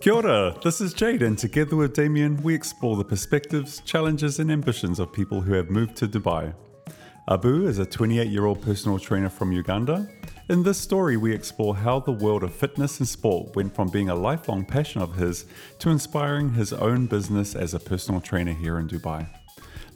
Kia 0.00 0.12
ora, 0.12 0.56
this 0.62 0.80
is 0.80 0.94
Jade, 0.94 1.22
and 1.22 1.36
together 1.36 1.74
with 1.74 1.92
Damien, 1.92 2.40
we 2.44 2.54
explore 2.54 2.96
the 2.96 3.04
perspectives, 3.04 3.80
challenges, 3.80 4.38
and 4.38 4.48
ambitions 4.48 5.00
of 5.00 5.12
people 5.12 5.40
who 5.40 5.54
have 5.54 5.70
moved 5.70 5.96
to 5.96 6.06
Dubai. 6.06 6.54
Abu 7.28 7.66
is 7.66 7.80
a 7.80 7.84
28 7.84 8.28
year 8.28 8.44
old 8.44 8.62
personal 8.62 9.00
trainer 9.00 9.28
from 9.28 9.50
Uganda. 9.50 10.08
In 10.48 10.62
this 10.62 10.78
story, 10.78 11.16
we 11.16 11.34
explore 11.34 11.74
how 11.74 11.98
the 11.98 12.12
world 12.12 12.44
of 12.44 12.54
fitness 12.54 13.00
and 13.00 13.08
sport 13.08 13.56
went 13.56 13.74
from 13.74 13.88
being 13.88 14.08
a 14.08 14.14
lifelong 14.14 14.64
passion 14.64 15.02
of 15.02 15.16
his 15.16 15.46
to 15.80 15.90
inspiring 15.90 16.54
his 16.54 16.72
own 16.72 17.06
business 17.06 17.56
as 17.56 17.74
a 17.74 17.80
personal 17.80 18.20
trainer 18.20 18.52
here 18.52 18.78
in 18.78 18.86
Dubai. 18.86 19.28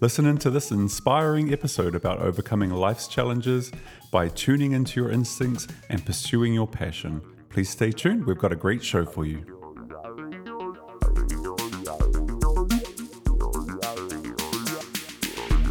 Listen 0.00 0.26
into 0.26 0.50
this 0.50 0.72
inspiring 0.72 1.52
episode 1.52 1.94
about 1.94 2.18
overcoming 2.18 2.70
life's 2.70 3.06
challenges 3.06 3.70
by 4.10 4.26
tuning 4.26 4.72
into 4.72 5.00
your 5.00 5.12
instincts 5.12 5.68
and 5.90 6.04
pursuing 6.04 6.52
your 6.52 6.66
passion. 6.66 7.22
Please 7.50 7.70
stay 7.70 7.92
tuned, 7.92 8.26
we've 8.26 8.36
got 8.36 8.50
a 8.50 8.56
great 8.56 8.82
show 8.82 9.06
for 9.06 9.24
you. 9.24 9.51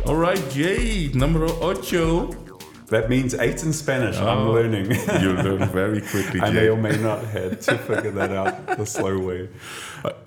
All 0.06 0.16
right, 0.16 0.42
Jade, 0.50 1.16
numero 1.16 1.50
ocho. 1.62 2.28
That 2.88 3.10
means 3.10 3.34
eight 3.36 3.64
in 3.64 3.72
Spanish. 3.72 4.18
I'm 4.18 4.48
Oh. 4.48 4.52
learning. 4.52 4.92
You 5.22 5.34
learn 5.34 5.68
very 5.70 6.02
quickly, 6.02 6.42
I 6.42 6.50
may 6.52 6.68
or 6.70 6.76
may 6.78 6.98
not 6.98 7.24
have 7.26 7.60
to 7.62 7.78
figure 7.78 8.12
that 8.12 8.32
out 8.32 8.78
the 8.78 8.86
slow 8.86 9.18
way. 9.20 9.50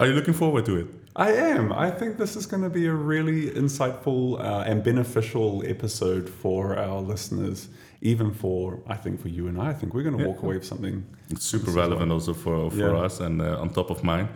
Are- 0.00 0.06
you 0.06 0.12
looking 0.14 0.32
forward 0.34 0.64
to 0.66 0.76
it? 0.76 0.86
I 1.16 1.32
am. 1.32 1.72
I 1.72 1.90
think 1.90 2.16
this 2.16 2.36
is 2.36 2.46
going 2.46 2.62
to 2.62 2.70
be 2.70 2.86
a 2.86 2.92
really 2.92 3.50
insightful 3.50 4.40
uh, 4.40 4.64
and 4.70 4.82
beneficial 4.82 5.62
episode 5.66 6.28
for 6.28 6.76
our 6.78 7.00
listeners, 7.00 7.68
even 8.00 8.32
for, 8.32 8.80
I 8.88 8.96
think, 8.96 9.20
for 9.20 9.28
you 9.28 9.46
and 9.48 9.60
I. 9.60 9.70
I 9.70 9.74
think 9.74 9.92
we're 9.94 10.02
going 10.10 10.18
to 10.18 10.24
walk 10.26 10.42
away 10.42 10.54
with 10.54 10.64
something. 10.66 11.04
It's 11.30 11.44
super 11.44 11.70
relevant 11.72 12.10
also 12.10 12.32
for, 12.34 12.70
for 12.70 12.76
Yeah. 12.76 13.04
us 13.06 13.20
and 13.20 13.42
uh, 13.42 13.60
on 13.60 13.70
top 13.70 13.90
of 13.90 14.02
mind. 14.02 14.28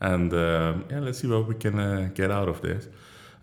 And 0.00 0.32
um, 0.32 0.84
yeah, 0.90 1.00
let's 1.00 1.18
see 1.20 1.28
what 1.28 1.46
we 1.46 1.54
can 1.54 1.78
uh, 1.78 2.10
get 2.14 2.30
out 2.30 2.48
of 2.48 2.60
this. 2.62 2.88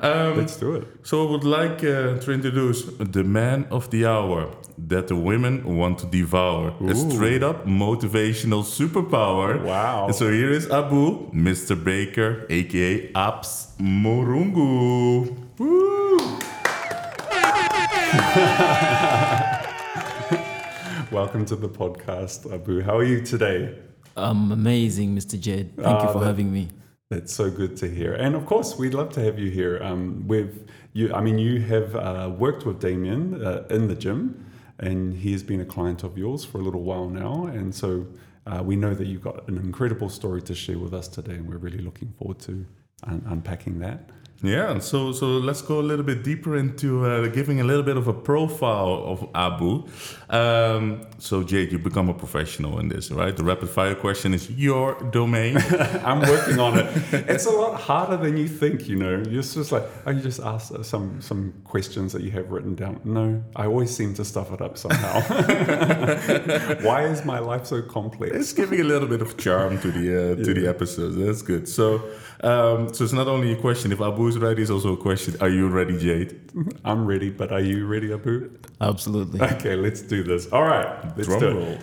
Um, 0.04 0.36
Let's 0.38 0.58
do 0.58 0.74
it. 0.74 0.88
so 1.04 1.28
I 1.28 1.32
would 1.32 1.44
like 1.44 1.84
uh, 1.84 2.18
to 2.18 2.32
introduce 2.32 2.86
the 2.98 3.24
man 3.24 3.68
of 3.70 3.92
the 3.92 4.08
hour 4.08 4.50
that 4.88 5.08
the 5.08 5.16
women 5.16 5.78
want 5.78 6.00
to 6.00 6.08
devour. 6.08 6.74
A 6.90 6.96
straight 6.96 7.44
up 7.44 7.68
motivational 7.68 8.64
superpower. 8.64 9.64
Wow. 9.64 10.08
And 10.08 10.16
so 10.16 10.32
here 10.32 10.50
is 10.52 10.68
Abu, 10.72 11.30
Mr. 11.32 11.76
Baker, 11.82 12.48
aka 12.50 13.12
Abs 13.14 13.68
Murungu. 13.80 15.38
Woo! 15.60 16.18
Welcome 21.12 21.46
to 21.46 21.56
the 21.56 21.70
podcast, 21.70 22.52
Abu. 22.52 22.82
How 22.82 22.98
are 22.98 23.04
you 23.04 23.22
today? 23.22 23.78
I'm 24.18 24.52
amazing, 24.52 25.16
Mr. 25.16 25.40
Jed. 25.40 25.76
Thank 25.76 25.88
Ah, 25.88 26.08
you 26.08 26.14
for 26.14 26.20
that- 26.22 26.26
having 26.26 26.52
me. 26.52 26.70
That's 27.12 27.34
so 27.34 27.52
good 27.52 27.76
to 27.76 27.90
hear. 27.90 28.14
And 28.14 28.36
of 28.36 28.46
course, 28.46 28.78
we'd 28.78 28.94
love 28.94 29.10
to 29.16 29.20
have 29.20 29.38
you 29.38 29.52
here. 29.52 29.84
Um, 29.84 30.26
we've, 30.30 30.64
you, 30.94 31.14
I 31.14 31.20
mean, 31.20 31.38
you 31.38 31.60
have 31.64 31.94
uh, 31.94 32.32
worked 32.38 32.66
with 32.66 32.80
Damien 32.80 33.46
uh, 33.46 33.66
in 33.70 33.90
the 33.90 33.96
gym, 33.96 34.50
and 34.80 35.14
he 35.14 35.34
has 35.34 35.44
been 35.44 35.60
a 35.60 35.66
client 35.66 36.04
of 36.04 36.18
yours 36.18 36.46
for 36.46 36.60
a 36.60 36.62
little 36.62 36.84
while 36.84 37.10
now. 37.10 37.48
And 37.48 37.76
so 37.76 38.08
uh, 38.48 38.64
we 38.64 38.78
know 38.78 38.94
that 38.96 39.08
you've 39.08 39.24
got 39.24 39.46
an 39.50 39.58
incredible 39.58 40.08
story 40.08 40.42
to 40.44 40.56
share 40.56 40.80
with 40.80 40.94
us 40.94 41.10
today, 41.10 41.34
and 41.34 41.50
we're 41.50 41.58
really 41.58 41.80
looking 41.80 42.14
forward 42.18 42.40
to 42.48 42.66
un- 43.04 43.26
unpacking 43.28 43.80
that. 43.80 44.10
Yeah, 44.44 44.80
so 44.80 45.12
so 45.12 45.28
let's 45.28 45.62
go 45.62 45.80
a 45.80 45.84
little 45.84 46.04
bit 46.04 46.24
deeper 46.24 46.58
into 46.58 47.06
uh, 47.06 47.28
giving 47.28 47.62
a 47.62 47.64
little 47.64 47.84
bit 47.84 47.96
of 47.96 48.08
a 48.08 48.14
profile 48.14 49.04
of 49.06 49.30
Abu. 49.36 49.88
Um, 50.32 51.06
so 51.20 51.44
Jade, 51.44 51.72
you 51.72 51.78
become 51.78 52.10
a 52.10 52.14
professional 52.16 52.80
in 52.80 52.88
this, 52.88 53.12
right? 53.12 53.38
The 53.38 53.44
rapid 53.44 53.70
fire 53.70 53.94
question 53.94 54.34
is 54.34 54.50
your 54.50 54.96
domain. 55.12 55.58
I'm 56.04 56.22
working 56.22 56.60
on 56.60 56.80
it. 56.80 56.88
It's 57.14 57.46
a 57.46 57.52
lot 57.52 57.80
harder 57.80 58.18
than 58.18 58.36
you 58.36 58.48
think, 58.48 58.90
you 58.90 58.96
know. 58.96 59.22
You're 59.30 59.44
just 59.44 59.72
like, 59.72 59.84
oh, 60.08 60.12
you 60.12 60.22
just 60.22 60.40
ask 60.40 60.74
uh, 60.74 60.82
some 60.82 61.22
some 61.22 61.54
questions 61.64 62.12
that 62.14 62.24
you 62.24 62.32
have 62.32 62.52
written 62.52 62.74
down. 62.74 63.00
No, 63.04 63.44
I 63.56 63.68
always 63.68 63.96
seem 63.96 64.16
to 64.16 64.26
stuff 64.26 64.52
it 64.52 64.62
up 64.62 64.76
somehow. 64.76 65.22
Why 66.82 67.04
is 67.04 67.24
my 67.26 67.38
life 67.38 67.68
so 67.68 67.84
complex? 67.84 68.36
it's 68.36 68.54
giving 68.54 68.82
a 68.82 68.86
little 68.86 69.08
bit 69.08 69.22
of 69.22 69.38
charm 69.38 69.80
to 69.82 69.92
the 69.92 70.08
uh, 70.32 70.44
to 70.44 70.54
the 70.54 70.68
episodes. 70.68 71.16
That's 71.16 71.44
good. 71.44 71.68
So 71.70 72.02
um, 72.44 72.94
so 72.94 73.04
it's 73.04 73.14
not 73.14 73.28
only 73.28 73.52
a 73.52 73.56
question. 73.56 73.92
If 73.92 74.02
Abu 74.02 74.28
is 74.28 74.38
ready, 74.38 74.62
it's 74.62 74.72
also 74.72 74.94
a 74.94 74.98
question. 74.98 75.36
Are 75.42 75.50
you 75.50 75.68
ready, 75.70 75.98
Jade? 75.98 76.40
I'm 76.84 77.06
ready, 77.06 77.30
but 77.30 77.52
are 77.52 77.60
you 77.62 77.86
ready, 77.88 78.12
Abu? 78.14 78.50
Absolutely. 78.80 79.42
Okay, 79.42 79.76
let's 79.76 80.02
do 80.02 80.24
this. 80.24 80.48
All 80.52 80.64
right, 80.64 81.04
let's 81.18 81.28
Drum 81.28 81.40
do 81.40 81.48
it. 81.50 81.54
roll. 81.54 81.78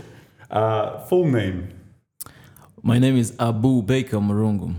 Uh, 0.51 0.99
full 1.07 1.27
name. 1.27 1.69
My 2.83 2.99
name 2.99 3.17
is 3.17 3.35
Abu 3.39 3.83
Baker 3.83 4.19
Murungu, 4.19 4.75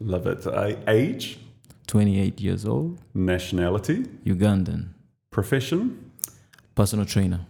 Love 0.00 0.26
it. 0.26 0.46
Uh, 0.46 0.74
age, 0.86 1.38
28 1.86 2.40
years 2.40 2.64
old, 2.66 2.98
nationality, 3.14 4.04
Ugandan, 4.26 4.88
profession, 5.30 6.10
personal 6.74 7.04
trainer, 7.06 7.40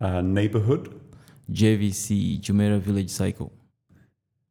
uh, 0.00 0.20
neighborhood, 0.22 0.98
JVC 1.52 2.40
Jumeirah 2.40 2.80
Village 2.80 3.10
Circle, 3.10 3.52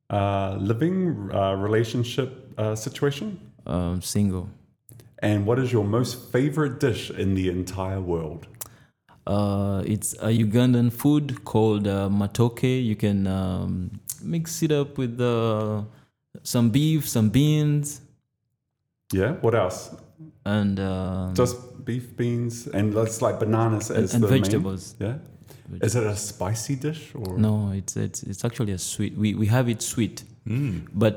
uh, 0.09 0.57
living 0.59 1.29
uh, 1.33 1.53
relationship 1.55 2.29
uh, 2.57 2.75
situation. 2.75 3.39
um, 3.65 4.01
single. 4.01 4.49
And 5.21 5.45
what 5.45 5.59
is 5.59 5.71
your 5.73 5.83
most 5.83 6.31
favorite 6.31 6.79
dish 6.79 7.11
in 7.11 7.35
the 7.35 7.49
entire 7.49 7.99
world? 8.01 8.47
Uh, 9.27 9.83
it's 9.85 10.13
a 10.21 10.29
Ugandan 10.29 10.91
food 10.91 11.43
called 11.43 11.87
uh, 11.87 12.07
matoke. 12.09 12.63
You 12.85 12.95
can 12.95 13.27
um, 13.27 13.99
mix 14.23 14.63
it 14.63 14.71
up 14.71 14.97
with 14.97 15.19
uh, 15.19 15.83
some 16.43 16.69
beef, 16.69 17.07
some 17.07 17.29
beans, 17.29 18.01
Yeah. 19.13 19.33
What 19.41 19.55
else? 19.55 19.89
and 20.45 20.79
um, 20.79 21.33
Just 21.35 21.57
beef, 21.85 22.15
beans, 22.15 22.67
and 22.67 22.93
that's 22.93 23.21
like 23.21 23.39
bananas 23.39 23.89
and, 23.89 24.03
as 24.03 24.13
and 24.13 24.23
the 24.23 24.29
main- 24.29 24.41
vegetables. 24.43 24.95
Yeah. 24.99 25.17
Is 25.81 25.96
it 25.96 26.03
a 26.03 26.16
spicy 26.16 26.75
dish 26.75 27.12
or? 27.16 27.38
No, 27.38 27.72
it's 27.80 27.96
it's 27.96 28.24
it's 28.24 28.44
actually 28.46 28.74
a 28.74 28.78
sweet. 28.78 29.13
We 29.18 29.34
we 29.35 29.46
have 29.47 29.69
it 29.69 29.81
sweet. 29.81 30.24
Mm. 30.47 30.88
but 30.94 31.16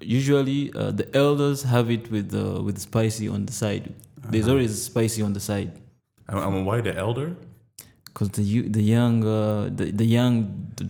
usually 0.00 0.60
uh, 0.74 0.90
the 0.90 1.06
elders 1.16 1.62
have 1.62 1.90
it 1.90 2.10
with 2.10 2.34
uh, 2.34 2.62
with 2.66 2.78
spicy 2.78 3.28
on 3.28 3.46
the 3.46 3.52
side. 3.52 3.84
There's 4.30 4.44
Uh-huh. 4.44 4.52
always 4.54 4.82
spicy 4.82 5.22
on 5.22 5.32
the 5.32 5.40
side 5.40 5.70
And, 6.28 6.38
and 6.38 6.66
why 6.66 6.80
the 6.82 6.94
elder? 7.06 7.28
because 8.12 8.30
the 8.38 8.44
the 8.78 8.82
young 8.82 9.22
uh, 9.24 9.70
the, 9.78 9.84
the 9.92 10.04
young 10.18 10.34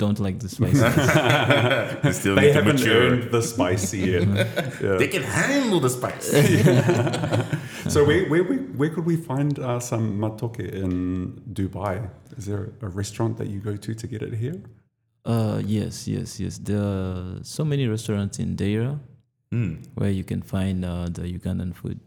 don't 0.03 0.19
like 0.27 0.39
the 0.41 0.49
spicy. 0.49 0.81
They 2.03 2.13
still 2.21 2.35
They 2.35 2.43
need 2.47 2.53
to 2.55 2.59
haven't 2.61 2.81
mature. 2.81 3.03
earned 3.03 3.25
the 3.31 3.43
spicy 3.43 3.99
yet. 4.15 4.29
Yeah. 4.83 4.97
They 5.01 5.09
can 5.09 5.23
handle 5.23 5.79
the 5.87 5.91
spice. 5.99 6.27
So 7.88 8.04
where, 8.04 8.25
where, 8.28 8.44
where 8.44 8.91
could 8.91 9.06
we 9.06 9.16
find 9.16 9.59
uh, 9.59 9.81
some 9.81 10.19
matoke 10.19 10.60
in 10.60 11.41
Dubai? 11.53 12.09
Is 12.37 12.47
there 12.47 12.71
a 12.82 12.88
restaurant 12.88 13.38
that 13.38 13.49
you 13.49 13.60
go 13.60 13.76
to 13.76 13.94
to 13.94 14.06
get 14.06 14.22
it 14.22 14.34
here? 14.34 14.60
uh, 15.25 15.60
yes, 15.65 16.06
yes, 16.09 16.41
yes. 16.41 16.59
There 16.59 16.81
are 16.81 17.38
so 17.43 17.65
many 17.65 17.87
restaurants 17.87 18.38
in 18.38 18.56
Deira 18.56 18.99
Mm. 19.50 19.78
where 19.94 20.10
you 20.10 20.25
can 20.25 20.43
find 20.43 20.84
uh, 20.84 21.06
the 21.10 21.22
Ugandan 21.22 21.75
food. 21.75 21.99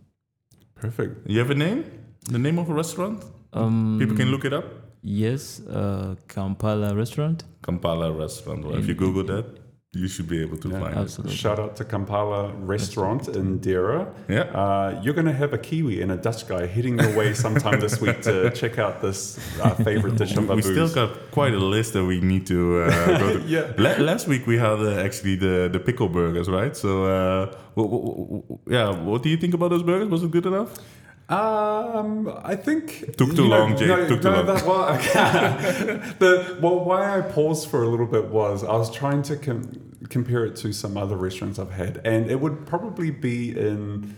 Perfect. 0.75 1.27
You 1.27 1.39
have 1.39 1.49
a 1.49 1.55
name? 1.55 1.79
The 2.29 2.37
name 2.37 2.59
of 2.59 2.69
a 2.69 2.73
restaurant? 2.73 3.23
Um, 3.51 3.97
People 3.99 4.15
can 4.15 4.29
look 4.29 4.45
it 4.45 4.53
up. 4.53 4.65
Yes, 5.01 5.59
uh, 5.67 6.15
Kampala 6.27 6.93
restaurant. 6.95 7.43
Kampala 7.63 8.11
restaurant. 8.11 8.63
Well, 8.63 8.77
if 8.77 8.87
you 8.87 8.93
Google 8.93 9.23
that, 9.23 9.45
you 9.93 10.07
should 10.07 10.27
be 10.29 10.41
able 10.41 10.55
to 10.57 10.69
Yeah. 10.69 10.79
find 10.79 10.93
it. 10.95 10.99
Absolutely. 10.99 11.35
Shout 11.35 11.59
out 11.59 11.75
to 11.75 11.83
Kampala 11.83 12.53
Restaurant 12.75 13.27
in 13.27 13.59
Deira. 13.59 14.07
Yeah. 14.29 14.43
Uh, 14.43 15.01
you're 15.03 15.13
going 15.13 15.25
to 15.27 15.33
have 15.33 15.51
a 15.51 15.57
Kiwi 15.57 16.01
and 16.01 16.13
a 16.13 16.15
Dutch 16.15 16.47
guy 16.47 16.65
heading 16.65 16.97
your 16.97 17.13
way 17.17 17.33
sometime 17.33 17.81
this 17.81 17.99
week 17.99 18.21
to 18.21 18.49
check 18.61 18.79
out 18.79 19.01
this 19.01 19.37
uh, 19.61 19.71
favorite 19.83 20.15
dish 20.15 20.33
of 20.37 20.47
we 20.47 20.53
Abu's. 20.61 20.65
still 20.65 20.87
got 20.87 21.29
quite 21.31 21.53
a 21.53 21.57
list 21.59 21.91
that 21.91 22.05
we 22.05 22.21
need 22.21 22.47
to 22.47 22.83
uh, 22.83 23.17
go 23.19 23.33
to. 23.33 23.39
Yeah. 23.47 23.73
La- 23.77 23.97
last 24.11 24.27
week 24.29 24.47
we 24.47 24.57
had 24.57 24.79
uh, 24.79 25.01
actually 25.07 25.35
the, 25.35 25.67
the 25.69 25.79
pickle 25.79 26.07
burgers, 26.07 26.47
right? 26.49 26.73
So, 26.77 26.89
uh, 27.03 27.45
wh- 27.75 27.89
wh- 27.91 28.49
wh- 28.49 28.71
yeah, 28.71 28.91
what 28.91 29.23
do 29.23 29.29
you 29.29 29.35
think 29.35 29.53
about 29.53 29.71
those 29.71 29.83
burgers? 29.83 30.07
Was 30.07 30.23
it 30.23 30.31
good 30.31 30.45
enough? 30.45 30.69
Um, 31.31 32.27
I 32.43 32.55
think 32.55 33.15
Took 33.17 33.35
too 33.35 33.45
long, 33.45 33.77
Jake, 33.77 33.87
No, 33.87 34.07
took 34.07 34.21
too 34.21 34.29
no, 34.29 34.35
long. 34.41 34.45
That, 34.47 34.65
well, 34.65 34.89
okay. 34.95 36.13
the 36.19 36.57
well, 36.61 36.83
why 36.83 37.17
I 37.17 37.21
paused 37.21 37.69
for 37.69 37.83
a 37.83 37.87
little 37.87 38.05
bit 38.05 38.25
was 38.25 38.63
I 38.63 38.73
was 38.73 38.91
trying 38.91 39.21
to 39.23 39.37
com- 39.37 39.93
compare 40.09 40.45
it 40.45 40.57
to 40.57 40.73
some 40.73 40.97
other 40.97 41.15
restaurants 41.15 41.57
I've 41.57 41.71
had, 41.71 42.01
and 42.03 42.29
it 42.29 42.41
would 42.41 42.65
probably 42.65 43.11
be 43.11 43.57
in. 43.57 44.17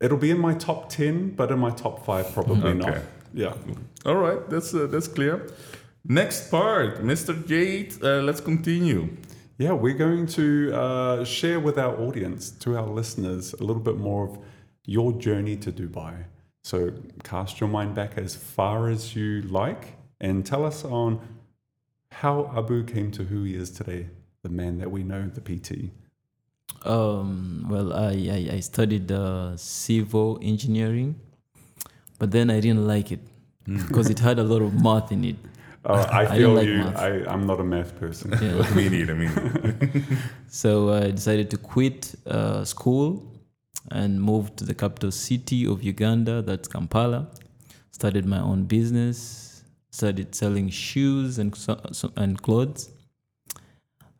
It'll 0.00 0.18
be 0.18 0.30
in 0.30 0.40
my 0.40 0.54
top 0.54 0.88
ten, 0.88 1.30
but 1.36 1.52
in 1.52 1.58
my 1.60 1.70
top 1.70 2.04
five, 2.04 2.32
probably 2.32 2.74
not. 2.74 2.88
Okay. 2.90 3.02
Yeah. 3.32 3.54
All 4.04 4.16
right, 4.16 4.48
that's 4.50 4.74
uh, 4.74 4.86
that's 4.86 5.06
clear. 5.06 5.46
Next 6.04 6.50
part, 6.50 7.02
Mr. 7.04 7.46
Jade. 7.46 7.94
Uh, 8.02 8.22
let's 8.22 8.40
continue. 8.40 9.16
Yeah, 9.58 9.72
we're 9.72 9.98
going 9.98 10.26
to 10.28 10.72
uh, 10.74 11.24
share 11.24 11.60
with 11.60 11.78
our 11.78 11.94
audience, 12.00 12.50
to 12.62 12.78
our 12.78 12.88
listeners, 12.88 13.52
a 13.52 13.62
little 13.62 13.82
bit 13.82 13.98
more 13.98 14.30
of 14.30 14.38
your 14.86 15.12
journey 15.12 15.56
to 15.58 15.70
Dubai. 15.70 16.24
So 16.62 16.92
cast 17.24 17.60
your 17.60 17.68
mind 17.68 17.94
back 17.94 18.18
as 18.18 18.36
far 18.36 18.88
as 18.88 19.16
you 19.16 19.42
like 19.42 19.96
and 20.20 20.44
tell 20.44 20.64
us 20.64 20.84
on 20.84 21.20
how 22.12 22.52
Abu 22.56 22.84
came 22.84 23.10
to 23.12 23.24
who 23.24 23.44
he 23.44 23.54
is 23.54 23.70
today, 23.70 24.08
the 24.42 24.50
man 24.50 24.78
that 24.78 24.90
we 24.90 25.02
know, 25.02 25.30
the 25.32 25.40
PT. 25.40 25.90
Um, 26.86 27.66
well, 27.68 27.92
I, 27.92 28.10
I, 28.10 28.54
I 28.56 28.60
studied 28.60 29.10
uh, 29.10 29.56
civil 29.56 30.38
engineering, 30.42 31.18
but 32.18 32.30
then 32.30 32.50
I 32.50 32.60
didn't 32.60 32.86
like 32.86 33.12
it 33.12 33.20
because 33.66 34.10
it 34.10 34.18
had 34.18 34.38
a 34.38 34.42
lot 34.42 34.62
of 34.62 34.82
math 34.82 35.12
in 35.12 35.24
it. 35.24 35.36
Oh, 35.84 35.94
I 35.94 36.22
I 36.26 36.36
feel 36.36 36.50
like 36.50 36.66
you. 36.66 36.78
math. 36.78 36.96
I, 36.98 37.08
I'm 37.26 37.46
not 37.46 37.58
a 37.60 37.64
math 37.64 37.98
person. 37.98 38.32
Yeah. 38.32 38.74
me 38.74 38.88
neither. 38.88 39.14
Me 39.14 39.28
neither. 39.28 40.02
So 40.48 40.92
I 40.92 41.10
decided 41.10 41.48
to 41.50 41.56
quit 41.56 42.14
uh, 42.26 42.64
school 42.64 43.24
and 43.90 44.20
moved 44.20 44.56
to 44.58 44.64
the 44.64 44.74
capital 44.74 45.10
city 45.10 45.66
of 45.66 45.82
Uganda, 45.82 46.42
that's 46.42 46.68
Kampala. 46.68 47.28
Started 47.90 48.24
my 48.26 48.40
own 48.40 48.64
business, 48.64 49.64
started 49.90 50.34
selling 50.34 50.68
shoes 50.70 51.38
and, 51.38 51.56
and 52.16 52.40
clothes. 52.40 52.90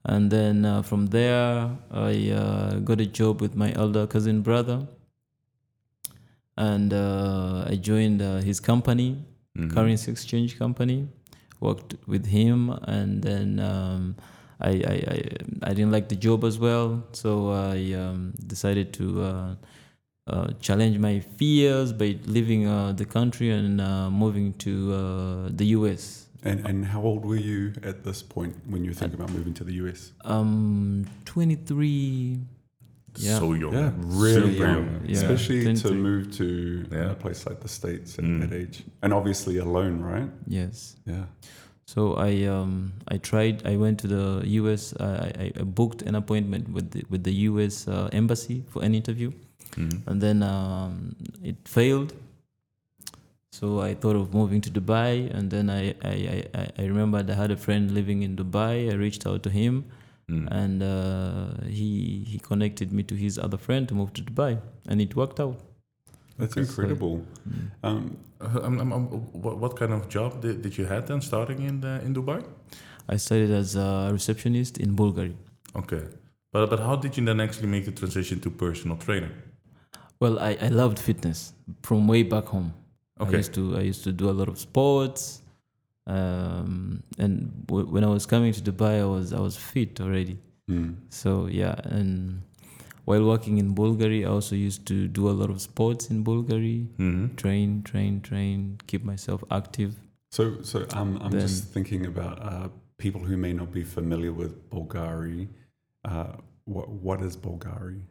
And 0.04 0.30
then 0.30 0.64
uh, 0.64 0.82
from 0.82 1.06
there, 1.06 1.70
I 1.90 2.30
uh, 2.30 2.74
got 2.80 3.00
a 3.00 3.06
job 3.06 3.40
with 3.40 3.54
my 3.54 3.72
elder 3.74 4.06
cousin 4.06 4.42
brother. 4.42 4.86
And 6.56 6.92
uh, 6.92 7.64
I 7.68 7.76
joined 7.76 8.22
uh, 8.22 8.38
his 8.38 8.60
company, 8.60 9.24
Mhm. 9.56 9.72
currency 9.74 10.10
exchange 10.12 10.58
company. 10.58 11.08
Worked 11.60 11.96
with 12.06 12.26
him, 12.26 12.70
and 12.84 13.22
then 13.22 13.58
um, 13.60 14.16
I, 14.60 14.70
I, 14.70 14.96
I 15.14 15.18
I 15.70 15.74
didn't 15.74 15.92
like 15.92 16.08
the 16.08 16.16
job 16.16 16.44
as 16.44 16.58
well, 16.58 17.02
so 17.12 17.50
I 17.50 17.92
um, 17.94 18.32
decided 18.46 18.92
to 18.94 19.22
uh, 19.22 19.54
uh, 20.26 20.48
challenge 20.60 20.98
my 20.98 21.20
fears 21.20 21.92
by 21.92 22.18
leaving 22.26 22.66
uh, 22.66 22.92
the 22.92 23.04
country 23.04 23.50
and 23.50 23.80
uh, 23.80 24.10
moving 24.10 24.52
to 24.64 24.92
uh, 24.94 25.48
the 25.50 25.66
US. 25.78 26.26
And, 26.42 26.64
and 26.66 26.84
how 26.86 27.02
old 27.02 27.24
were 27.24 27.36
you 27.36 27.72
at 27.82 28.02
this 28.04 28.22
point 28.22 28.54
when 28.66 28.82
you 28.84 28.94
think 28.94 29.12
about 29.14 29.30
moving 29.30 29.52
to 29.54 29.64
the 29.64 29.74
US? 29.84 30.12
Um, 30.24 31.06
23. 31.26 32.38
Yeah. 33.16 33.38
So 33.38 33.52
young. 33.54 33.72
Yeah, 33.72 33.90
really 33.96 34.52
Super 34.52 34.64
young, 34.72 35.00
Yeah. 35.04 35.16
especially 35.16 35.74
to 35.74 35.92
move 35.94 36.30
to 36.38 36.86
Yeah. 36.92 37.10
a 37.10 37.14
place 37.14 37.44
like 37.46 37.60
the 37.60 37.68
States 37.68 38.18
at 38.18 38.24
Mm. 38.24 38.40
that 38.40 38.52
age, 38.54 38.84
and 39.02 39.12
obviously 39.12 39.58
alone, 39.58 40.00
right? 40.00 40.30
Yes. 40.46 40.96
Yeah. 41.06 41.24
So 41.90 42.00
I 42.14 42.32
um 42.54 42.72
I 43.14 43.16
tried. 43.30 43.56
I 43.66 43.74
went 43.84 43.96
to 44.02 44.08
the 44.16 44.24
U.S. 44.62 44.82
I, 45.00 45.50
I, 45.60 45.62
booked 45.78 46.02
an 46.10 46.14
appointment 46.14 46.64
with 46.76 46.86
the, 46.94 47.02
with 47.12 47.22
the 47.28 47.32
U.S. 47.50 47.88
Uh, 47.88 48.08
embassy 48.20 48.58
for 48.72 48.80
an 48.88 48.94
interview, 49.00 49.30
Mhm. 49.76 49.96
and 50.06 50.22
then 50.24 50.38
um, 50.48 50.92
it 51.42 51.56
failed. 51.76 52.12
So 53.52 53.80
I 53.80 53.94
thought 53.94 54.14
of 54.22 54.32
moving 54.32 54.60
to 54.66 54.70
Dubai, 54.70 55.34
and 55.36 55.50
then 55.50 55.66
I 55.78 55.82
I, 56.12 56.14
I, 56.34 56.38
I- 56.60 56.70
I 56.82 56.84
remembered 56.92 57.28
I 57.28 57.34
had 57.42 57.50
a 57.50 57.56
friend 57.66 57.90
living 57.98 58.22
in 58.28 58.36
Dubai. 58.42 58.74
I 58.92 58.94
reached 59.06 59.26
out 59.32 59.42
to 59.48 59.50
him, 59.50 59.82
Mm. 60.30 60.46
and 60.62 60.82
uh, 60.92 61.66
he 61.78 61.88
he 62.32 62.38
connected 62.50 62.92
me 62.92 63.02
to 63.10 63.16
his 63.24 63.36
other 63.48 63.58
friend 63.66 63.88
to 63.88 63.94
move 64.02 64.12
to 64.18 64.22
Dubai, 64.30 64.52
and 64.86 65.00
it 65.08 65.16
worked 65.22 65.40
out. 65.46 65.58
That's 66.40 66.56
incredible. 66.64 67.14
Mm. 67.48 67.88
Um, 67.88 68.04
Uh, 68.40 68.66
um, 68.66 68.74
um, 68.82 68.90
um, 68.96 69.04
what, 69.44 69.54
what 69.62 69.72
kind 69.80 69.92
of 69.96 70.02
job 70.16 70.30
did, 70.44 70.56
did 70.64 70.74
you 70.78 70.86
have 70.92 71.02
then 71.10 71.20
starting 71.30 71.58
in 71.68 71.76
uh, 71.84 72.06
in 72.06 72.10
Dubai? 72.18 72.38
I 73.14 73.16
started 73.26 73.50
as 73.62 73.70
a 73.86 73.88
receptionist 74.16 74.74
in 74.84 74.90
Bulgaria. 75.02 75.36
Okay. 75.80 76.04
But, 76.52 76.62
but 76.72 76.80
how 76.86 76.96
did 77.04 77.12
you 77.16 77.24
then 77.28 77.38
actually 77.46 77.70
make 77.74 77.84
the 77.90 77.94
transition 78.00 78.36
to 78.44 78.48
personal 78.64 78.96
trainer? 79.04 79.32
Well, 80.22 80.34
I, 80.48 80.52
I 80.66 80.68
loved 80.82 80.98
fitness 81.08 81.38
from 81.86 81.98
way 82.12 82.22
back 82.34 82.46
home. 82.54 82.70
Okay. 83.22 83.34
I 83.34 83.40
used 83.42 83.54
to 83.58 83.62
I 83.80 83.82
used 83.92 84.02
to 84.08 84.12
do 84.22 84.26
a 84.34 84.36
lot 84.40 84.48
of 84.52 84.56
sports, 84.68 85.22
um, 86.06 87.02
and 87.18 87.34
w- 87.66 87.88
when 87.94 88.02
I 88.08 88.10
was 88.16 88.24
coming 88.26 88.52
to 88.58 88.60
Dubai, 88.70 88.94
I 89.06 89.08
was 89.16 89.26
I 89.32 89.40
was 89.48 89.56
fit 89.70 90.00
already. 90.00 90.36
mm. 90.70 90.94
So 91.20 91.30
yeah, 91.60 91.76
and 91.96 92.42
while 93.04 93.24
working 93.24 93.58
in 93.58 93.74
Bulgaria, 93.74 94.28
I 94.28 94.30
also 94.30 94.54
used 94.56 94.86
to 94.86 95.08
do 95.08 95.28
a 95.28 95.34
lot 95.40 95.50
of 95.50 95.60
sports 95.60 96.10
in 96.10 96.22
Bulgaria. 96.22 96.84
Mm-hmm. 96.98 97.34
Train, 97.36 97.82
train, 97.82 98.20
train, 98.20 98.78
keep 98.86 99.02
myself 99.04 99.42
active. 99.50 99.92
So, 100.30 100.62
so 100.62 100.86
um, 100.92 101.18
I'm 101.22 101.30
Then- 101.32 101.40
just 101.40 101.64
thinking 101.74 102.06
about 102.06 102.36
uh, 102.50 102.68
people 102.98 103.20
who 103.28 103.36
may 103.36 103.52
not 103.52 103.72
be 103.72 103.82
familiar 103.82 104.32
with 104.32 104.52
Bulgari. 104.70 105.48
Uh, 106.04 106.32
what 106.64 106.88
what 107.06 107.20
is 107.22 107.36
Bulgari? 107.36 108.02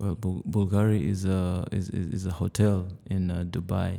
Well, 0.00 0.14
Bul- 0.16 0.42
Bulgaria 0.44 1.00
is 1.14 1.24
a 1.24 1.66
is, 1.72 1.88
is, 1.90 2.06
is 2.16 2.26
a 2.26 2.30
hotel 2.42 2.88
in 3.14 3.30
uh, 3.30 3.44
Dubai, 3.56 3.92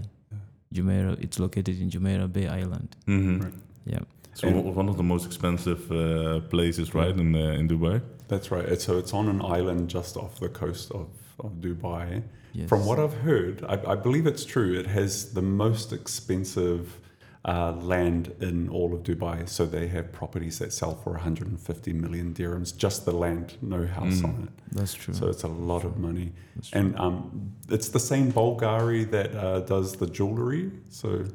Jumeirah. 0.74 1.16
It's 1.26 1.40
located 1.40 1.80
in 1.82 1.90
Jumeirah 1.90 2.32
Bay 2.32 2.48
Island. 2.48 2.96
Mm-hmm. 3.08 3.38
Right. 3.44 3.54
Yeah. 3.86 4.04
So 4.34 4.50
one 4.50 4.90
of 4.90 4.98
the 4.98 5.04
most 5.14 5.26
expensive 5.26 5.82
uh, 5.92 6.42
places, 6.54 6.94
right, 6.94 7.16
in 7.24 7.34
uh, 7.36 7.60
in 7.60 7.68
Dubai. 7.70 8.02
That's 8.28 8.52
right. 8.52 8.66
It's, 8.66 8.86
so 8.86 8.98
it's 8.98 9.14
on 9.14 9.28
an 9.30 9.42
island 9.42 9.90
just 9.90 10.18
off 10.18 10.40
the 10.40 10.50
coast 10.50 10.92
of, 10.92 11.08
of 11.40 11.52
Dubai. 11.62 12.24
Yes. 12.54 12.70
From 12.70 12.86
what 12.86 13.00
I've 13.00 13.14
heard, 13.14 13.64
I, 13.68 13.94
I 13.94 13.96
believe 13.96 14.26
it's 14.26 14.46
true. 14.46 14.80
It 14.80 14.88
has 14.88 15.34
the 15.34 15.42
most 15.42 15.92
expensive 15.92 17.00
uh, 17.44 17.74
land 17.74 18.34
in 18.40 18.70
all 18.70 18.94
of 18.94 19.04
Dubai. 19.04 19.48
So 19.48 19.66
they 19.66 19.88
have 19.90 20.12
properties 20.12 20.58
that 20.60 20.74
sell 20.74 20.96
for 20.96 21.12
150 21.12 21.94
million 21.94 22.34
dirhams, 22.34 22.76
just 22.76 23.06
the 23.06 23.12
land, 23.12 23.58
no 23.62 23.86
house 23.86 24.22
Mm. 24.22 24.26
on 24.26 24.44
it. 24.48 24.76
That's 24.76 24.94
true. 24.94 25.14
So 25.14 25.28
it's 25.28 25.44
a 25.44 25.48
lot 25.48 25.84
of 25.84 25.98
money. 25.98 26.32
And 26.74 26.98
um, 26.98 27.52
it's 27.70 27.90
the 27.90 28.00
same 28.00 28.32
Bulgari 28.32 29.10
that 29.12 29.36
uh, 29.36 29.60
does 29.60 29.98
the 29.98 30.08
jewelry. 30.08 30.72
So 30.90 31.26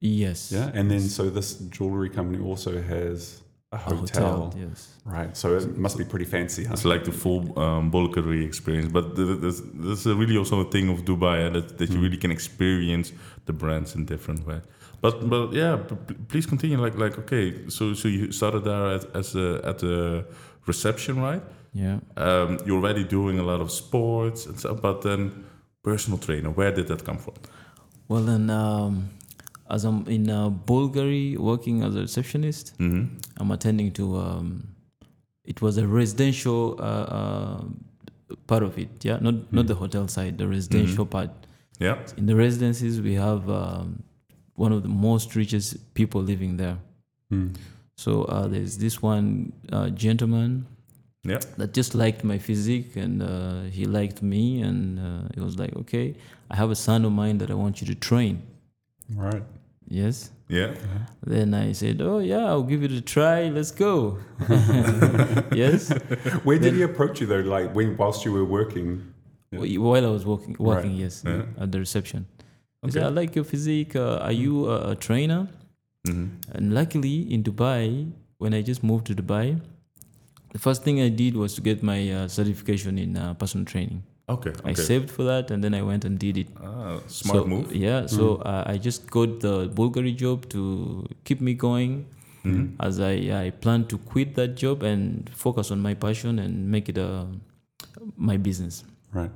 yes. 0.00 0.52
yeah, 0.52 0.70
and 0.74 0.90
then 0.90 1.00
so 1.00 1.30
this 1.30 1.54
jewelry 1.76 2.10
company 2.10 2.44
also 2.44 2.82
has 2.82 3.40
a 3.74 3.92
A 3.92 3.94
hotel, 4.00 4.54
Yes. 4.64 4.78
right? 5.16 5.32
So 5.36 5.46
it 5.56 5.76
must 5.86 5.96
be 6.02 6.04
pretty 6.12 6.28
fancy. 6.36 6.62
Huh? 6.64 6.74
It's 6.74 6.84
like 6.94 7.04
the 7.10 7.12
full 7.24 7.40
um, 7.64 7.90
Bulgari 7.90 8.42
experience. 8.50 8.88
But 8.98 9.04
th- 9.16 9.26
th- 9.28 9.40
this, 9.46 9.56
this 9.86 10.00
is 10.06 10.12
really 10.22 10.36
also 10.42 10.56
a 10.66 10.68
thing 10.74 10.86
of 10.94 10.98
Dubai 11.10 11.36
eh, 11.46 11.50
that, 11.56 11.66
that 11.78 11.88
you 11.92 11.98
Mm. 11.98 12.04
really 12.04 12.20
can 12.24 12.30
experience 12.38 13.12
the 13.48 13.52
brands 13.52 13.94
in 13.96 14.00
different 14.14 14.40
way. 14.48 14.60
But 15.04 15.14
but 15.32 15.52
yeah, 15.52 15.74
p- 15.88 15.96
p- 16.06 16.18
please 16.30 16.46
continue. 16.52 16.78
Like 16.86 16.96
like 17.04 17.14
okay, 17.22 17.44
so 17.76 17.82
so 18.00 18.06
you 18.16 18.32
started 18.40 18.62
there 18.70 18.84
at, 18.96 19.04
as 19.20 19.28
a, 19.36 19.46
at 19.70 19.76
the 19.78 20.24
reception, 20.70 21.14
right? 21.28 21.42
Yeah. 21.84 21.98
Um, 22.26 22.50
you're 22.64 22.78
already 22.82 23.04
doing 23.18 23.36
a 23.38 23.42
lot 23.52 23.60
of 23.60 23.68
sports 23.70 24.40
and 24.48 24.54
stuff, 24.62 24.76
but 24.80 24.96
then 25.02 25.20
personal 25.82 26.18
trainer. 26.26 26.50
Where 26.58 26.72
did 26.78 26.86
that 26.86 27.00
come 27.08 27.18
from? 27.24 27.34
Well, 28.08 28.22
then, 28.30 28.44
um, 28.50 28.94
as 29.74 29.84
I'm 29.88 29.98
in 30.16 30.24
uh, 30.30 30.48
Bulgaria 30.74 31.40
working 31.50 31.76
as 31.86 31.92
a 32.00 32.02
receptionist, 32.08 32.64
hmm 32.82 33.02
I'm 33.38 33.50
attending 33.56 33.90
to. 33.98 34.04
Um, 34.26 34.48
it 35.52 35.58
was 35.64 35.74
a 35.84 35.86
residential 36.00 36.60
uh, 36.90 37.06
uh, 37.18 37.60
part 38.50 38.62
of 38.68 38.72
it. 38.82 38.90
Yeah, 39.08 39.18
not 39.26 39.36
not 39.58 39.66
the 39.72 39.78
hotel 39.84 40.04
side, 40.16 40.32
the 40.42 40.48
residential 40.56 41.06
part. 41.16 41.30
Yeah. 41.86 41.96
In 42.20 42.26
the 42.30 42.36
residences, 42.46 42.92
we 43.08 43.14
have 43.28 43.42
um, 43.60 43.86
one 44.64 44.72
of 44.76 44.80
the 44.86 44.92
most 45.08 45.28
richest 45.40 45.68
people 45.98 46.20
living 46.32 46.52
there. 46.62 46.78
Mm. 47.32 47.48
So 48.04 48.10
uh, 48.34 48.46
there's 48.52 48.74
this 48.84 48.96
one 49.12 49.26
uh, 49.76 49.88
gentleman 50.04 50.50
Yeah. 51.32 51.40
that 51.60 51.70
just 51.80 51.92
liked 52.04 52.22
my 52.32 52.38
physique 52.48 52.90
and 53.04 53.14
uh, 53.22 53.62
he 53.76 53.84
liked 53.98 54.18
me 54.34 54.42
and 54.68 54.78
uh, 55.06 55.22
he 55.34 55.40
was 55.46 55.54
like, 55.62 55.72
okay, 55.82 56.06
I 56.52 56.54
have 56.62 56.70
a 56.76 56.78
son 56.88 57.00
of 57.08 57.12
mine 57.22 57.36
that 57.42 57.50
I 57.54 57.56
want 57.64 57.74
you 57.80 57.86
to 57.92 57.96
train. 58.08 58.34
Right. 59.26 59.42
Yes. 59.88 60.30
Yeah. 60.48 60.74
Then 61.26 61.54
I 61.54 61.72
said, 61.72 62.00
oh 62.02 62.18
yeah, 62.18 62.44
I'll 62.46 62.62
give 62.62 62.82
it 62.82 62.92
a 62.92 63.00
try. 63.00 63.48
Let's 63.48 63.70
go. 63.70 64.18
yes. 65.52 65.90
Where 66.44 66.58
did 66.58 66.64
Then- 66.72 66.74
he 66.76 66.82
approach 66.82 67.20
you 67.20 67.26
though? 67.26 67.40
like 67.40 67.74
when 67.74 67.96
whilst 67.96 68.24
you 68.24 68.32
were 68.32 68.44
working? 68.44 69.12
Yeah. 69.52 69.78
While 69.78 70.04
I 70.04 70.10
was 70.10 70.24
working, 70.26 70.56
working, 70.58 70.92
Right. 70.92 71.00
yes, 71.00 71.22
Yeah. 71.26 71.42
at 71.62 71.70
the 71.72 71.78
reception. 71.78 72.26
He 72.84 72.90
said, 72.90 73.04
I 73.04 73.08
like 73.08 73.34
your 73.34 73.44
physique. 73.44 73.96
Uh, 73.96 74.18
are 74.20 74.32
you 74.32 74.68
a, 74.68 74.90
a 74.90 74.94
trainer? 74.96 75.48
hmm 76.06 76.26
And 76.52 76.74
luckily, 76.74 77.32
in 77.32 77.42
Dubai, 77.42 78.10
when 78.38 78.52
I 78.52 78.60
just 78.62 78.82
moved 78.82 79.06
to 79.06 79.14
Dubai, 79.14 79.60
the 80.52 80.58
first 80.58 80.82
thing 80.84 81.00
I 81.00 81.08
did 81.08 81.36
was 81.36 81.54
to 81.54 81.60
get 81.62 81.82
my 81.82 82.00
uh, 82.12 82.28
certification 82.28 82.98
in 82.98 83.16
uh, 83.16 83.32
personal 83.34 83.64
training. 83.64 84.02
Okay. 84.26 84.52
I 84.64 84.72
saved 84.72 85.10
for 85.10 85.22
that, 85.24 85.50
and 85.50 85.62
then 85.62 85.74
I 85.74 85.82
went 85.82 86.04
and 86.04 86.18
did 86.18 86.38
it. 86.38 86.48
Ah, 86.62 87.00
smart 87.06 87.40
so, 87.40 87.44
move. 87.44 87.74
Yeah, 87.74 88.06
so 88.06 88.36
uh, 88.36 88.64
I 88.66 88.78
just 88.78 89.10
got 89.10 89.40
the 89.40 89.68
Bulgari 89.68 90.16
job 90.16 90.48
to 90.50 91.04
keep 91.24 91.40
me 91.40 91.54
going. 91.54 92.06
Mhm. 92.44 92.76
As 92.80 93.00
I 93.00 93.12
I 93.46 93.50
plan 93.50 93.84
to 93.86 93.98
quit 93.98 94.34
that 94.36 94.54
job 94.56 94.82
and 94.82 95.28
focus 95.34 95.70
on 95.70 95.80
my 95.80 95.94
passion 95.94 96.38
and 96.38 96.70
make 96.70 96.88
it 96.88 96.98
uh, 96.98 97.26
my 98.16 98.36
business. 98.36 98.84
Right. 99.12 99.30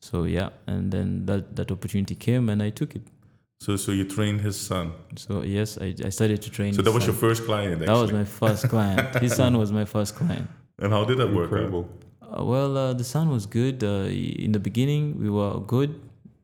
So 0.00 0.24
yeah, 0.24 0.50
and 0.66 0.92
then 0.92 1.26
that 1.26 1.56
that 1.56 1.70
opportunity 1.70 2.14
came 2.14 2.48
and 2.48 2.62
I 2.62 2.70
took 2.70 2.94
it. 2.96 3.02
So 3.60 3.76
so 3.76 3.92
you 3.92 4.04
trained 4.04 4.40
his 4.40 4.56
son. 4.56 4.92
So 5.16 5.42
yes, 5.42 5.76
I, 5.78 5.94
I 6.04 6.10
started 6.10 6.40
to 6.42 6.50
train. 6.50 6.72
So 6.72 6.78
his 6.78 6.84
that 6.86 6.92
was 6.92 7.04
son. 7.04 7.12
your 7.12 7.18
first 7.20 7.44
client. 7.44 7.82
Actually. 7.82 7.86
That 7.86 8.00
was 8.00 8.12
my 8.12 8.24
first 8.24 8.68
client. 8.68 9.18
His 9.26 9.34
son 9.34 9.58
was 9.58 9.72
my 9.72 9.84
first 9.84 10.14
client. 10.16 10.48
And 10.82 10.92
how 10.94 11.04
did 11.04 11.18
that 11.18 11.28
work? 11.28 11.52
out? 11.52 11.58
Incredible. 11.58 11.84
Uh, 11.92 12.09
well, 12.38 12.76
uh, 12.76 12.92
the 12.94 13.04
son 13.04 13.28
was 13.30 13.46
good. 13.46 13.82
Uh, 13.82 14.08
in 14.08 14.52
the 14.52 14.60
beginning, 14.60 15.18
we 15.18 15.30
were 15.30 15.60
good 15.60 16.00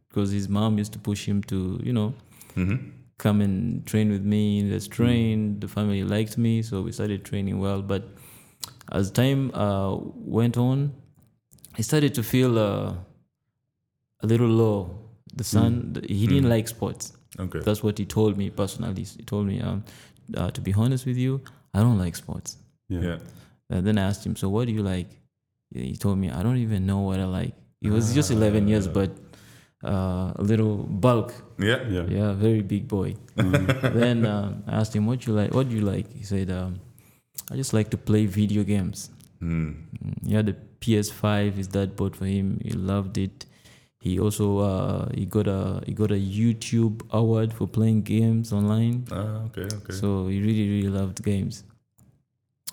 because 0.09 0.31
his 0.31 0.49
mom 0.49 0.79
used 0.79 0.93
to 0.95 0.99
push 0.99 1.27
him 1.27 1.43
to, 1.45 1.81
you 1.83 1.93
know, 1.93 2.15
hmm 2.55 2.77
come 3.19 3.41
and 3.41 3.87
train 3.87 4.11
with 4.11 4.23
me. 4.23 4.63
Let's 4.71 4.87
train. 4.87 5.59
The 5.59 5.69
family 5.69 6.05
liked 6.05 6.37
me, 6.37 6.61
so 6.63 6.83
we 6.83 6.93
started 6.93 7.25
training 7.25 7.59
well. 7.59 7.81
But 7.81 8.03
as 8.93 9.11
time 9.11 9.51
uh, 9.55 9.97
went 9.97 10.59
on, 10.59 10.93
I 11.79 11.81
started 11.81 12.15
to 12.15 12.23
feel 12.23 12.59
uh, 12.59 12.93
a 14.21 14.27
little 14.27 14.49
low. 14.49 14.99
The 15.35 15.45
son, 15.45 15.95
th- 15.95 16.07
he 16.11 16.27
didn't 16.27 16.49
like 16.49 16.69
sports. 16.69 17.13
Okay. 17.39 17.61
That's 17.61 17.83
what 17.83 17.97
he 17.99 18.05
told 18.05 18.37
me 18.37 18.51
personally. 18.51 19.05
He 19.05 19.23
told 19.23 19.47
me, 19.47 19.61
um, 19.61 19.85
uh, 20.37 20.51
to 20.51 20.61
be 20.61 20.73
honest 20.73 21.07
with 21.07 21.17
you, 21.17 21.41
I 21.75 21.81
don't 21.81 21.99
like 21.99 22.17
sports. 22.17 22.57
Yeah. 22.89 23.01
yeah. 23.01 23.19
And 23.71 23.87
then 23.87 23.99
I 23.99 24.03
asked 24.03 24.25
him, 24.25 24.37
so 24.37 24.49
what 24.49 24.67
do 24.67 24.73
you 24.73 24.83
like? 24.83 25.09
He 25.75 25.97
told 25.97 26.19
me, 26.19 26.31
I 26.31 26.43
don't 26.43 26.57
even 26.59 26.87
know 26.87 27.01
what 27.01 27.21
I 27.21 27.25
like. 27.25 27.55
He 27.81 27.91
was 27.91 28.15
just 28.15 28.31
11 28.31 28.69
years, 28.69 28.87
but 28.89 29.11
uh, 29.85 30.33
a 30.37 30.43
little 30.43 30.77
bulk. 30.85 31.35
Yeah. 31.59 31.83
Yeah. 31.89 32.07
Yeah, 32.09 32.33
very 32.33 32.63
big 32.63 32.89
boy. 32.89 33.17
then 33.37 34.25
um, 34.27 34.63
I 34.67 34.77
asked 34.77 34.95
him, 34.95 35.07
what 35.07 35.27
you 35.27 35.33
like? 35.35 35.53
What 35.55 35.69
do 35.69 35.75
you 35.77 35.83
like? 35.83 36.11
He 36.13 36.25
said, 36.25 36.51
um, 36.51 36.81
I 37.51 37.57
just 37.57 37.73
like 37.75 37.91
to 37.91 37.97
play 37.99 38.27
video 38.27 38.63
games. 38.65 39.11
Hmm. 39.41 39.73
Mm, 40.03 40.27
He 40.27 40.35
had 40.35 40.49
a 40.49 40.57
PS5. 40.81 41.53
His 41.55 41.67
dad 41.69 41.95
bought 41.97 42.17
for 42.17 42.25
him. 42.27 42.59
He 42.65 42.71
loved 42.71 43.19
it. 43.19 43.45
He 44.01 44.21
also 44.21 44.59
uh, 44.59 45.09
he 45.15 45.27
got 45.27 45.49
a 45.49 45.83
he 45.85 45.93
got 45.93 46.13
a 46.13 46.15
YouTube 46.15 47.03
award 47.11 47.53
for 47.53 47.67
playing 47.67 48.03
games 48.03 48.53
online. 48.53 49.05
Ah, 49.11 49.43
okay. 49.47 49.63
Okay. 49.79 49.93
So 49.93 50.29
he 50.29 50.41
really 50.41 50.69
really 50.69 50.89
loved 50.89 51.23
games, 51.25 51.65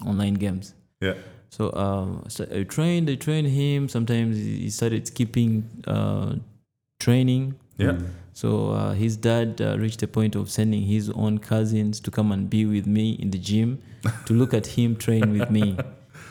online 0.05 0.35
games. 0.35 0.73
yeah. 1.01 1.15
So 1.55 1.62
um, 1.86 2.10
so 2.36 2.41
I 2.60 2.63
trained, 2.75 3.05
I 3.10 3.15
trained 3.25 3.48
him. 3.62 3.79
Sometimes 3.95 4.31
he 4.38 4.51
he 4.65 4.69
started 4.79 5.01
skipping 5.12 5.51
uh, 5.95 6.29
training. 7.00 7.43
Yeah. 7.77 7.98
So 8.33 8.50
uh, 8.72 8.93
his 9.03 9.13
dad 9.29 9.62
uh, 9.62 9.77
reached 9.83 10.00
the 10.00 10.07
point 10.07 10.33
of 10.36 10.50
sending 10.50 10.81
his 10.95 11.05
own 11.24 11.38
cousins 11.38 12.00
to 12.05 12.10
come 12.17 12.31
and 12.36 12.50
be 12.50 12.65
with 12.65 12.88
me 12.98 13.05
in 13.24 13.29
the 13.36 13.38
gym 13.50 13.69
to 14.25 14.31
look 14.33 14.53
at 14.60 14.65
him 14.77 14.95
train 14.95 15.25
with 15.38 15.50
me, 15.57 15.77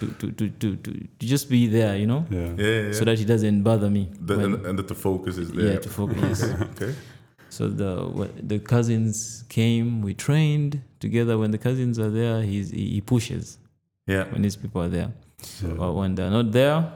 to, 0.01 0.07
to, 0.21 0.27
to, 0.39 0.49
to, 0.61 0.77
to, 0.85 0.91
to 1.21 1.27
just 1.35 1.49
be 1.49 1.69
there, 1.69 1.95
you 1.97 2.07
know, 2.13 2.23
Yeah. 2.31 2.41
Yeah. 2.41 2.67
yeah, 2.67 2.81
yeah. 2.87 2.93
so 2.99 3.05
that 3.05 3.19
he 3.19 3.25
doesn't 3.25 3.63
bother 3.63 3.89
me. 3.91 4.05
The- 4.27 4.37
when- 4.37 4.55
and, 4.55 4.67
and 4.67 4.79
that 4.81 4.89
the 4.89 4.97
focus 4.97 5.39
is 5.39 5.49
there. 5.53 5.75
yeah, 5.75 5.79
to 5.79 5.89
focus. 5.89 6.43
okay. 6.73 6.93
So 7.57 7.69
the 7.69 7.93
wh- 8.17 8.35
the 8.53 8.59
cousins 8.59 9.45
came, 9.49 10.03
we 10.03 10.13
trained 10.15 10.83
together. 10.99 11.35
When 11.39 11.51
the 11.53 11.59
cousins 11.69 11.99
are 12.05 12.11
there, 12.11 12.43
he's, 12.43 12.71
he 12.71 12.85
he 12.97 13.01
pushes 13.01 13.59
Yeah. 14.07 14.25
when 14.33 14.43
these 14.43 14.57
people 14.57 14.83
are 14.83 14.89
there. 14.89 15.13
Yeah. 15.63 15.75
But 15.75 15.93
when 15.93 16.15
they're 16.15 16.31
not 16.31 16.51
there, 16.53 16.93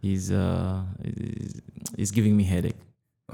he's 0.00 0.30
uh 0.30 0.82
he's, 1.02 1.60
he's 1.96 2.10
giving 2.10 2.36
me 2.36 2.44
headache. 2.44 2.76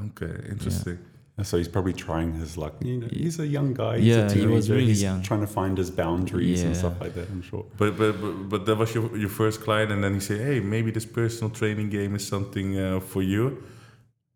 Okay. 0.09 0.35
Interesting. 0.49 0.99
So 1.43 1.57
he's 1.57 1.69
probably 1.69 1.95
trying 1.95 2.35
his 2.35 2.59
luck. 2.59 2.75
You 2.85 2.99
know, 2.99 3.09
he's 3.11 3.39
a 3.41 3.47
young 3.47 3.73
guy. 3.73 3.97
He's 3.99 4.09
Yeah, 4.09 4.27
a 4.31 4.35
he 4.35 4.47
was 4.47 4.69
really 4.69 4.87
he's 4.87 5.03
young. 5.03 5.23
Trying 5.23 5.41
to 5.41 5.47
find 5.47 5.79
his 5.79 5.91
boundaries 5.91 6.63
and 6.63 6.77
stuff 6.77 7.01
like 7.01 7.15
that. 7.15 7.31
I'm 7.31 7.41
sure. 7.41 7.65
But, 7.79 7.97
but 7.97 8.21
but 8.21 8.33
but 8.51 8.67
that 8.67 8.77
was 8.77 8.95
your 8.95 9.17
your 9.17 9.31
first 9.31 9.63
client, 9.63 9.91
and 9.91 10.05
then 10.05 10.13
he 10.15 10.21
said, 10.21 10.41
"Hey, 10.41 10.61
maybe 10.61 10.91
this 10.91 11.07
personal 11.07 11.51
training 11.51 11.89
game 11.89 12.15
is 12.15 12.27
something 12.27 12.79
uh, 12.79 13.01
for 13.01 13.23
you." 13.23 13.63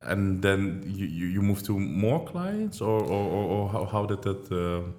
And 0.01 0.43
then 0.43 0.83
you, 0.87 1.07
you, 1.07 1.27
you 1.27 1.43
moved 1.43 1.65
to 1.67 1.79
more 1.79 2.25
clients, 2.25 2.81
or 2.81 3.01
or, 3.03 3.25
or, 3.37 3.45
or 3.55 3.69
how, 3.69 3.85
how 3.85 4.07
did 4.07 4.23
that? 4.23 4.43
Uh, 4.51 4.91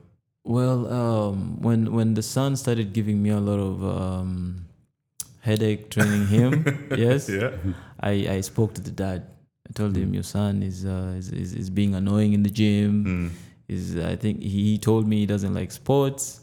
Well, 0.46 0.86
um, 0.94 1.60
when 1.60 1.92
when 1.92 2.14
the 2.14 2.22
son 2.22 2.56
started 2.56 2.94
giving 2.94 3.22
me 3.22 3.32
a 3.32 3.40
lot 3.40 3.58
of 3.58 3.84
um, 3.84 4.66
headache 5.42 5.90
training 5.90 6.28
him, 6.28 6.88
yes, 6.96 7.28
yeah. 7.28 7.50
I, 8.00 8.12
I 8.30 8.42
spoke 8.42 8.76
to 8.76 8.82
the 8.82 8.92
dad. 8.92 9.26
I 9.68 9.74
told 9.74 9.98
him 9.98 10.14
your 10.14 10.22
son 10.22 10.62
is, 10.62 10.86
uh, 10.86 11.16
is, 11.18 11.32
is 11.32 11.54
is 11.56 11.70
being 11.72 11.96
annoying 11.96 12.34
in 12.34 12.44
the 12.44 12.52
gym. 12.52 13.06
Mm. 13.06 13.30
Is 13.68 13.98
I 13.98 14.16
think 14.16 14.44
he, 14.44 14.74
he 14.74 14.78
told 14.78 15.08
me 15.08 15.18
he 15.18 15.26
doesn't 15.26 15.56
like 15.56 15.72
sports, 15.72 16.42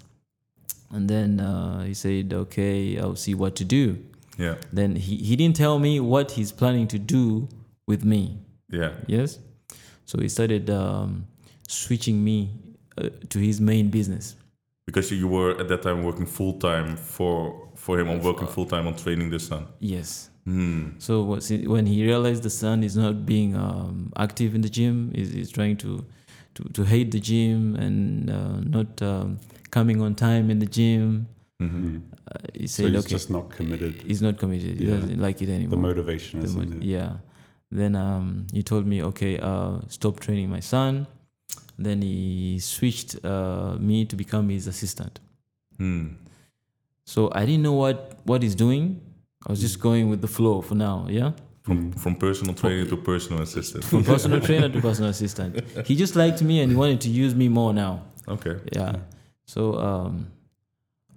and 0.91 1.09
then 1.09 1.39
uh, 1.39 1.85
he 1.85 1.95
said, 1.95 2.33
"Okay, 2.33 2.99
I'll 2.99 3.15
see 3.15 3.37
what 3.37 3.55
to 3.57 3.65
do." 3.65 4.03
Yeah. 4.37 4.57
Then 4.73 4.97
he, 4.97 5.17
he 5.19 5.37
didn't 5.37 5.55
tell 5.55 5.79
me 5.79 6.01
what 6.01 6.33
he's 6.33 6.51
planning 6.51 6.89
to 6.89 6.99
do 6.99 7.47
with 7.87 8.05
me. 8.05 8.41
Yeah. 8.69 8.95
Yes, 9.07 9.39
so 10.07 10.19
he 10.21 10.29
started 10.29 10.71
um, 10.71 11.29
switching 11.69 12.25
me 12.25 12.51
uh, 12.99 13.09
to 13.31 13.39
his 13.39 13.61
main 13.61 13.89
business. 13.91 14.37
Because 14.87 15.11
you 15.13 15.29
were 15.29 15.53
at 15.61 15.69
that 15.69 15.83
time 15.83 16.03
working 16.03 16.27
full 16.27 16.55
time 16.59 16.97
for 16.97 17.69
for 17.77 17.99
him, 18.01 18.09
or 18.11 18.19
working 18.19 18.49
full 18.49 18.67
time 18.67 18.87
on 18.87 18.95
training 18.97 19.31
the 19.31 19.39
son. 19.39 19.67
Yes. 19.81 20.31
Hmm. 20.45 20.99
So 20.99 21.39
when 21.67 21.87
he 21.87 22.05
realized 22.05 22.43
the 22.43 22.51
son 22.51 22.83
is 22.83 22.97
not 22.97 23.25
being 23.25 23.55
um, 23.55 24.13
active 24.17 24.55
in 24.57 24.61
the 24.61 24.69
gym, 24.69 25.13
is 25.15 25.31
is 25.35 25.51
trying 25.53 25.77
to, 25.79 26.05
to, 26.55 26.65
to 26.73 26.83
hate 26.85 27.13
the 27.13 27.21
gym 27.21 27.77
and 27.77 28.29
uh, 28.29 28.59
not 28.79 29.01
um, 29.03 29.39
coming 29.71 30.03
on 30.03 30.15
time 30.17 30.51
in 30.51 30.59
the 30.59 30.67
gym, 30.67 31.27
hmm 31.61 31.99
uh, 32.29 32.39
he 32.55 32.67
So 32.67 32.83
he's 32.89 32.97
okay, 32.97 33.09
just 33.15 33.31
not 33.31 33.51
committed. 33.51 33.95
he's 34.03 34.21
not 34.21 34.37
committed. 34.39 34.81
He 34.81 34.87
doesn't 34.87 35.21
like 35.21 35.41
it 35.43 35.49
anymore. 35.49 35.77
The 35.77 35.83
motivation 35.89 36.41
The 36.41 36.47
is 36.47 36.57
mo- 36.57 36.63
in 36.63 36.73
it. 36.73 36.83
yeah. 36.83 37.13
Then 37.71 37.95
um, 37.95 38.47
he 38.53 38.63
told 38.65 38.85
me, 38.87 39.03
okay, 39.11 39.39
uh, 39.39 39.79
stop 39.89 40.19
training 40.21 40.51
my 40.51 40.61
son. 40.61 41.07
Then 41.85 42.03
he 42.03 42.59
switched 42.61 43.25
uh, 43.25 43.77
me 43.79 44.05
to 44.05 44.17
become 44.17 44.49
his 44.49 44.67
assistant. 44.67 45.21
Hmm. 45.77 46.09
So 47.05 47.31
I 47.35 47.45
didn't 47.45 47.63
know 47.63 47.73
what 47.73 48.21
what 48.25 48.43
he's 48.43 48.55
doing. 48.55 49.01
I 49.47 49.51
was 49.51 49.61
just 49.61 49.81
going 49.81 50.09
with 50.09 50.21
the 50.21 50.29
flow 50.29 50.61
for 50.61 50.75
now. 50.75 51.07
Yeah. 51.09 51.33
From 51.63 51.93
from 51.93 52.17
personal 52.17 52.55
trainer 52.55 52.85
to 52.87 52.97
personal 52.97 53.43
assistant. 53.43 53.85
From 53.85 54.05
personal 54.05 54.41
trainer 54.49 54.69
to 54.69 54.81
personal 54.81 55.11
assistant. 55.11 55.61
He 55.87 55.97
just 55.97 56.17
liked 56.17 56.43
me 56.43 56.61
and 56.61 56.73
he 56.73 56.77
wanted 56.77 57.01
to 57.03 57.09
use 57.09 57.35
me 57.35 57.49
more 57.49 57.73
now. 57.73 58.03
Okay. 58.29 58.57
Yeah. 58.73 58.97
So 59.47 59.79
um, 59.79 60.33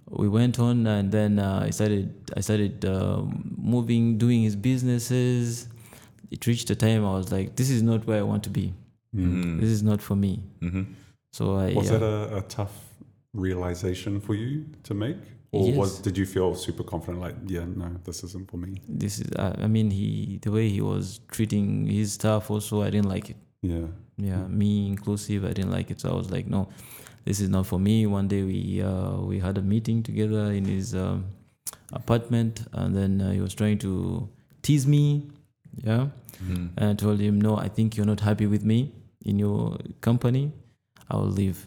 we 0.08 0.28
went 0.28 0.58
on, 0.58 0.86
and 0.86 1.10
then 1.10 1.38
uh, 1.38 1.62
I 1.64 1.70
started. 1.70 2.30
I 2.36 2.40
started 2.40 2.84
um 2.84 3.54
moving, 3.56 4.18
doing 4.18 4.42
his 4.42 4.56
businesses. 4.56 5.68
It 6.30 6.46
reached 6.46 6.70
a 6.70 6.76
time 6.76 7.04
I 7.04 7.12
was 7.14 7.32
like, 7.32 7.56
"This 7.56 7.70
is 7.70 7.82
not 7.82 8.06
where 8.06 8.18
I 8.18 8.22
want 8.22 8.44
to 8.44 8.50
be. 8.50 8.74
Mm. 9.16 9.60
This 9.60 9.70
is 9.70 9.82
not 9.82 10.00
for 10.02 10.16
me." 10.16 10.42
hmm 10.60 10.82
So 11.32 11.56
I 11.56 11.74
Was 11.74 11.90
uh, 11.90 11.98
that 11.98 12.04
a, 12.06 12.36
a 12.36 12.42
tough 12.42 12.74
realization 13.34 14.20
for 14.20 14.34
you 14.34 14.64
to 14.84 14.94
make? 14.94 15.16
Or 15.52 15.72
was 15.72 16.00
did 16.00 16.18
you 16.18 16.26
feel 16.26 16.54
super 16.54 16.82
confident 16.82 17.20
like, 17.22 17.36
yeah, 17.46 17.64
no, 17.64 17.88
this 18.04 18.24
isn't 18.24 18.50
for 18.50 18.58
me? 18.58 18.80
this 18.88 19.20
is. 19.20 19.28
I 19.38 19.64
I 19.64 19.66
mean, 19.68 19.90
he 19.90 20.38
the 20.42 20.50
way 20.50 20.68
he 20.68 20.80
was 20.80 21.20
treating 21.30 21.86
his 21.86 22.12
staff 22.12 22.50
also, 22.50 22.82
I 22.82 22.90
didn't 22.90 23.08
like 23.08 23.30
it. 23.30 23.36
Yeah. 23.62 23.86
yeah 24.18 24.46
me 24.48 24.86
inclusive 24.86 25.44
i 25.44 25.52
didn't 25.52 25.72
like 25.78 25.90
it 25.90 26.00
so 26.00 26.10
i 26.10 26.14
was 26.14 26.30
like 26.30 26.46
no 26.46 26.68
this 27.24 27.40
is 27.40 27.48
not 27.48 27.66
for 27.66 27.78
me 27.80 28.06
one 28.06 28.28
day 28.28 28.42
we 28.44 28.60
uh, 28.90 29.16
we 29.30 29.40
had 29.40 29.58
a 29.58 29.62
meeting 29.62 30.02
together 30.08 30.44
in 30.58 30.64
his 30.64 30.94
um, 30.94 31.24
apartment 31.92 32.62
and 32.72 32.94
then 32.94 33.20
uh, 33.20 33.30
he 33.36 33.40
was 33.40 33.54
trying 33.54 33.78
to 33.78 34.28
tease 34.62 34.86
me 34.86 35.04
yeah 35.84 36.06
hmm 36.38 36.66
and 36.76 36.90
i 36.90 36.94
told 36.94 37.18
him 37.20 37.40
no 37.40 37.56
i 37.66 37.68
think 37.68 37.96
you're 37.96 38.06
not 38.14 38.20
happy 38.20 38.46
with 38.46 38.64
me 38.72 38.78
in 39.30 39.34
your 39.44 39.60
company 40.08 40.44
i 41.10 41.14
will 41.18 41.34
leave 41.42 41.58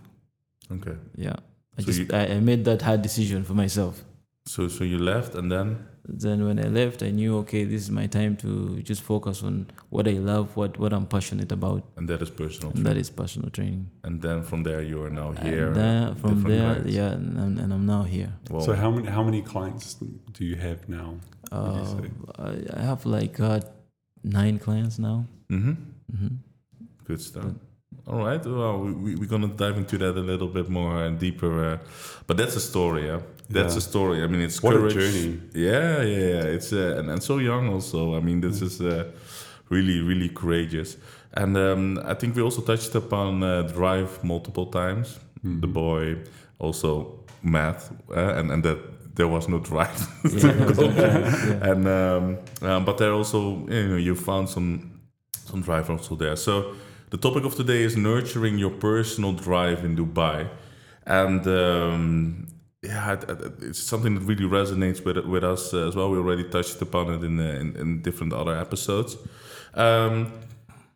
Okay. 0.75 0.95
yeah 1.25 1.37
i 1.77 1.81
So 1.81 1.85
just 1.87 1.99
you- 1.99 2.11
I, 2.19 2.23
I 2.35 2.39
made 2.49 2.61
that 2.69 2.81
hard 2.87 3.01
decision 3.07 3.39
for 3.49 3.55
myself 3.63 3.95
So 4.53 4.61
so 4.77 4.83
you 4.83 4.97
left, 5.13 5.31
and 5.39 5.47
then 5.55 5.67
then 6.21 6.39
when 6.47 6.57
i 6.65 6.67
left 6.79 6.99
i 7.07 7.11
knew 7.17 7.31
okay 7.41 7.61
this 7.71 7.81
is 7.85 7.91
my 8.01 8.07
time 8.17 8.33
to 8.43 8.49
just 8.89 9.01
focus 9.09 9.37
on 9.47 9.53
what 9.95 10.05
i 10.13 10.15
love 10.31 10.47
what 10.59 10.71
what 10.81 10.91
i'm 10.97 11.05
passionate 11.15 11.51
about 11.59 11.81
and 11.97 12.05
that 12.11 12.21
is 12.25 12.31
personal. 12.41 12.69
and 12.75 12.83
that 12.87 12.97
is 13.03 13.09
personal 13.21 13.49
training 13.57 13.83
And 14.07 14.15
then 14.25 14.37
from 14.49 14.59
there 14.69 14.81
you 14.91 14.97
are 15.05 15.13
now 15.21 15.29
here. 15.45 15.67
And 15.67 15.75
then 15.81 16.15
from 16.21 16.37
there, 16.51 16.73
clients. 16.75 16.95
yeah, 16.99 17.11
and, 17.17 17.37
I'm- 17.43 17.57
and 17.63 17.69
I'm 17.75 17.85
now 17.95 18.03
here. 18.15 18.31
Well, 18.51 18.65
So 18.67 18.71
how 18.83 18.89
many 18.95 19.07
how 19.17 19.23
many 19.29 19.41
clients 19.53 19.85
do 20.37 20.41
you 20.51 20.57
have 20.67 20.79
now? 20.99 21.09
Would 21.51 21.75
you 21.77 22.09
Uh. 22.37 22.47
I, 22.49 22.51
I 22.79 22.81
have 22.91 23.01
like 23.17 23.35
uh, 23.49 23.59
nine 24.39 24.55
clients 24.65 24.95
now. 25.09 25.17
hmm 25.55 25.75
hmm 26.19 26.33
Good 27.09 27.21
stuff. 27.21 27.45
All 28.07 28.19
right. 28.25 28.43
Well, 28.45 28.77
we, 28.83 28.91
we, 28.93 29.15
we're 29.15 29.25
going 29.35 29.41
to 29.41 29.55
dive 29.63 29.77
into 29.77 29.97
that 29.97 30.15
a 30.15 30.25
little 30.31 30.47
bit 30.47 30.69
more 30.69 31.03
and 31.05 31.17
deeper. 31.19 31.53
Uh, 31.73 31.77
but 32.27 32.37
that's 32.37 32.55
a 32.55 32.59
story, 32.59 33.07
yeah? 33.07 33.21
That's 33.49 33.73
Yeah. 33.73 33.79
a 33.79 33.81
story. 33.81 34.23
I 34.23 34.27
mean, 34.27 34.41
it's 34.41 34.61
What 34.61 34.75
a 34.75 34.89
journey. 34.89 35.39
Yeah, 35.55 36.03
yeah, 36.03 36.27
yeah. 36.33 36.55
It's 36.55 36.71
uh, 36.71 36.97
and, 36.99 37.09
and 37.09 37.21
so 37.23 37.39
young 37.39 37.67
also. 37.73 38.15
I 38.15 38.19
mean, 38.19 38.41
this 38.41 38.61
is 38.61 38.79
uh, 38.79 39.05
really, 39.69 40.01
really 40.01 40.29
courageous. 40.29 40.97
And 41.33 41.57
um, 41.57 41.97
I 42.05 42.13
think 42.13 42.35
we 42.35 42.43
also 42.43 42.61
touched 42.61 42.93
upon 42.95 43.41
uh, 43.43 43.63
drive 43.63 44.23
multiple 44.23 44.67
times. 44.67 45.19
The 45.43 45.67
boy, 45.67 46.17
also 46.59 47.23
math, 47.41 47.91
uh, 48.11 48.33
and 48.39 48.51
and 48.51 48.63
that 48.63 48.77
there 49.15 49.27
was 49.27 49.47
no 49.47 49.59
drive. 49.59 49.99
Yeah, 50.23 50.51
that 50.53 50.75
drive, 50.75 50.97
yeah. 51.47 51.71
and 51.71 51.87
um, 51.87 52.37
um, 52.69 52.85
but 52.85 52.97
there 52.97 53.13
also 53.13 53.39
you 53.69 53.87
know 53.89 53.97
you 53.97 54.15
found 54.15 54.49
some 54.49 54.99
some 55.49 55.61
drive 55.61 55.89
also 55.89 56.15
there. 56.15 56.35
So 56.35 56.73
the 57.09 57.17
topic 57.17 57.43
of 57.45 57.55
today 57.55 57.83
is 57.83 57.95
nurturing 57.97 58.57
your 58.57 58.71
personal 58.71 59.33
drive 59.33 59.83
in 59.83 59.95
Dubai, 59.95 60.49
and 61.05 61.45
um, 61.47 62.47
yeah, 62.81 63.13
it- 63.13 63.29
it- 63.29 63.53
it's 63.61 63.79
something 63.79 64.15
that 64.15 64.21
really 64.21 64.45
resonates 64.45 65.03
with 65.05 65.17
with 65.25 65.43
us 65.43 65.73
as 65.73 65.95
well. 65.95 66.09
We 66.11 66.17
already 66.17 66.43
touched 66.49 66.81
upon 66.81 67.13
it 67.13 67.23
in 67.23 67.39
uh, 67.39 67.43
in, 67.61 67.75
in 67.75 68.01
different 68.01 68.33
other 68.33 68.55
episodes, 68.55 69.17
um, 69.75 70.31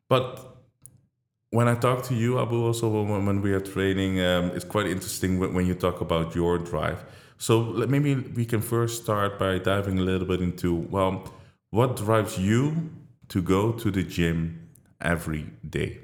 but 0.10 0.50
when 1.52 1.68
I 1.68 1.76
talk 1.76 2.04
to 2.06 2.16
you, 2.16 2.40
Abu, 2.40 2.66
also 2.66 2.90
when, 2.90 3.42
we 3.42 3.54
are 3.54 3.60
training, 3.60 4.20
um, 4.22 4.46
it's 4.56 4.66
quite 4.66 4.88
interesting 4.88 5.40
when 5.54 5.68
you 5.68 5.76
talk 5.76 6.02
about 6.02 6.34
your 6.36 6.58
drive. 6.58 7.04
So 7.38 7.62
maybe 7.88 8.16
we 8.16 8.46
can 8.46 8.62
first 8.62 9.04
start 9.04 9.38
by 9.38 9.60
diving 9.60 10.00
a 10.00 10.02
little 10.02 10.28
bit 10.28 10.42
into 10.42 10.74
well, 10.90 11.32
what 11.70 11.96
drives 11.98 12.40
you 12.40 12.90
to 13.30 13.42
go 13.42 13.72
to 13.74 13.92
the 13.92 14.04
gym 14.04 14.63
every 15.04 15.46
day? 15.70 16.00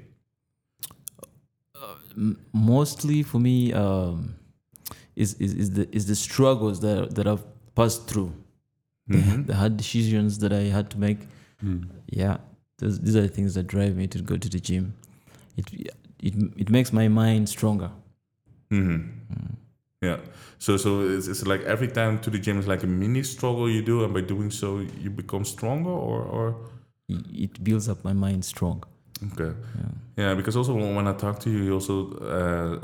M- 2.16 2.38
mostly 2.52 3.22
for 3.22 3.38
me 3.38 3.72
um, 3.72 4.34
is, 5.16 5.34
is 5.34 5.54
is 5.54 5.70
the 5.72 5.88
is 5.94 6.06
the 6.06 6.14
struggles 6.16 6.80
that 6.80 7.14
that 7.14 7.26
I've 7.26 7.44
passed 7.74 8.06
through, 8.08 8.32
Mhm. 9.08 9.46
the 9.48 9.54
hard 9.54 9.76
decisions 9.76 10.38
that 10.38 10.52
I 10.52 10.64
had 10.76 10.90
to 10.90 10.98
make. 10.98 11.18
Mm. 11.64 11.88
Yeah, 12.12 12.38
those, 12.78 13.00
these 13.00 13.16
are 13.16 13.22
the 13.22 13.28
things 13.28 13.54
that 13.54 13.66
drive 13.66 13.96
me 13.96 14.06
to 14.08 14.18
go 14.22 14.36
to 14.36 14.48
the 14.48 14.60
gym. 14.60 14.94
It 15.56 15.66
it 16.22 16.34
it 16.56 16.70
makes 16.70 16.92
my 16.92 17.08
mind 17.08 17.48
stronger. 17.48 17.90
hmm 18.70 19.00
Yeah. 20.02 20.18
So 20.58 20.76
so 20.76 21.00
it's, 21.02 21.28
it's 21.28 21.46
like 21.46 21.62
every 21.62 21.88
time 21.88 22.18
to 22.20 22.30
the 22.30 22.38
gym 22.38 22.58
is 22.58 22.66
like 22.66 22.82
a 22.82 22.86
mini 22.86 23.22
struggle 23.22 23.68
you 23.70 23.82
do, 23.82 24.04
and 24.04 24.12
by 24.14 24.20
doing 24.22 24.50
so 24.50 24.80
you 25.04 25.10
become 25.10 25.44
stronger, 25.44 25.90
or 25.90 26.22
or 26.22 26.54
It, 27.32 27.62
builds 27.62 27.88
up 27.88 28.04
my 28.04 28.12
mind 28.12 28.44
strong. 28.44 28.84
okay. 29.32 29.52
Yeah. 29.76 29.90
Yeah, 30.16 30.34
because 30.34 30.56
also 30.56 30.74
when 30.74 30.94
when 30.94 31.06
I 31.06 31.14
talk 31.14 31.40
to 31.40 31.50
you, 31.50 31.62
you 31.64 31.74
also 31.74 32.12
uh, 32.18 32.76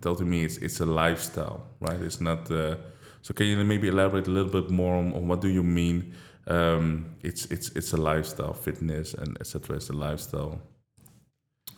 tell 0.00 0.16
to 0.16 0.24
me 0.24 0.44
it's 0.44 0.58
it's 0.58 0.80
a 0.80 0.86
lifestyle, 0.86 1.60
right? 1.80 2.00
It's 2.00 2.20
not. 2.20 2.50
Uh, 2.50 2.76
so 3.22 3.34
can 3.34 3.46
you 3.46 3.64
maybe 3.64 3.88
elaborate 3.88 4.28
a 4.28 4.30
little 4.30 4.52
bit 4.62 4.70
more 4.70 4.94
on, 4.96 5.12
on 5.14 5.28
what 5.28 5.40
do 5.40 5.48
you 5.48 5.62
mean? 5.62 6.14
Um, 6.46 7.16
it's 7.22 7.46
it's 7.46 7.70
it's 7.70 7.92
a 7.92 7.96
lifestyle, 7.96 8.52
fitness 8.52 9.14
and 9.14 9.36
etc. 9.40 9.76
It's 9.76 9.90
a 9.90 9.92
lifestyle. 9.92 10.60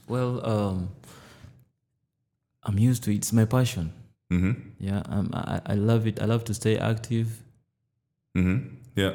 Well, 0.08 0.44
um, 0.44 0.90
I'm 2.64 2.78
used 2.78 3.04
to 3.04 3.10
it. 3.10 3.16
It's 3.16 3.32
my 3.32 3.44
passion. 3.44 3.92
Mm-hmm. 4.32 4.52
Yeah, 4.78 5.02
um, 5.08 5.30
I 5.32 5.60
I 5.66 5.74
love 5.74 6.06
it. 6.06 6.20
I 6.20 6.26
love 6.26 6.44
to 6.44 6.54
stay 6.54 6.76
active. 6.78 7.42
Mm-hmm. 8.36 8.74
Yeah. 8.96 9.12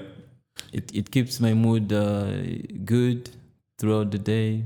It 0.71 0.91
it 0.93 1.11
keeps 1.11 1.39
my 1.39 1.53
mood 1.53 1.91
uh, 1.91 2.31
good 2.85 3.29
throughout 3.77 4.11
the 4.11 4.19
day. 4.19 4.63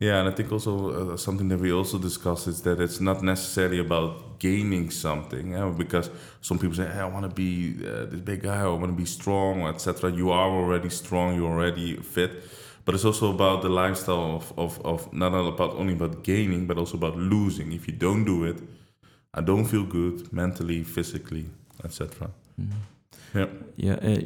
Yeah, 0.00 0.20
and 0.20 0.28
I 0.28 0.32
think 0.32 0.52
also 0.52 1.12
uh, 1.12 1.16
something 1.16 1.48
that 1.48 1.58
we 1.58 1.72
also 1.72 1.98
discussed 1.98 2.46
is 2.46 2.62
that 2.62 2.80
it's 2.80 3.00
not 3.00 3.22
necessarily 3.22 3.78
about 3.78 4.38
gaining 4.38 4.90
something, 4.90 5.52
yeah, 5.52 5.72
because 5.76 6.10
some 6.40 6.58
people 6.58 6.76
say, 6.76 6.86
hey, 6.86 7.00
"I 7.00 7.06
want 7.06 7.24
to 7.28 7.34
be 7.34 7.76
uh, 7.86 8.06
this 8.06 8.20
big 8.20 8.42
guy, 8.42 8.60
or 8.62 8.76
I 8.76 8.78
want 8.78 8.92
to 8.92 9.00
be 9.04 9.06
strong, 9.06 9.62
etc." 9.66 10.10
You 10.10 10.30
are 10.30 10.50
already 10.50 10.90
strong, 10.90 11.36
you're 11.36 11.50
already 11.50 11.96
fit, 11.96 12.30
but 12.84 12.94
it's 12.94 13.04
also 13.04 13.32
about 13.34 13.62
the 13.62 13.68
lifestyle 13.68 14.36
of, 14.36 14.52
of, 14.58 14.80
of 14.84 15.12
not 15.12 15.34
about 15.34 15.72
only 15.76 15.94
about 15.94 16.22
gaining, 16.22 16.66
but 16.66 16.76
also 16.78 16.96
about 16.96 17.16
losing. 17.16 17.72
If 17.72 17.86
you 17.86 17.94
don't 17.94 18.24
do 18.24 18.44
it, 18.44 18.58
I 19.34 19.40
don't 19.40 19.64
feel 19.64 19.84
good 19.84 20.32
mentally, 20.32 20.82
physically, 20.82 21.46
etc. 21.84 22.30
Yeah. 23.34 23.46
Yeah, 23.76 23.94
uh, 23.94 24.20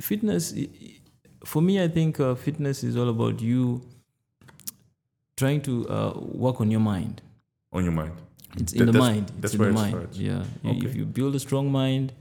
fitness. 0.00 0.52
y- 0.52 0.68
y- 0.80 0.98
For 1.44 1.60
me, 1.62 1.82
I 1.82 1.88
think 1.88 2.20
uh, 2.20 2.34
fitness 2.36 2.84
is 2.84 2.96
all 2.96 3.08
about 3.08 3.40
you 3.40 3.80
trying 5.36 5.60
to 5.62 5.88
uh, 5.88 6.12
work 6.20 6.60
on 6.60 6.70
your 6.70 6.80
mind. 6.80 7.22
On 7.72 7.82
your 7.82 7.92
mind. 7.92 8.12
It's 8.56 8.72
That- 8.72 8.80
in 8.80 8.86
the 8.86 8.92
that's- 8.92 9.08
mind. 9.14 9.26
that's 9.40 9.44
It's 9.44 9.54
in 9.54 9.60
where 9.60 9.72
the 9.72 9.78
it 9.78 9.82
mind. 9.82 9.92
starts. 9.94 10.18
Yeah. 10.18 10.44
You- 10.62 10.86
If 10.88 10.94
you 10.96 11.04
build 11.06 11.34
a 11.34 11.40
strong 11.40 11.70
mind, 11.72 12.12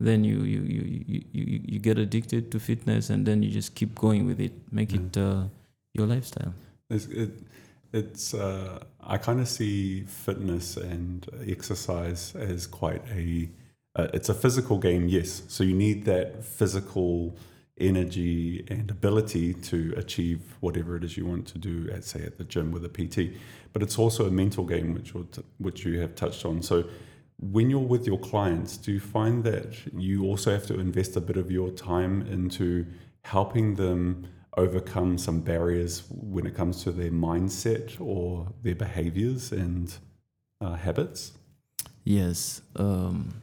then 0.00 0.24
you 0.24 0.42
you, 0.42 0.60
you, 0.62 1.04
you, 1.06 1.20
you 1.32 1.60
you 1.72 1.78
get 1.78 1.98
addicted 1.98 2.50
to 2.52 2.58
fitness, 2.58 3.10
and 3.10 3.24
then 3.26 3.42
you 3.42 3.50
just 3.50 3.74
keep 3.74 3.94
going 3.94 4.26
with 4.26 4.40
it. 4.40 4.52
Make 4.72 4.92
it 4.94 5.16
uh, 5.16 5.44
your 5.94 6.06
lifestyle. 6.06 6.54
It's, 6.90 7.06
it, 7.06 7.30
it's 7.92 8.34
uh, 8.34 8.80
I 9.00 9.18
kind 9.18 9.40
of 9.40 9.48
see 9.48 10.02
fitness 10.06 10.76
and 10.76 11.26
exercise 11.46 12.34
as 12.34 12.66
quite 12.66 13.02
a 13.14 13.48
uh, 13.96 14.08
it's 14.14 14.28
a 14.28 14.34
physical 14.34 14.78
game, 14.78 15.08
yes. 15.08 15.42
So 15.48 15.64
you 15.64 15.74
need 15.74 16.04
that 16.06 16.44
physical 16.44 17.36
energy 17.78 18.64
and 18.68 18.90
ability 18.90 19.54
to 19.54 19.94
achieve 19.96 20.40
whatever 20.60 20.96
it 20.96 21.04
is 21.04 21.16
you 21.16 21.26
want 21.26 21.46
to 21.48 21.58
do, 21.58 21.90
at 21.92 22.04
say 22.04 22.22
at 22.22 22.38
the 22.38 22.44
gym 22.44 22.70
with 22.70 22.84
a 22.84 22.88
PT. 22.88 23.36
But 23.72 23.82
it's 23.82 23.98
also 23.98 24.26
a 24.26 24.30
mental 24.30 24.64
game, 24.64 24.94
which 24.94 25.12
t- 25.12 25.42
which 25.58 25.84
you 25.84 26.00
have 26.00 26.14
touched 26.14 26.44
on. 26.44 26.62
So 26.62 26.84
when 27.38 27.68
you're 27.70 27.80
with 27.80 28.06
your 28.06 28.18
clients, 28.18 28.76
do 28.76 28.92
you 28.92 29.00
find 29.00 29.42
that 29.44 29.74
you 29.92 30.24
also 30.24 30.52
have 30.52 30.66
to 30.66 30.78
invest 30.78 31.16
a 31.16 31.20
bit 31.20 31.36
of 31.36 31.50
your 31.50 31.70
time 31.70 32.22
into 32.22 32.86
helping 33.24 33.74
them 33.74 34.26
overcome 34.56 35.18
some 35.18 35.40
barriers 35.40 36.04
when 36.10 36.46
it 36.46 36.54
comes 36.54 36.82
to 36.84 36.92
their 36.92 37.10
mindset 37.10 38.00
or 38.00 38.46
their 38.62 38.74
behaviors 38.74 39.50
and 39.50 39.96
uh, 40.60 40.74
habits? 40.74 41.32
Yes. 42.04 42.62
Um, 42.76 43.42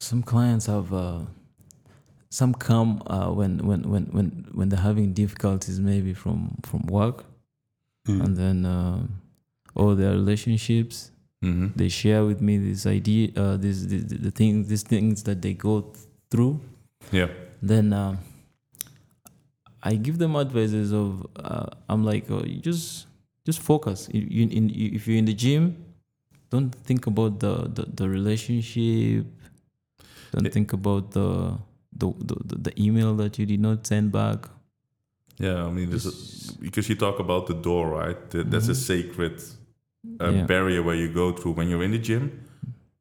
some 0.00 0.22
clients 0.22 0.66
have 0.66 0.92
uh, 0.92 1.20
some 2.30 2.54
come 2.54 3.02
uh, 3.06 3.30
when, 3.30 3.58
when 3.68 3.82
when 3.92 4.04
when 4.16 4.26
when 4.54 4.68
they're 4.68 4.80
having 4.90 5.12
difficulties 5.12 5.78
maybe 5.78 6.14
from 6.14 6.56
from 6.64 6.82
work 6.86 7.24
and 8.06 8.36
then 8.36 8.64
uh, 8.66 9.06
or 9.74 9.94
their 9.94 10.12
relationships 10.12 11.12
Mm-hmm. 11.42 11.68
they 11.74 11.88
share 11.88 12.22
with 12.26 12.42
me 12.42 12.58
this 12.58 12.84
idea 12.84 13.30
uh, 13.34 13.56
this, 13.56 13.86
this 13.86 14.02
the 14.04 14.30
things 14.30 14.68
these 14.68 14.82
things 14.82 15.22
that 15.22 15.40
they 15.40 15.54
go 15.54 15.80
th- 15.80 15.96
through 16.30 16.60
Yeah. 17.12 17.28
then 17.62 17.94
uh, 17.94 18.16
I 19.82 19.94
give 19.94 20.18
them 20.18 20.36
advices 20.36 20.92
of 20.92 21.26
uh, 21.36 21.66
I'm 21.88 22.04
like 22.04 22.30
oh, 22.30 22.42
you 22.44 22.60
just 22.60 23.06
just 23.46 23.60
focus 23.60 24.08
you, 24.12 24.20
you, 24.36 24.42
in, 24.48 24.68
you, 24.68 24.90
if 24.92 25.08
you're 25.08 25.16
in 25.16 25.24
the 25.24 25.32
gym 25.32 25.76
don't 26.50 26.74
think 26.84 27.06
about 27.06 27.40
the 27.40 27.54
the, 27.76 27.84
the 28.00 28.06
relationship 28.08 29.24
don't 30.32 30.44
Yeah. 30.44 30.52
think 30.52 30.72
about 30.72 31.10
the 31.12 31.58
the, 31.98 32.06
the 32.28 32.56
the 32.70 32.72
email 32.86 33.14
that 33.16 33.38
you 33.38 33.46
did 33.46 33.60
not 33.60 33.86
send 33.86 34.10
back 34.12 34.48
Yeah, 35.40 35.64
I 35.68 35.70
mean, 35.72 35.88
there's 35.90 36.06
a, 36.06 36.12
because 36.60 36.88
you 36.90 36.96
talk 36.96 37.18
about 37.18 37.46
the 37.46 37.54
door, 37.54 37.84
right? 38.00 38.20
That, 38.30 38.50
That's 38.50 38.68
a 38.68 38.72
Mhm. 38.74 38.86
sacred 38.92 39.36
uh, 40.20 40.32
Yeah. 40.32 40.46
barrier 40.46 40.82
where 40.82 40.98
you 41.02 41.08
go 41.14 41.32
through 41.32 41.54
when 41.58 41.68
you're 41.70 41.84
in 41.84 41.92
the 41.92 42.02
gym. 42.08 42.24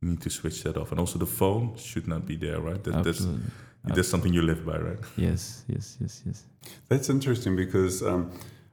You 0.01 0.09
need 0.11 0.21
to 0.21 0.29
switch 0.29 0.63
that 0.63 0.77
off, 0.77 0.91
and 0.91 0.99
also 0.99 1.19
the 1.19 1.25
phone 1.39 1.75
should 1.77 2.07
not 2.07 2.21
be 2.25 2.37
there, 2.37 2.59
right? 2.69 2.81
That, 2.83 3.03
that's 3.03 3.19
Absolutely. 3.19 3.51
that's 3.95 4.07
something 4.13 4.33
you 4.33 4.41
live 4.51 4.61
by, 4.65 4.77
right? 4.89 4.99
yes 5.17 5.63
yes 5.67 5.97
yes 6.01 6.23
yes 6.25 6.45
That's 6.89 7.09
interesting 7.09 7.55
because 7.57 7.95
um, 8.11 8.21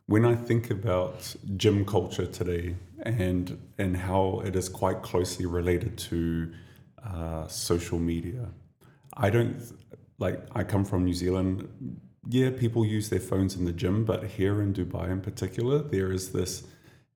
when 0.06 0.24
I 0.24 0.36
think 0.48 0.70
about 0.70 1.36
gym 1.62 1.84
culture 1.84 2.26
today 2.40 2.74
and 3.02 3.44
and 3.78 3.96
how 3.96 4.42
it 4.48 4.54
is 4.56 4.68
quite 4.68 4.98
closely 5.10 5.46
related 5.46 5.92
to 6.10 6.18
uh, 7.06 7.46
social 7.46 7.98
media, 7.98 8.48
I 9.16 9.30
don't 9.30 9.62
like. 10.18 10.40
I 10.52 10.64
come 10.64 10.84
from 10.84 11.04
New 11.04 11.14
Zealand. 11.14 11.68
Yeah, 12.28 12.50
people 12.50 12.84
use 12.84 13.08
their 13.08 13.20
phones 13.20 13.54
in 13.54 13.64
the 13.64 13.72
gym, 13.72 14.04
but 14.04 14.24
here 14.24 14.60
in 14.60 14.74
Dubai, 14.74 15.10
in 15.10 15.20
particular, 15.20 15.78
there 15.78 16.10
is 16.10 16.32
this 16.32 16.64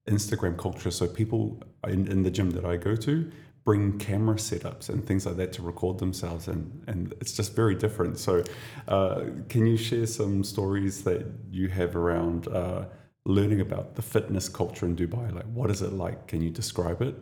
Instagram 0.06 0.56
culture. 0.56 0.90
So 0.90 1.06
people 1.08 1.62
in, 1.86 2.06
in 2.06 2.22
the 2.22 2.30
gym 2.30 2.50
that 2.50 2.64
I 2.64 2.76
go 2.76 2.94
to 2.96 3.30
bring 3.64 3.98
camera 3.98 4.36
setups 4.36 4.88
and 4.88 5.06
things 5.06 5.26
like 5.26 5.36
that 5.36 5.52
to 5.52 5.62
record 5.62 5.98
themselves, 5.98 6.48
and 6.48 6.82
and 6.86 7.12
it's 7.20 7.32
just 7.32 7.54
very 7.54 7.74
different. 7.74 8.18
So, 8.18 8.42
uh, 8.88 9.24
can 9.48 9.66
you 9.66 9.76
share 9.76 10.06
some 10.06 10.44
stories 10.44 11.04
that 11.04 11.26
you 11.50 11.68
have 11.68 11.96
around 11.96 12.48
uh, 12.48 12.84
learning 13.24 13.60
about 13.60 13.94
the 13.96 14.02
fitness 14.02 14.48
culture 14.48 14.86
in 14.86 14.96
Dubai? 14.96 15.32
Like, 15.34 15.46
what 15.52 15.70
is 15.70 15.82
it 15.82 15.92
like? 15.92 16.26
Can 16.26 16.40
you 16.42 16.50
describe 16.50 17.02
it? 17.02 17.16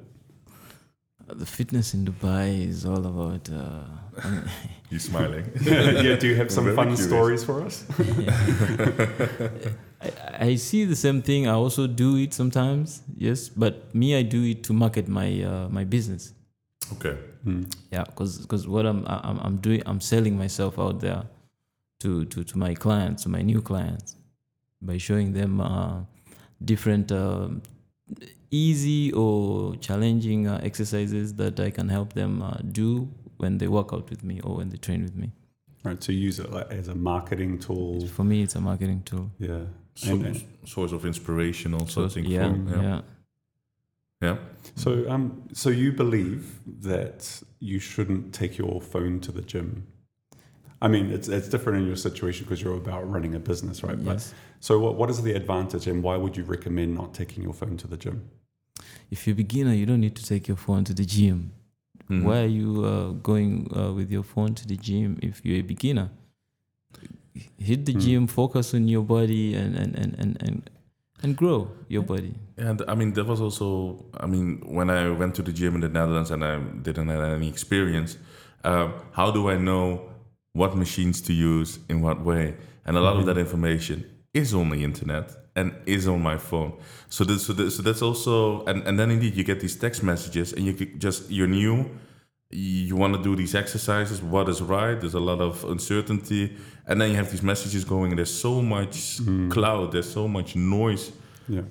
The 1.34 1.46
fitness 1.46 1.94
in 1.94 2.04
Dubai 2.04 2.68
is 2.68 2.84
all 2.86 3.04
about 3.06 3.48
uh, 3.50 3.84
I 4.24 4.30
mean, 4.30 4.42
You 4.90 4.98
smiling? 4.98 5.44
yeah. 5.62 6.16
Do 6.16 6.26
you 6.26 6.34
have 6.36 6.50
some 6.50 6.64
fun 6.74 6.88
curious. 6.88 7.04
stories 7.06 7.44
for 7.44 7.62
us? 7.62 7.84
I, 10.00 10.10
I 10.50 10.54
see 10.56 10.84
the 10.84 10.96
same 10.96 11.22
thing. 11.22 11.46
I 11.46 11.52
also 11.52 11.86
do 11.86 12.16
it 12.16 12.32
sometimes. 12.34 13.02
Yes, 13.16 13.48
but 13.48 13.94
me, 13.94 14.16
I 14.16 14.22
do 14.22 14.42
it 14.44 14.62
to 14.64 14.72
market 14.72 15.08
my 15.08 15.42
uh, 15.42 15.68
my 15.68 15.84
business. 15.84 16.32
okay. 16.94 17.16
Hmm. 17.44 17.64
Yeah, 17.92 18.04
because 18.04 18.66
what 18.66 18.86
I'm 18.86 19.04
I'm 19.06 19.38
I'm 19.40 19.56
doing, 19.58 19.82
I'm 19.86 20.00
selling 20.00 20.36
myself 20.38 20.78
out 20.78 21.00
there 21.00 21.22
to 22.00 22.24
to 22.26 22.44
to 22.44 22.58
my 22.58 22.74
clients, 22.74 23.22
to 23.24 23.28
my 23.28 23.42
new 23.42 23.60
clients, 23.62 24.16
by 24.82 24.96
showing 24.98 25.32
them 25.32 25.60
uh, 25.60 26.00
different 26.64 27.12
um 27.12 27.62
easy 28.50 29.12
or 29.12 29.76
challenging 29.76 30.46
uh, 30.46 30.60
exercises 30.62 31.34
that 31.34 31.60
I 31.60 31.70
can 31.70 31.88
help 31.88 32.12
them 32.14 32.42
uh, 32.42 32.58
do 32.72 33.08
when 33.36 33.58
they 33.58 33.68
work 33.68 33.92
out 33.92 34.10
with 34.10 34.22
me 34.24 34.40
or 34.40 34.56
when 34.56 34.70
they 34.70 34.76
train 34.78 35.02
with 35.02 35.16
me. 35.16 35.32
Right. 35.84 36.00
To 36.00 36.12
use 36.12 36.38
it 36.40 36.50
like, 36.50 36.70
as 36.70 36.88
a 36.88 36.94
marketing 36.94 37.58
tool. 37.58 38.06
For 38.08 38.24
me, 38.24 38.42
it's 38.42 38.56
a 38.56 38.60
marketing 38.60 39.02
tool. 39.04 39.30
Yeah. 39.38 39.60
So, 39.94 40.12
And- 40.12 40.26
and- 40.26 40.44
source 40.64 40.92
of 40.92 41.04
inspiration, 41.04 41.74
also. 41.74 42.08
So, 42.08 42.14
think 42.14 42.28
yeah, 42.28 42.48
from, 42.48 42.68
yeah. 42.68 42.82
yeah. 42.82 43.00
yeah. 44.22 44.36
So, 44.74 45.08
um, 45.08 45.42
so 45.52 45.70
you 45.70 45.92
believe 45.92 46.60
that 46.82 47.42
you 47.60 47.78
shouldn't 47.78 48.34
take 48.34 48.58
your 48.58 48.80
phone 48.80 49.20
to 49.20 49.32
the 49.32 49.42
gym? 49.42 49.86
I 50.80 50.88
mean, 50.88 51.10
it's 51.10 51.28
it's 51.28 51.48
different 51.48 51.80
in 51.80 51.86
your 51.86 51.96
situation 51.96 52.44
because 52.44 52.62
you're 52.62 52.76
about 52.76 53.10
running 53.10 53.34
a 53.34 53.40
business, 53.40 53.82
right? 53.82 54.02
But 54.04 54.14
Yes. 54.14 54.34
so, 54.60 54.78
what 54.78 54.94
what 54.96 55.10
is 55.10 55.22
the 55.22 55.32
advantage, 55.32 55.86
and 55.90 56.02
why 56.02 56.16
would 56.16 56.36
you 56.36 56.44
recommend 56.44 56.94
not 56.94 57.14
taking 57.14 57.42
your 57.42 57.54
phone 57.54 57.76
to 57.78 57.86
the 57.88 57.96
gym? 57.96 58.30
If 59.10 59.26
you're 59.26 59.34
a 59.34 59.42
beginner, 59.44 59.74
you 59.74 59.86
don't 59.86 60.00
need 60.00 60.16
to 60.16 60.24
take 60.24 60.46
your 60.46 60.56
phone 60.56 60.84
to 60.84 60.94
the 60.94 61.04
gym. 61.04 61.52
Mhm. 62.08 62.22
Why 62.22 62.42
are 62.42 62.52
you 62.60 62.84
uh, 62.84 63.10
going 63.22 63.70
uh, 63.76 63.92
with 63.92 64.10
your 64.10 64.24
phone 64.24 64.54
to 64.54 64.66
the 64.66 64.76
gym 64.76 65.18
if 65.22 65.44
you're 65.44 65.58
a 65.58 65.62
beginner? 65.74 66.10
hit 67.58 67.86
the 67.86 67.94
gym, 67.94 68.26
focus 68.26 68.74
on 68.74 68.88
your 68.88 69.02
body, 69.02 69.54
and 69.54 69.76
and 69.76 69.94
and 69.96 70.14
and 70.18 70.42
and, 70.42 70.70
and 71.22 71.36
grow 71.36 71.70
your 71.88 72.02
body. 72.02 72.34
And 72.56 72.82
I 72.88 72.94
mean, 72.94 73.12
that 73.14 73.26
was 73.26 73.40
also, 73.40 74.04
I 74.18 74.26
mean, 74.26 74.62
when 74.66 74.90
I 74.90 75.10
went 75.10 75.34
to 75.36 75.42
the 75.42 75.52
gym 75.52 75.74
in 75.76 75.80
the 75.80 75.88
Netherlands 75.88 76.30
and 76.30 76.44
I 76.44 76.58
didn't 76.58 77.08
have 77.08 77.20
any 77.20 77.48
experience, 77.48 78.18
um, 78.64 78.94
how 79.12 79.30
do 79.30 79.48
I 79.48 79.56
know 79.56 80.10
what 80.58 80.76
machines 80.76 81.20
to 81.22 81.32
use 81.32 81.78
in 81.88 82.02
what 82.02 82.20
way? 82.20 82.54
And 82.84 82.96
a 82.96 83.00
lot 83.00 83.12
of 83.12 83.18
mm-hmm. 83.18 83.28
that 83.28 83.38
information 83.38 83.98
is 84.34 84.52
on 84.54 84.70
the 84.70 84.84
internet 84.84 85.26
and 85.56 85.74
is 85.86 86.06
on 86.06 86.22
my 86.22 86.38
phone. 86.38 86.72
So, 87.08 87.24
this, 87.24 87.46
so, 87.46 87.52
this, 87.52 87.76
so 87.76 87.82
that's 87.82 88.02
also, 88.02 88.64
and, 88.66 88.86
and 88.86 88.98
then 88.98 89.10
indeed 89.10 89.34
you 89.34 89.44
get 89.44 89.60
these 89.60 89.76
text 89.76 90.02
messages 90.02 90.52
and 90.52 90.66
you 90.66 90.74
could 90.74 91.00
just, 91.00 91.30
you're 91.30 91.46
new, 91.46 91.90
you 92.50 92.96
want 92.96 93.14
to 93.14 93.22
do 93.22 93.36
these 93.36 93.54
exercises, 93.54 94.22
what 94.22 94.48
is 94.48 94.60
right, 94.62 94.98
there's 95.00 95.14
a 95.14 95.20
lot 95.20 95.40
of 95.40 95.64
uncertainty. 95.64 96.56
And 96.86 97.00
then 97.00 97.10
you 97.10 97.16
have 97.16 97.30
these 97.30 97.42
messages 97.42 97.84
going, 97.84 98.12
and 98.12 98.18
there's 98.18 98.34
so 98.34 98.62
much 98.62 99.18
mm. 99.18 99.50
cloud, 99.50 99.92
there's 99.92 100.10
so 100.10 100.26
much 100.26 100.56
noise 100.56 101.12
Yeah. 101.48 101.62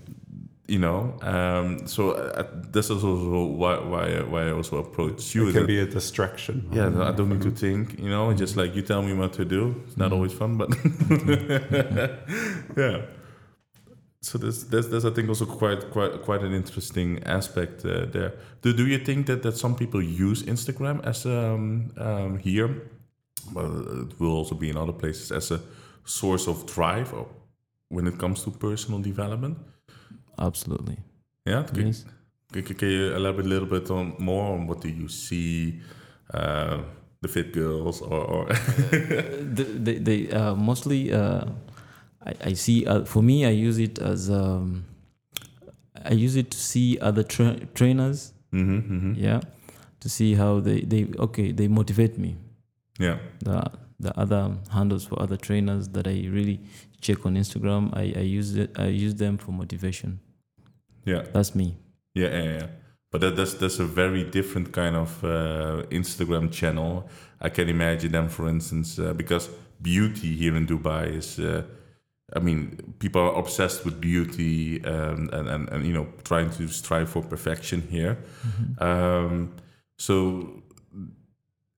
You 0.68 0.80
know 0.80 1.14
um, 1.22 1.88
so 1.88 2.12
uh, 2.12 2.44
this 2.74 2.86
is 2.90 3.04
also 3.04 3.46
why 3.62 3.80
why 3.80 4.06
why 4.32 4.48
I 4.48 4.52
also 4.52 4.78
approach 4.78 5.36
you 5.36 5.48
It 5.48 5.54
can 5.54 5.62
that- 5.62 5.68
be 5.68 5.80
a 5.80 5.86
distraction. 5.86 6.68
yeah? 6.74 6.88
I 7.10 7.12
don't 7.18 7.30
need 7.30 7.42
to 7.44 7.52
think 7.52 7.98
you 8.00 8.10
know 8.10 8.34
just 8.34 8.58
like 8.58 8.76
you 8.76 8.82
tell 8.82 9.02
me 9.02 9.14
what 9.14 9.34
to 9.34 9.46
do 9.46 9.76
it's 9.88 9.96
not 9.98 10.12
always 10.12 10.34
fun 10.34 10.58
but 10.58 10.70
yeah. 12.78 13.02
So 14.22 14.38
there's, 14.38 14.64
that's 14.66 14.88
that's 14.88 15.06
I 15.06 15.12
think 15.12 15.30
also 15.30 15.46
quite 15.46 15.90
quite 15.92 16.22
quite 16.24 16.42
an 16.44 16.54
interesting 16.54 17.24
aspect 17.24 17.86
uh, 17.86 18.06
there. 18.12 18.34
Do, 18.62 18.74
do 18.74 18.86
you 18.86 18.98
think 18.98 19.28
that 19.28 19.44
that 19.44 19.58
some 19.58 19.76
people 19.76 20.02
use 20.02 20.44
Instagram 20.44 21.04
as 21.06 21.26
um, 21.26 21.92
um, 21.98 22.38
here? 22.40 22.70
Well 23.54 24.02
it 24.04 24.20
will 24.20 24.36
also 24.36 24.56
be 24.56 24.70
in 24.70 24.78
other 24.78 24.92
places 24.94 25.32
as 25.32 25.52
a 25.52 25.60
source 26.04 26.48
of 26.50 26.66
drive 26.66 27.14
or 27.14 27.28
when 27.90 28.08
it 28.08 28.18
comes 28.18 28.44
to 28.44 28.52
personal 28.52 29.00
development 29.02 29.58
Absolutely. 30.40 30.98
yeah 31.46 31.66
Yes. 31.76 32.06
can, 32.54 32.64
can- 32.64 32.76
can 32.76 32.90
you 32.90 33.16
elaborate 33.16 33.46
a 33.46 33.50
little 33.50 33.68
bit 33.68 33.90
on 33.92 34.14
more 34.20 34.54
on 34.54 34.68
what 34.68 34.82
do 34.82 34.90
you 34.90 35.08
see, 35.10 35.80
uh, 36.34 36.78
the 37.22 37.28
fit 37.28 37.52
girls, 37.54 38.02
or, 38.02 38.22
or 38.34 38.46
they, 39.56 39.64
they, 39.64 39.98
they 39.98 40.30
uh, 40.32 40.56
mostly 40.56 41.12
uh, 41.12 41.46
I, 42.26 42.34
I 42.50 42.54
see 42.54 42.86
uh, 42.86 43.06
for 43.06 43.22
me 43.24 43.46
I 43.46 43.50
use 43.50 43.80
it 43.80 44.00
as 44.00 44.30
um, 44.30 44.86
I 46.06 46.14
use 46.14 46.36
it 46.36 46.52
to 46.52 46.58
see 46.58 46.98
other 47.00 47.24
tra- 47.24 47.60
trainers. 47.74 48.34
Hmm 48.52 48.80
hmm 48.80 49.14
yeah. 49.16 49.42
To 50.02 50.10
see 50.10 50.36
how 50.36 50.60
they, 50.62 50.82
they 50.82 51.08
okay 51.18 51.52
they 51.52 51.68
motivate 51.68 52.18
me. 52.18 52.36
Yeah, 53.00 53.18
the 53.40 53.72
the 54.00 54.12
other 54.20 54.56
handles 54.72 55.06
for 55.06 55.20
other 55.22 55.38
trainers 55.38 55.90
that 55.90 56.08
I 56.08 56.28
really 56.32 56.60
check 57.02 57.26
on 57.26 57.36
Instagram 57.36 57.94
I, 57.96 58.14
I 58.20 58.24
use 58.40 58.56
it 58.56 58.70
I 58.80 58.88
use 58.88 59.16
them 59.16 59.38
for 59.38 59.52
motivation 59.52 60.20
yeah, 61.08 61.24
that's 61.34 61.56
me 61.56 61.78
yeah, 62.18 62.30
yeah, 62.30 62.44
yeah. 62.60 62.68
But 63.12 63.22
that, 63.22 63.36
that's 63.36 63.54
that's 63.54 63.80
a 63.80 63.86
very 63.86 64.24
different 64.24 64.74
kind 64.74 64.96
of 64.96 65.24
uh, 65.24 65.84
Instagram 65.90 66.52
channel. 66.52 67.08
I 67.40 67.50
can 67.50 67.70
imagine 67.70 68.12
them, 68.12 68.28
for 68.28 68.50
instance, 68.50 69.00
uh, 69.00 69.14
because 69.14 69.50
beauty 69.82 70.36
here 70.36 70.56
in 70.56 70.68
Dubai 70.68 71.16
is. 71.16 71.40
Uh, 71.40 71.64
I 72.36 72.40
mean, 72.40 72.94
people 73.00 73.22
are 73.22 73.40
obsessed 73.40 73.86
with 73.86 74.02
beauty 74.02 74.82
and, 74.84 75.34
and, 75.34 75.48
and, 75.48 75.70
and 75.70 75.86
you 75.86 75.94
know 75.94 76.08
trying 76.26 76.50
to 76.52 76.68
strive 76.68 77.10
for 77.10 77.22
perfection 77.22 77.88
here. 77.90 78.18
Um, 78.80 79.54
so, 79.98 80.62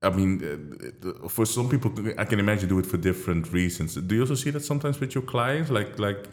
I 0.01 0.09
mean, 0.09 0.41
uh, 0.43 1.27
for 1.27 1.45
some 1.45 1.69
people, 1.69 1.93
I 2.17 2.25
can 2.25 2.39
imagine 2.39 2.67
do 2.67 2.79
it 2.79 2.87
for 2.87 2.97
different 2.97 3.53
reasons. 3.53 3.93
Do 3.93 4.15
you 4.15 4.21
also 4.21 4.33
see 4.33 4.49
that 4.49 4.61
sometimes 4.61 4.99
with 4.99 5.13
your 5.13 5.23
clients, 5.23 5.69
like 5.69 5.99
like 5.99 6.27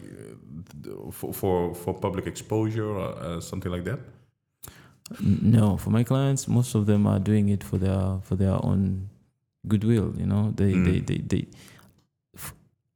for 1.11 1.33
for, 1.33 1.73
for 1.75 1.93
public 1.93 2.27
exposure 2.27 2.85
or 2.85 3.07
uh, 3.17 3.39
something 3.41 3.71
like 3.71 3.83
that? 3.85 3.99
No, 5.21 5.77
for 5.77 5.89
my 5.89 6.03
clients, 6.03 6.47
most 6.47 6.75
of 6.75 6.85
them 6.85 7.07
are 7.07 7.19
doing 7.19 7.49
it 7.49 7.63
for 7.63 7.77
their 7.77 8.19
for 8.23 8.35
their 8.35 8.57
own 8.65 9.09
goodwill. 9.67 10.13
You 10.17 10.25
know, 10.25 10.51
they 10.55 10.73
Mm. 10.73 10.85
they 10.85 10.99
they. 10.99 11.17
they 11.31 11.47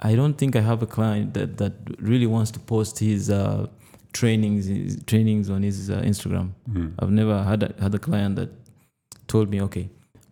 I 0.03 0.15
don't 0.15 0.35
think 0.35 0.55
I 0.55 0.61
have 0.61 0.81
a 0.81 0.87
client 0.87 1.33
that 1.35 1.57
that 1.57 1.73
really 1.99 2.25
wants 2.25 2.49
to 2.51 2.59
post 2.59 2.97
his 2.99 3.29
uh, 3.29 3.67
trainings 4.13 4.65
his 4.65 4.97
trainings 5.05 5.49
on 5.49 5.61
his 5.63 5.89
uh, 5.89 6.01
Instagram. 6.01 6.47
Mm. 6.69 6.93
I've 6.99 7.11
never 7.11 7.43
had 7.43 7.63
a, 7.63 7.73
had 7.79 7.93
a 7.93 7.99
client 7.99 8.35
that 8.37 8.49
told 9.27 9.49
me, 9.51 9.61
okay, 9.61 9.89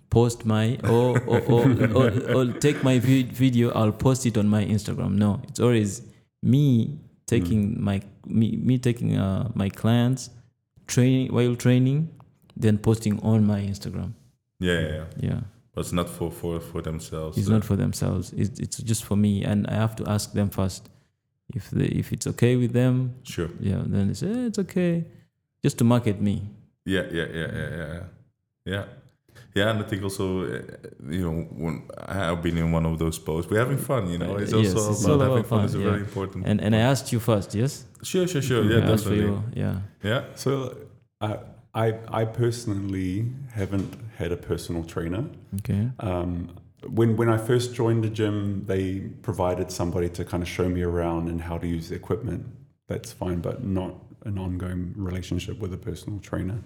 post 0.10 0.44
my 0.46 0.78
or 0.86 1.20
or, 1.28 1.40
or, 1.56 1.64
or, 1.94 2.08
or 2.36 2.46
take 2.54 2.84
my 2.84 2.98
vid- 3.00 3.32
video. 3.32 3.70
I'll 3.72 3.92
post 3.92 4.26
it 4.26 4.38
on 4.38 4.50
my 4.50 4.66
Instagram. 4.66 5.12
No, 5.16 5.40
it's 5.48 5.60
always 5.60 6.02
me 6.42 6.98
taking 7.30 7.62
my 7.90 7.98
me 8.26 8.48
me 8.58 8.78
taking 8.78 9.12
uh, 9.18 9.44
my 9.56 9.70
clients 9.70 10.30
training 10.88 11.32
while 11.36 11.56
training, 11.56 12.00
then 12.64 12.78
posting 12.78 13.20
on 13.32 13.46
my 13.46 13.62
Instagram. 13.62 14.12
Yeah, 14.60 14.80
yeah, 14.80 14.90
yeah. 14.90 15.06
Yeah, 15.30 15.40
But 15.74 15.82
it's 15.86 15.94
not 15.94 16.10
for 16.10 16.32
for 16.32 16.60
for 16.60 16.82
themselves. 16.82 17.38
it's 17.38 17.48
uh, 17.50 17.54
not 17.54 17.64
for 17.70 17.78
themselves. 17.78 18.34
It's 18.34 18.60
it's 18.60 18.78
just 18.92 19.04
for 19.06 19.16
me, 19.18 19.44
and 19.50 19.68
I 19.68 19.76
have 19.76 19.96
to 20.00 20.04
ask 20.16 20.34
them 20.34 20.50
first 20.50 20.90
if 21.56 21.70
they 21.72 21.86
if 22.02 22.12
it's 22.14 22.28
okay 22.28 22.56
with 22.58 22.74
them. 22.74 22.96
sure. 23.24 23.50
Yeah, 23.60 23.82
then 23.94 24.08
they 24.08 24.14
say 24.16 24.28
eh, 24.28 24.48
it's 24.50 24.60
okay, 24.60 25.06
just 25.64 25.78
to 25.78 25.84
market 25.84 26.18
me. 26.22 26.36
Yeah, 26.86 27.06
yeah, 27.12 27.28
yeah, 27.40 27.50
yeah, 27.60 27.70
yeah, 27.78 28.04
yeah. 28.66 28.86
Yeah, 29.56 29.64
yeah, 29.66 29.70
and 29.72 29.80
I 29.84 29.88
think 29.90 30.04
also, 30.04 30.26
uh, 30.44 30.62
you 31.10 31.22
know, 31.26 31.36
when 31.64 31.76
I've 32.08 32.42
been 32.42 32.58
in 32.58 32.72
one 32.72 32.86
of 32.86 32.98
those 33.00 33.18
posts, 33.20 33.50
we're 33.52 33.60
having 33.60 33.78
fun. 33.78 34.10
You 34.12 34.18
know, 34.18 34.36
it's 34.38 34.54
Uh, 34.54 34.58
yes, 34.58 34.76
also 34.76 34.92
it's 34.92 35.04
about 35.06 35.22
all 35.22 35.28
having 35.30 35.44
fun. 35.44 35.60
fun, 35.60 35.66
is 35.66 35.76
a 35.76 35.80
yeah. 35.80 35.90
very 35.90 36.02
important. 36.02 36.46
And 36.50 36.62
and 36.62 36.76
I 36.76 36.80
asked 36.92 37.12
you 37.14 37.20
first, 37.20 37.56
yes? 37.56 37.86
sure, 38.04 38.28
sure, 38.28 38.42
sure. 38.42 38.64
Yeah, 38.64 38.78
I 38.88 38.92
asked 38.94 39.04
for 39.06 39.16
definitely. 39.16 39.62
you. 39.62 39.64
Yeah. 39.64 39.76
Yeah, 40.04 40.22
So, 40.36 40.52
uh, 41.22 41.38
I 41.86 41.88
I 42.22 42.26
personally 42.26 43.26
haven't 43.60 43.90
had 44.18 44.32
a 44.32 44.38
personal 44.52 44.84
trainer. 44.84 45.24
Okay. 45.60 45.84
Um, 46.00 46.32
when 47.00 47.10
when 47.20 47.30
I 47.36 47.38
first 47.38 47.68
joined 47.82 48.02
the 48.08 48.10
gym, 48.20 48.64
they 48.72 48.84
provided 49.22 49.72
somebody 49.72 50.10
to 50.18 50.24
kind 50.32 50.42
of 50.46 50.50
show 50.50 50.68
me 50.70 50.82
around 50.92 51.28
and 51.32 51.42
how 51.42 51.58
to 51.64 51.68
use 51.68 51.86
the 51.90 51.96
equipment. 51.96 52.42
That's 52.88 53.12
fine, 53.24 53.40
but 53.42 53.56
not 53.64 53.94
an 54.26 54.38
ongoing 54.38 54.94
relationship 55.10 55.56
with 55.62 55.74
a 55.74 55.78
personal 55.78 56.20
trainer. 56.20 56.60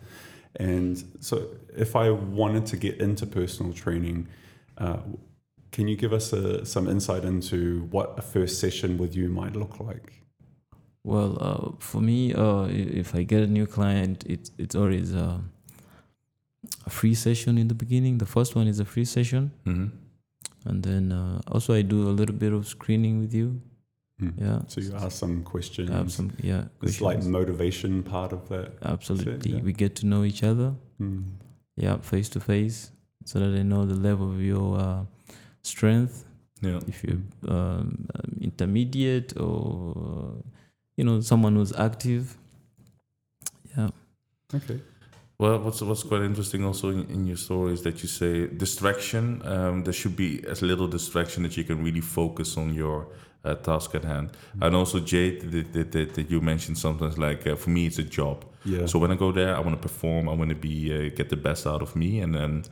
And 0.56 1.04
so, 1.20 1.48
if 1.76 1.96
I 1.96 2.10
wanted 2.12 2.66
to 2.68 2.78
get 2.78 3.00
into 3.00 3.26
personal 3.26 3.74
training, 3.74 4.28
uh, 4.78 4.98
can 5.72 5.88
you 5.88 5.96
give 5.96 6.14
us 6.14 6.32
a, 6.34 6.66
some 6.66 6.88
insight 6.88 7.26
into 7.26 7.88
what 7.90 8.14
a 8.18 8.22
first 8.22 8.60
session 8.60 8.98
with 8.98 9.16
you 9.16 9.30
might 9.30 9.56
look 9.56 9.80
like? 9.80 10.22
Well, 11.04 11.38
uh, 11.42 11.72
for 11.80 12.02
me, 12.02 12.34
uh, 12.34 12.68
if 12.70 13.16
I 13.16 13.24
get 13.24 13.42
a 13.42 13.48
new 13.48 13.66
client, 13.66 14.24
it's 14.28 14.52
it's 14.58 14.76
always 14.76 15.14
uh, 15.14 15.40
a 16.86 16.90
free 16.90 17.16
session 17.16 17.58
in 17.58 17.68
the 17.68 17.74
beginning. 17.74 18.20
The 18.20 18.26
first 18.26 18.56
one 18.56 18.68
is 18.68 18.80
a 18.80 18.86
free 18.86 19.06
session, 19.06 19.52
hmm 19.66 19.88
and 20.66 20.84
then 20.84 21.12
uh, 21.12 21.42
also 21.48 21.74
I 21.74 21.82
do 21.82 22.08
a 22.08 22.14
little 22.20 22.36
bit 22.36 22.54
of 22.54 22.68
screening 22.68 23.20
with 23.20 23.34
you. 23.34 23.62
Mm. 24.22 24.34
Yeah. 24.38 24.60
So 24.68 24.82
you 24.82 24.94
ask 24.96 25.18
some 25.18 25.44
questions. 25.44 25.90
I 25.90 25.96
have 25.96 26.12
some 26.12 26.34
yeah. 26.42 26.66
it's 26.82 27.02
like 27.02 27.24
motivation 27.24 28.04
part 28.04 28.32
of 28.32 28.48
that. 28.50 28.74
Absolutely, 28.84 29.54
yeah. 29.54 29.62
we 29.62 29.74
get 29.74 29.96
to 29.98 30.06
know 30.06 30.24
each 30.24 30.44
other. 30.44 30.76
Mm. 31.02 31.24
Yeah, 31.76 31.98
face 31.98 32.30
to 32.30 32.40
face, 32.40 32.92
so 33.26 33.40
that 33.40 33.58
I 33.60 33.64
know 33.64 33.86
the 33.86 33.96
level 33.96 34.32
of 34.32 34.42
your 34.42 34.78
uh, 34.78 35.06
strength. 35.64 36.26
Yeah, 36.62 36.80
If 36.88 37.04
you're 37.04 37.18
um, 37.50 38.08
um, 38.16 38.38
intermediate 38.40 39.36
or 39.38 40.44
you 40.96 41.04
know 41.04 41.20
someone 41.22 41.56
who's 41.56 41.74
active. 41.74 42.38
Yeah. 43.76 43.90
Okay. 44.54 44.80
Well, 45.40 45.60
what's 45.60 45.82
what's 45.82 46.04
quite 46.04 46.22
interesting 46.22 46.64
also 46.64 46.90
in, 46.90 47.10
in 47.10 47.26
your 47.26 47.38
story 47.38 47.74
is 47.74 47.82
that 47.82 48.04
you 48.04 48.08
say 48.08 48.48
distraction. 48.48 49.42
Um, 49.44 49.84
there 49.84 49.92
should 49.92 50.16
be 50.16 50.44
as 50.48 50.62
little 50.62 50.88
distraction 50.88 51.44
that 51.44 51.58
you 51.58 51.64
can 51.64 51.84
really 51.84 52.02
focus 52.02 52.56
on 52.56 52.74
your 52.74 53.08
uh, 53.44 53.56
task 53.56 53.96
at 53.96 54.04
hand. 54.04 54.32
And 54.62 54.76
also, 54.76 55.00
Jade, 55.00 55.52
that, 55.52 55.74
that, 55.74 55.92
that, 55.92 56.14
that 56.14 56.32
you 56.32 56.42
mentioned 56.42 56.78
sometimes 56.78 57.18
like 57.18 57.46
uh, 57.46 57.56
for 57.56 57.70
me 57.70 57.88
it's 57.88 58.00
a 58.00 58.04
job. 58.04 58.46
Yeah. 58.66 58.86
So 58.86 59.00
when 59.00 59.12
I 59.12 59.16
go 59.16 59.32
there, 59.32 59.56
I 59.56 59.60
want 59.60 59.72
to 59.72 59.82
perform. 59.82 60.30
I 60.30 60.34
want 60.34 60.50
to 60.50 60.56
be 60.56 60.94
uh, 60.94 61.16
get 61.16 61.30
the 61.30 61.36
best 61.38 61.68
out 61.68 61.82
of 61.82 61.96
me, 61.96 62.20
and 62.20 62.34
then 62.34 62.64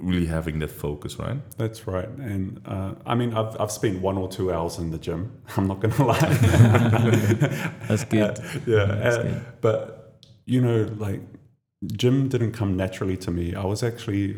really 0.00 0.26
having 0.26 0.58
that 0.60 0.70
focus, 0.70 1.18
right? 1.18 1.36
That's 1.56 1.86
right. 1.86 2.08
And 2.08 2.60
uh, 2.66 2.94
I 3.06 3.14
mean, 3.14 3.34
I've, 3.34 3.60
I've 3.60 3.70
spent 3.70 4.00
one 4.00 4.18
or 4.18 4.28
two 4.28 4.52
hours 4.52 4.78
in 4.78 4.90
the 4.90 4.98
gym. 4.98 5.32
I'm 5.56 5.66
not 5.66 5.80
going 5.80 5.94
to 5.94 6.04
lie. 6.04 6.18
That's 7.88 8.04
good. 8.04 8.38
Uh, 8.38 8.42
yeah. 8.66 8.86
That's 8.86 9.16
uh, 9.16 9.22
good. 9.22 9.42
but, 9.60 10.20
you 10.46 10.60
know, 10.60 10.88
like, 10.98 11.20
gym 11.86 12.28
didn't 12.28 12.52
come 12.52 12.76
naturally 12.76 13.16
to 13.18 13.30
me. 13.30 13.54
I 13.54 13.64
was 13.64 13.82
actually, 13.82 14.36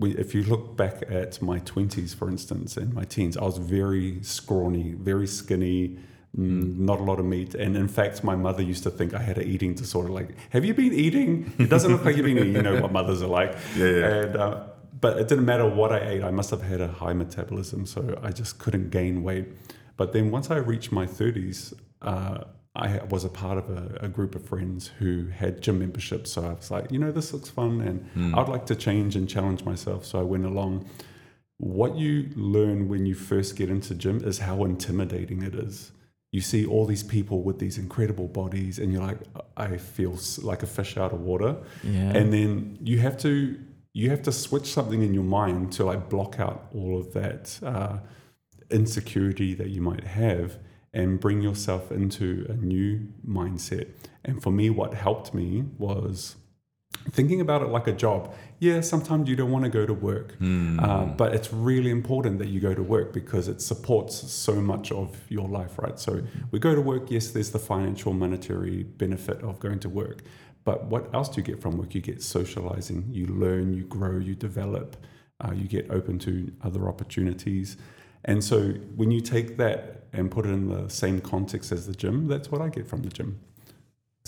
if 0.00 0.34
you 0.34 0.42
look 0.44 0.76
back 0.76 1.02
at 1.08 1.42
my 1.42 1.58
20s, 1.60 2.14
for 2.14 2.28
instance, 2.28 2.76
and 2.76 2.94
my 2.94 3.04
teens, 3.04 3.36
I 3.36 3.44
was 3.44 3.58
very 3.58 4.22
scrawny, 4.22 4.92
very 4.92 5.26
skinny. 5.26 5.98
mm, 6.38 6.78
Not 6.78 7.00
a 7.00 7.02
lot 7.02 7.18
of 7.18 7.24
meat, 7.26 7.54
and 7.54 7.76
in 7.76 7.88
fact, 7.88 8.22
my 8.22 8.36
mother 8.36 8.62
used 8.62 8.82
to 8.84 8.90
think 8.90 9.14
I 9.14 9.18
had 9.22 9.36
an 9.38 9.48
eating 9.48 9.74
disorder. 9.74 10.10
Like, 10.10 10.30
have 10.50 10.64
you 10.64 10.74
been 10.74 10.92
eating? 10.92 11.52
It 11.58 11.68
doesn't 11.70 11.90
look 11.90 12.04
like 12.04 12.16
you've 12.16 12.26
been 12.26 12.38
eating. 12.38 12.54
You 12.54 12.62
know 12.62 12.80
what 12.80 12.92
mothers 12.92 13.20
are 13.22 13.26
like. 13.40 13.56
Yeah, 13.76 13.86
yeah. 13.86 14.06
And 14.14 14.36
uh, 14.36 14.60
but 15.00 15.18
it 15.18 15.28
didn't 15.28 15.44
matter 15.44 15.68
what 15.68 15.92
I 15.92 15.98
ate. 16.12 16.22
I 16.22 16.30
must 16.30 16.50
have 16.50 16.62
had 16.62 16.80
a 16.80 16.88
high 16.88 17.12
metabolism, 17.12 17.84
so 17.86 18.18
I 18.22 18.30
just 18.30 18.58
couldn't 18.58 18.90
gain 18.90 19.22
weight. 19.22 19.46
But 19.96 20.12
then 20.12 20.30
once 20.30 20.50
I 20.50 20.56
reached 20.56 20.90
my 20.92 21.06
30s, 21.06 21.74
uh, 22.02 22.44
I 22.76 23.00
was 23.08 23.24
a 23.24 23.28
part 23.28 23.56
of 23.56 23.70
a, 23.70 23.98
a, 24.02 24.08
group 24.08 24.34
of 24.34 24.44
friends 24.44 24.88
who 24.98 25.28
had 25.28 25.62
gym 25.62 25.78
memberships. 25.78 26.32
So 26.32 26.44
I 26.44 26.52
was 26.52 26.70
like, 26.70 26.92
you 26.92 26.98
know, 26.98 27.10
this 27.10 27.32
looks 27.32 27.48
fun 27.48 27.80
and 27.80 28.14
mm. 28.14 28.38
I'd 28.38 28.48
like 28.48 28.66
to 28.66 28.76
change 28.76 29.16
and 29.16 29.28
challenge 29.28 29.64
myself. 29.64 30.04
So 30.04 30.18
I 30.18 30.22
went 30.22 30.44
along. 30.44 30.88
What 31.58 31.96
you 31.96 32.28
learn 32.36 32.88
when 32.88 33.06
you 33.06 33.14
first 33.14 33.56
get 33.56 33.70
into 33.70 33.94
gym 33.94 34.22
is 34.22 34.40
how 34.40 34.64
intimidating 34.64 35.42
it 35.42 35.54
is. 35.54 35.92
You 36.32 36.42
see 36.42 36.66
all 36.66 36.84
these 36.84 37.02
people 37.02 37.42
with 37.42 37.58
these 37.58 37.78
incredible 37.78 38.28
bodies, 38.28 38.78
and 38.78 38.92
you're 38.92 39.02
like, 39.02 39.20
I 39.56 39.78
feel 39.78 40.18
like 40.42 40.62
a 40.62 40.66
fish 40.66 40.98
out 40.98 41.14
of 41.14 41.20
water. 41.20 41.56
Yeah. 41.82 42.10
And 42.10 42.30
then 42.30 42.78
you 42.82 42.98
have 42.98 43.16
to 43.18 43.58
you 43.94 44.10
have 44.10 44.20
to 44.24 44.32
switch 44.32 44.66
something 44.66 45.02
in 45.02 45.14
your 45.14 45.24
mind 45.24 45.72
to 45.72 45.84
like 45.84 46.10
block 46.10 46.38
out 46.38 46.68
all 46.74 46.98
of 46.98 47.14
that 47.14 47.58
uh, 47.62 47.96
insecurity 48.70 49.54
that 49.54 49.70
you 49.70 49.80
might 49.80 50.04
have 50.04 50.58
and 50.96 51.20
bring 51.20 51.42
yourself 51.42 51.92
into 51.92 52.46
a 52.48 52.54
new 52.54 53.06
mindset. 53.28 53.86
And 54.24 54.42
for 54.42 54.50
me, 54.50 54.70
what 54.70 54.94
helped 54.94 55.34
me 55.34 55.64
was 55.76 56.36
thinking 57.10 57.42
about 57.42 57.60
it 57.60 57.68
like 57.68 57.86
a 57.86 57.92
job. 57.92 58.34
Yeah, 58.60 58.80
sometimes 58.80 59.28
you 59.28 59.36
don't 59.36 59.50
want 59.50 59.64
to 59.64 59.70
go 59.70 59.84
to 59.84 59.92
work, 59.92 60.38
mm. 60.40 60.82
uh, 60.82 61.04
but 61.04 61.34
it's 61.34 61.52
really 61.52 61.90
important 61.90 62.38
that 62.38 62.48
you 62.48 62.60
go 62.60 62.74
to 62.74 62.82
work 62.82 63.12
because 63.12 63.46
it 63.46 63.60
supports 63.60 64.32
so 64.32 64.54
much 64.54 64.90
of 64.90 65.20
your 65.28 65.46
life, 65.46 65.78
right? 65.78 65.98
So 65.98 66.22
we 66.50 66.58
go 66.58 66.74
to 66.74 66.80
work, 66.80 67.10
yes, 67.10 67.28
there's 67.28 67.50
the 67.50 67.58
financial, 67.58 68.14
monetary 68.14 68.84
benefit 68.84 69.42
of 69.42 69.60
going 69.60 69.80
to 69.80 69.90
work. 69.90 70.22
But 70.64 70.86
what 70.86 71.14
else 71.14 71.28
do 71.28 71.42
you 71.42 71.46
get 71.46 71.60
from 71.60 71.76
work? 71.76 71.94
You 71.94 72.00
get 72.00 72.22
socializing, 72.22 73.04
you 73.10 73.26
learn, 73.26 73.74
you 73.74 73.84
grow, 73.84 74.18
you 74.18 74.34
develop, 74.34 74.96
uh, 75.44 75.52
you 75.52 75.68
get 75.68 75.90
open 75.90 76.18
to 76.20 76.50
other 76.64 76.88
opportunities. 76.88 77.76
And 78.24 78.42
so 78.42 78.70
when 78.96 79.10
you 79.10 79.20
take 79.20 79.58
that 79.58 80.05
and 80.12 80.30
put 80.30 80.46
it 80.46 80.50
in 80.50 80.68
the 80.68 80.88
same 80.88 81.20
context 81.20 81.72
as 81.72 81.86
the 81.86 81.94
gym, 81.94 82.28
that's 82.28 82.50
what 82.50 82.60
I 82.60 82.68
get 82.68 82.86
from 82.86 83.02
the 83.02 83.08
gym. 83.08 83.38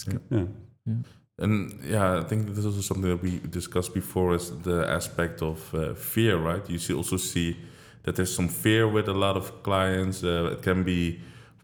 Yeah. 0.07 0.19
yeah. 0.31 0.45
yeah. 0.87 0.95
And 1.41 1.79
yeah, 1.85 2.19
I 2.19 2.25
think 2.25 2.49
this 2.49 2.59
is 2.59 2.67
also 2.67 2.81
something 2.81 3.09
that 3.11 3.23
we 3.23 3.39
discussed 3.39 3.95
before 3.95 4.35
is 4.35 4.51
the 4.63 4.85
aspect 4.89 5.41
of 5.41 5.73
uh, 5.75 5.95
fear, 5.95 6.37
right? 6.37 6.69
You 6.69 6.79
see, 6.79 6.95
also 6.95 7.17
see 7.17 7.57
that 8.03 8.17
there's 8.17 8.35
some 8.35 8.49
fear 8.49 8.89
with 8.89 9.09
a 9.09 9.13
lot 9.13 9.37
of 9.37 9.63
clients. 9.63 10.25
Uh, 10.25 10.51
it 10.53 10.63
can 10.63 10.83
be 10.83 11.21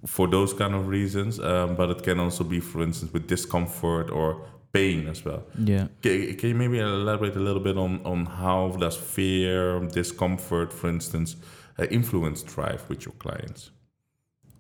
for 0.07 0.29
those 0.29 0.53
kind 0.53 0.75
of 0.75 0.87
reasons, 0.87 1.41
um, 1.41 1.75
but 1.75 1.91
it 1.91 2.03
can 2.03 2.21
also 2.21 2.45
be, 2.45 2.61
for 2.61 2.83
instance, 2.83 3.13
with 3.13 3.27
discomfort 3.27 4.11
or 4.11 4.47
pain 4.73 5.09
as 5.09 5.25
well. 5.25 5.43
Yeah. 5.59 5.89
Can, 6.03 6.37
can 6.37 6.49
you 6.51 6.55
maybe 6.55 6.79
elaborate 6.79 7.37
a 7.37 7.41
little 7.41 7.63
bit 7.63 7.77
on, 7.77 8.01
on 8.05 8.27
how 8.27 8.77
does 8.79 8.97
fear, 8.97 9.81
discomfort, 9.81 10.73
for 10.73 10.89
instance, 10.89 11.37
uh, 11.79 11.85
influence 11.91 12.43
drive 12.43 12.85
with 12.89 13.07
your 13.07 13.15
clients? 13.15 13.71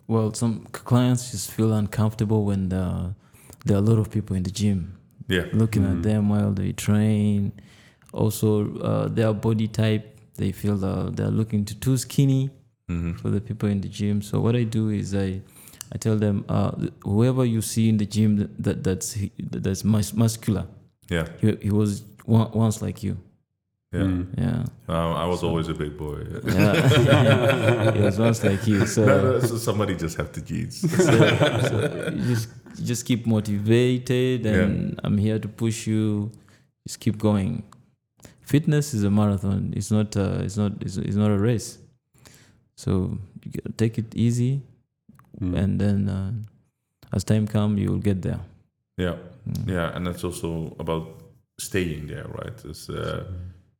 Well, 0.06 0.34
some 0.34 0.66
clients 0.72 1.30
just 1.30 1.50
feel 1.50 1.72
uncomfortable 1.72 2.44
when 2.44 2.68
the, 2.68 3.14
there 3.64 3.76
are 3.76 3.80
a 3.80 3.82
lot 3.82 3.98
of 3.98 4.10
people 4.10 4.36
in 4.36 4.42
the 4.42 4.50
gym. 4.50 4.98
Yeah. 5.28 5.46
Looking 5.52 5.82
mm-hmm. 5.82 5.96
at 5.98 6.02
them 6.02 6.28
while 6.28 6.52
they 6.52 6.72
train. 6.72 7.52
Also, 8.12 8.78
uh, 8.78 9.08
their 9.08 9.32
body 9.32 9.68
type, 9.68 10.18
they 10.36 10.52
feel 10.52 10.84
uh, 10.84 11.10
they're 11.10 11.28
looking 11.28 11.64
too, 11.64 11.74
too 11.74 11.96
skinny 11.96 12.50
mm-hmm. 12.90 13.14
for 13.14 13.30
the 13.30 13.40
people 13.40 13.68
in 13.68 13.80
the 13.80 13.88
gym. 13.88 14.22
So 14.22 14.40
what 14.40 14.54
I 14.54 14.64
do 14.64 14.90
is 14.90 15.14
I, 15.14 15.40
I 15.92 15.98
tell 15.98 16.16
them, 16.16 16.44
uh, 16.48 16.72
whoever 17.02 17.44
you 17.44 17.62
see 17.62 17.88
in 17.88 17.96
the 17.96 18.06
gym 18.06 18.50
that 18.58 18.82
that's 18.84 19.16
that's 19.38 19.84
mus- 19.84 20.12
muscular, 20.12 20.66
yeah, 21.08 21.28
he, 21.40 21.56
he 21.62 21.70
was 21.70 22.02
once 22.26 22.82
like 22.82 23.02
you. 23.02 23.16
Yeah. 23.94 24.00
Mm. 24.00 24.26
Yeah. 24.36 24.64
Um, 24.88 25.12
I 25.14 25.24
was 25.26 25.40
so, 25.40 25.48
always 25.48 25.68
a 25.68 25.74
big 25.74 25.96
boy. 25.96 26.26
Yeah. 26.44 27.94
it 27.94 28.00
was 28.00 28.18
once 28.18 28.42
like 28.42 28.66
you. 28.66 28.86
So, 28.86 29.38
so 29.40 29.56
somebody 29.56 29.94
just 29.94 30.16
have 30.16 30.32
the 30.32 30.40
genes. 30.40 30.82
So, 30.90 31.12
so 31.68 32.10
you 32.12 32.34
just 32.34 32.48
you 32.76 32.84
just 32.84 33.06
keep 33.06 33.26
motivated, 33.26 34.46
and 34.46 34.94
yeah. 34.94 35.00
I'm 35.04 35.16
here 35.16 35.38
to 35.38 35.48
push 35.48 35.86
you. 35.86 36.32
Just 36.86 36.98
keep 36.98 37.18
going. 37.18 37.62
Fitness 38.40 38.94
is 38.94 39.04
a 39.04 39.10
marathon. 39.10 39.72
It's 39.76 39.90
not. 39.92 40.16
Uh, 40.16 40.42
it's 40.42 40.56
not. 40.56 40.72
It's, 40.80 40.96
it's 40.96 41.16
not 41.16 41.30
a 41.30 41.38
race. 41.38 41.78
So 42.76 43.16
you 43.44 43.60
take 43.76 43.96
it 43.98 44.12
easy, 44.16 44.60
mm. 45.40 45.56
and 45.56 45.80
then 45.80 46.08
uh, 46.08 46.32
as 47.14 47.22
time 47.22 47.46
comes, 47.46 47.80
you 47.80 47.90
will 47.92 48.04
get 48.10 48.22
there. 48.22 48.40
Yeah. 48.96 49.16
Mm. 49.48 49.68
Yeah, 49.68 49.94
and 49.94 50.04
that's 50.06 50.24
also 50.24 50.74
about 50.80 51.22
staying 51.58 52.08
there, 52.08 52.26
right? 52.28 52.64
It's, 52.64 52.88
uh, 52.88 53.24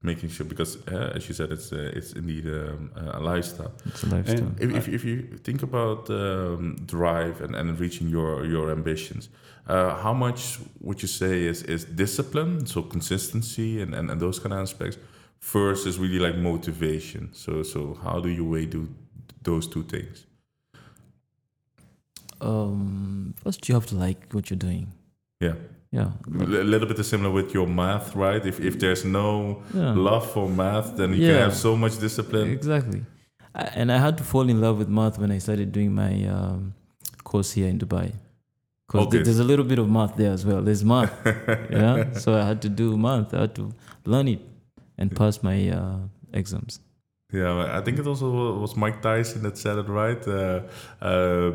making 0.05 0.29
sure 0.29 0.47
because 0.47 0.77
uh, 0.89 1.13
as 1.17 1.29
you 1.29 1.35
said 1.35 1.51
it's 1.51 1.73
uh, 1.73 1.91
it's 1.99 2.13
indeed 2.13 2.47
um, 2.47 2.91
a 2.97 3.21
lifestyle. 3.21 3.73
It's 3.87 4.03
a 4.03 4.09
lifestyle. 4.09 4.53
If, 4.59 4.71
if, 4.71 4.89
if, 4.89 5.05
you 5.05 5.23
think 5.43 5.63
about 5.63 6.11
um, 6.11 6.77
drive 6.87 7.41
and, 7.41 7.57
and 7.57 7.79
reaching 7.81 8.09
your 8.09 8.45
your 8.45 8.71
ambitions 8.71 9.29
uh, 9.67 9.97
how 9.97 10.13
much 10.13 10.59
would 10.81 11.01
you 11.01 11.09
say 11.09 11.45
is 11.45 11.63
is 11.63 11.85
discipline 11.85 12.67
so 12.67 12.83
consistency 12.83 13.81
and, 13.81 13.95
and, 13.95 14.11
and 14.11 14.21
those 14.21 14.39
kind 14.39 14.53
of 14.53 14.61
aspects 14.61 14.99
versus 15.41 15.99
really 15.99 16.19
like 16.19 16.37
motivation? 16.37 17.31
So 17.33 17.63
so 17.63 17.99
how 18.03 18.21
do 18.21 18.29
you 18.29 18.45
weigh 18.45 18.67
do 18.67 18.89
those 19.43 19.67
two 19.67 19.83
things? 19.85 20.27
Um 22.41 23.35
first 23.43 23.67
you 23.69 23.75
have 23.75 23.87
to 23.87 23.97
like 23.97 24.33
what 24.33 24.51
you're 24.51 24.59
doing 24.59 24.93
yeah. 25.45 25.55
Yeah. 25.99 26.11
A 26.27 26.67
little 26.73 26.89
bit 26.89 26.99
similar 27.05 27.31
with 27.31 27.55
your 27.55 27.69
math 27.69 28.17
right? 28.17 28.45
If, 28.45 28.59
if 28.61 28.75
there's 28.81 29.05
no 29.05 29.63
yeah. 29.73 29.93
love 29.93 30.25
for 30.33 30.49
math 30.49 30.97
then 30.97 31.11
you 31.15 31.23
yeah. 31.23 31.33
can 31.33 31.41
have 31.47 31.57
so 31.57 31.77
much 31.77 31.95
discipline. 31.99 32.51
Exactly. 32.51 33.01
I, 33.55 33.63
and 33.81 33.93
i 33.93 33.99
had 33.99 34.19
to 34.19 34.25
fall 34.25 34.49
in 34.55 34.61
love 34.61 34.77
with 34.79 34.89
math 34.89 35.17
when 35.23 35.31
i 35.31 35.39
started 35.39 35.71
doing 35.71 35.95
my 35.95 36.13
um, 36.37 36.75
course 37.23 37.53
here 37.53 37.69
in 37.69 37.79
dubai. 37.79 38.13
Because 38.87 39.07
okay. 39.07 39.23
there's 39.23 39.39
a 39.39 39.49
little 39.53 39.65
bit 39.65 39.79
of 39.79 39.89
math 39.89 40.17
there 40.17 40.33
as 40.33 40.45
well. 40.45 40.61
There's 40.63 40.85
math. 40.85 41.13
Yeah? 41.71 42.13
So 42.23 42.29
i 42.41 42.45
had 42.51 42.61
to 42.63 42.69
do 42.69 42.97
math. 43.07 43.33
I 43.33 43.43
had 43.43 43.55
to 43.61 43.73
learn 44.05 44.29
it 44.35 44.43
and 44.99 45.15
pass 45.21 45.43
my 45.43 45.59
uh, 45.69 45.99
exams. 46.33 46.81
Yeah 47.33 47.79
i 47.79 47.81
think 47.85 47.99
it 47.99 48.07
also 48.07 48.29
was 48.65 48.77
mike 48.83 48.99
tyson 49.03 49.43
that 49.43 49.57
said 49.59 49.77
it 49.79 49.89
right? 50.01 50.23
Uh, 50.27 50.61
uh, 51.11 51.53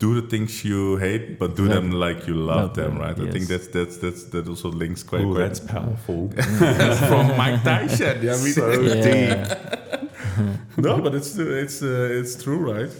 do 0.00 0.18
the 0.18 0.26
things 0.26 0.64
you 0.64 0.96
hate, 0.96 1.38
but 1.38 1.54
do 1.56 1.68
them 1.68 1.90
like 1.92 2.26
you 2.26 2.34
love, 2.34 2.56
love 2.56 2.74
them, 2.74 2.94
them, 2.94 3.02
right? 3.02 3.18
Yes. 3.18 3.28
I 3.28 3.30
think 3.30 3.46
that's 3.48 3.68
that's 3.68 3.96
that's 3.98 4.24
that 4.32 4.48
also 4.48 4.70
links 4.70 5.02
quite. 5.02 5.20
Ooh, 5.20 5.34
that's 5.34 5.60
powerful. 5.60 6.30
From 7.10 7.36
Mike 7.36 7.62
Tyson, 7.62 8.22
yeah, 8.22 8.34
I 8.34 8.42
mean, 8.42 8.52
so 8.54 8.82
deep. 9.08 9.38
no, 10.78 11.00
but 11.02 11.14
it's 11.14 11.36
it's 11.36 11.82
uh, 11.82 12.18
it's 12.18 12.42
true, 12.42 12.72
right? 12.72 12.90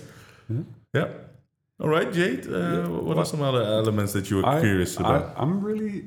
Yeah. 0.48 0.62
yeah. 0.92 1.08
All 1.80 1.88
right, 1.88 2.12
Jade. 2.12 2.46
Uh, 2.46 2.58
yeah. 2.58 2.88
What 2.88 3.16
are 3.16 3.24
some 3.24 3.40
other 3.40 3.62
elements 3.62 4.12
that 4.12 4.30
you 4.30 4.36
were 4.36 4.46
I, 4.46 4.60
curious 4.60 4.98
about? 4.98 5.34
I, 5.34 5.40
I'm 5.40 5.64
really 5.64 6.04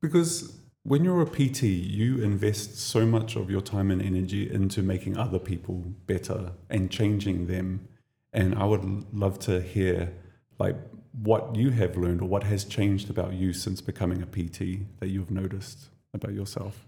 because 0.00 0.58
when 0.82 1.04
you're 1.04 1.22
a 1.22 1.26
PT, 1.26 1.62
you 1.62 2.20
invest 2.20 2.76
so 2.78 3.06
much 3.06 3.36
of 3.36 3.48
your 3.48 3.60
time 3.60 3.92
and 3.92 4.02
energy 4.02 4.50
into 4.50 4.82
making 4.82 5.16
other 5.16 5.38
people 5.38 5.84
better 6.06 6.50
and 6.68 6.90
changing 6.90 7.46
them. 7.46 7.86
And 8.32 8.56
I 8.56 8.64
would 8.64 9.14
love 9.14 9.38
to 9.40 9.60
hear 9.60 10.12
like 10.62 10.76
what 11.22 11.56
you 11.56 11.70
have 11.70 11.96
learned 11.96 12.22
or 12.22 12.28
what 12.28 12.44
has 12.44 12.64
changed 12.64 13.10
about 13.10 13.32
you 13.32 13.52
since 13.52 13.80
becoming 13.80 14.22
a 14.22 14.26
PT 14.26 14.58
that 15.00 15.08
you've 15.08 15.30
noticed 15.30 15.78
about 16.14 16.32
yourself? 16.32 16.86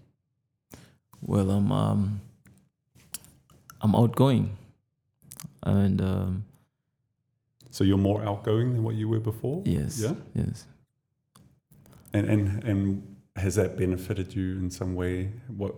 Well, 1.21 1.51
I'm 1.51 1.71
um, 1.71 2.21
I'm 3.81 3.93
outgoing, 3.95 4.57
and 5.63 6.01
um, 6.01 6.45
so 7.69 7.83
you're 7.83 8.05
more 8.11 8.23
outgoing 8.23 8.73
than 8.73 8.83
what 8.83 8.95
you 8.95 9.09
were 9.09 9.19
before. 9.19 9.61
Yes. 9.65 9.99
Yeah. 9.99 10.15
Yes. 10.33 10.65
And 12.13 12.29
and 12.29 12.63
and 12.63 13.15
has 13.35 13.55
that 13.55 13.77
benefited 13.77 14.33
you 14.33 14.57
in 14.57 14.69
some 14.69 14.95
way? 14.95 15.31
What 15.47 15.75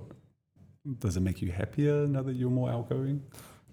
does 0.99 1.17
it 1.17 1.21
make 1.21 1.41
you 1.41 1.51
happier 1.51 2.07
now 2.07 2.21
that 2.21 2.35
you're 2.35 2.57
more 2.61 2.69
outgoing? 2.69 3.23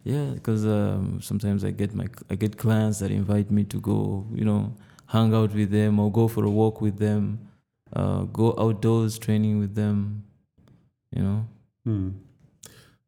Yeah, 0.04 0.32
because 0.34 0.66
um, 0.66 1.20
sometimes 1.22 1.64
I 1.64 1.70
get 1.70 1.94
my 1.94 2.06
I 2.28 2.34
get 2.34 2.58
clients 2.58 2.98
that 2.98 3.10
invite 3.10 3.50
me 3.50 3.64
to 3.64 3.80
go, 3.80 4.26
you 4.34 4.44
know, 4.44 4.76
hang 5.06 5.34
out 5.34 5.54
with 5.54 5.70
them 5.70 5.98
or 5.98 6.12
go 6.12 6.28
for 6.28 6.44
a 6.44 6.50
walk 6.50 6.82
with 6.82 6.98
them, 6.98 7.48
uh, 7.94 8.24
go 8.24 8.54
outdoors 8.58 9.18
training 9.18 9.58
with 9.60 9.74
them, 9.74 10.22
you 11.10 11.22
know. 11.22 11.46
Hmm. 11.84 12.10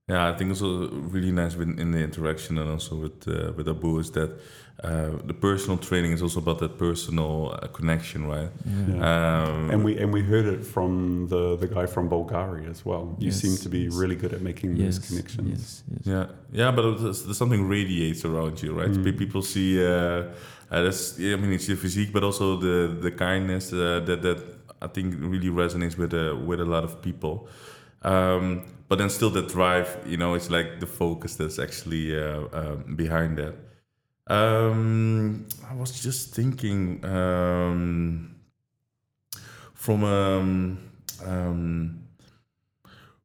Yeah, 0.09 0.29
I 0.29 0.37
think 0.37 0.51
also 0.51 0.89
really 0.89 1.33
nice 1.33 1.57
in 1.57 1.91
the 1.91 1.99
interaction 1.99 2.59
and 2.59 2.71
also 2.71 2.95
with 2.95 3.27
uh, 3.27 3.53
with 3.57 3.69
Abu 3.69 3.99
is 3.99 4.13
that 4.13 4.31
uh, 4.85 5.11
the 5.25 5.35
personal 5.35 5.79
training 5.79 6.13
is 6.13 6.23
also 6.23 6.39
about 6.39 6.61
that 6.61 6.79
personal 6.79 7.59
uh, 7.61 7.67
connection, 7.67 8.29
right? 8.29 8.51
Yeah. 8.65 8.95
Um, 8.95 9.71
and 9.71 9.85
we 9.85 9.99
and 9.99 10.13
we 10.13 10.23
heard 10.23 10.47
it 10.47 10.65
from 10.65 11.27
the 11.27 11.57
the 11.57 11.67
guy 11.67 11.87
from 11.87 12.09
Bulgaria 12.09 12.71
as 12.71 12.85
well. 12.85 13.17
You 13.19 13.27
yes, 13.27 13.41
seem 13.41 13.57
to 13.57 13.69
be 13.69 13.81
yes. 13.81 13.95
really 13.95 14.15
good 14.15 14.33
at 14.33 14.43
making 14.43 14.77
yes, 14.77 14.99
those 14.99 15.09
connections. 15.09 15.83
Yeah, 16.05 16.27
yeah, 16.53 16.71
but 16.71 16.99
there's 16.99 17.37
something 17.37 17.67
radiates 17.67 18.25
around 18.25 18.63
you, 18.63 18.79
right? 18.81 18.91
Mm. 18.91 19.19
People 19.19 19.43
see. 19.43 19.85
Uh, 19.85 19.91
uh, 20.71 20.83
that's, 20.83 21.19
I 21.19 21.35
mean, 21.35 21.53
it's 21.53 21.67
your 21.67 21.79
physique, 21.79 22.13
but 22.13 22.23
also 22.23 22.57
the 22.57 22.97
the 23.01 23.11
kindness 23.11 23.73
uh, 23.73 24.01
that 24.07 24.23
that 24.23 24.39
I 24.81 24.87
think 24.87 25.17
really 25.19 25.51
resonates 25.51 25.99
with 25.99 26.15
uh, 26.15 26.37
with 26.37 26.61
a 26.61 26.65
lot 26.65 26.85
of 26.85 27.03
people. 27.03 27.49
Um, 28.03 28.63
but 28.89 28.99
then 28.99 29.11
still 29.11 29.31
the 29.31 29.43
drive, 29.43 29.99
you 30.07 30.17
know, 30.17 30.35
it's 30.35 30.51
like 30.51 30.81
the 30.81 30.87
focus 30.87 31.37
that's 31.37 31.59
actually 31.59 32.19
uh, 32.19 32.45
um, 32.53 32.95
behind 32.97 33.39
that. 33.39 33.55
Um, 34.29 35.47
I 35.71 35.75
was 35.75 36.01
just 36.01 36.35
thinking 36.35 37.05
um, 37.05 38.37
from 39.75 40.05
um, 40.05 40.79
um, 41.25 42.03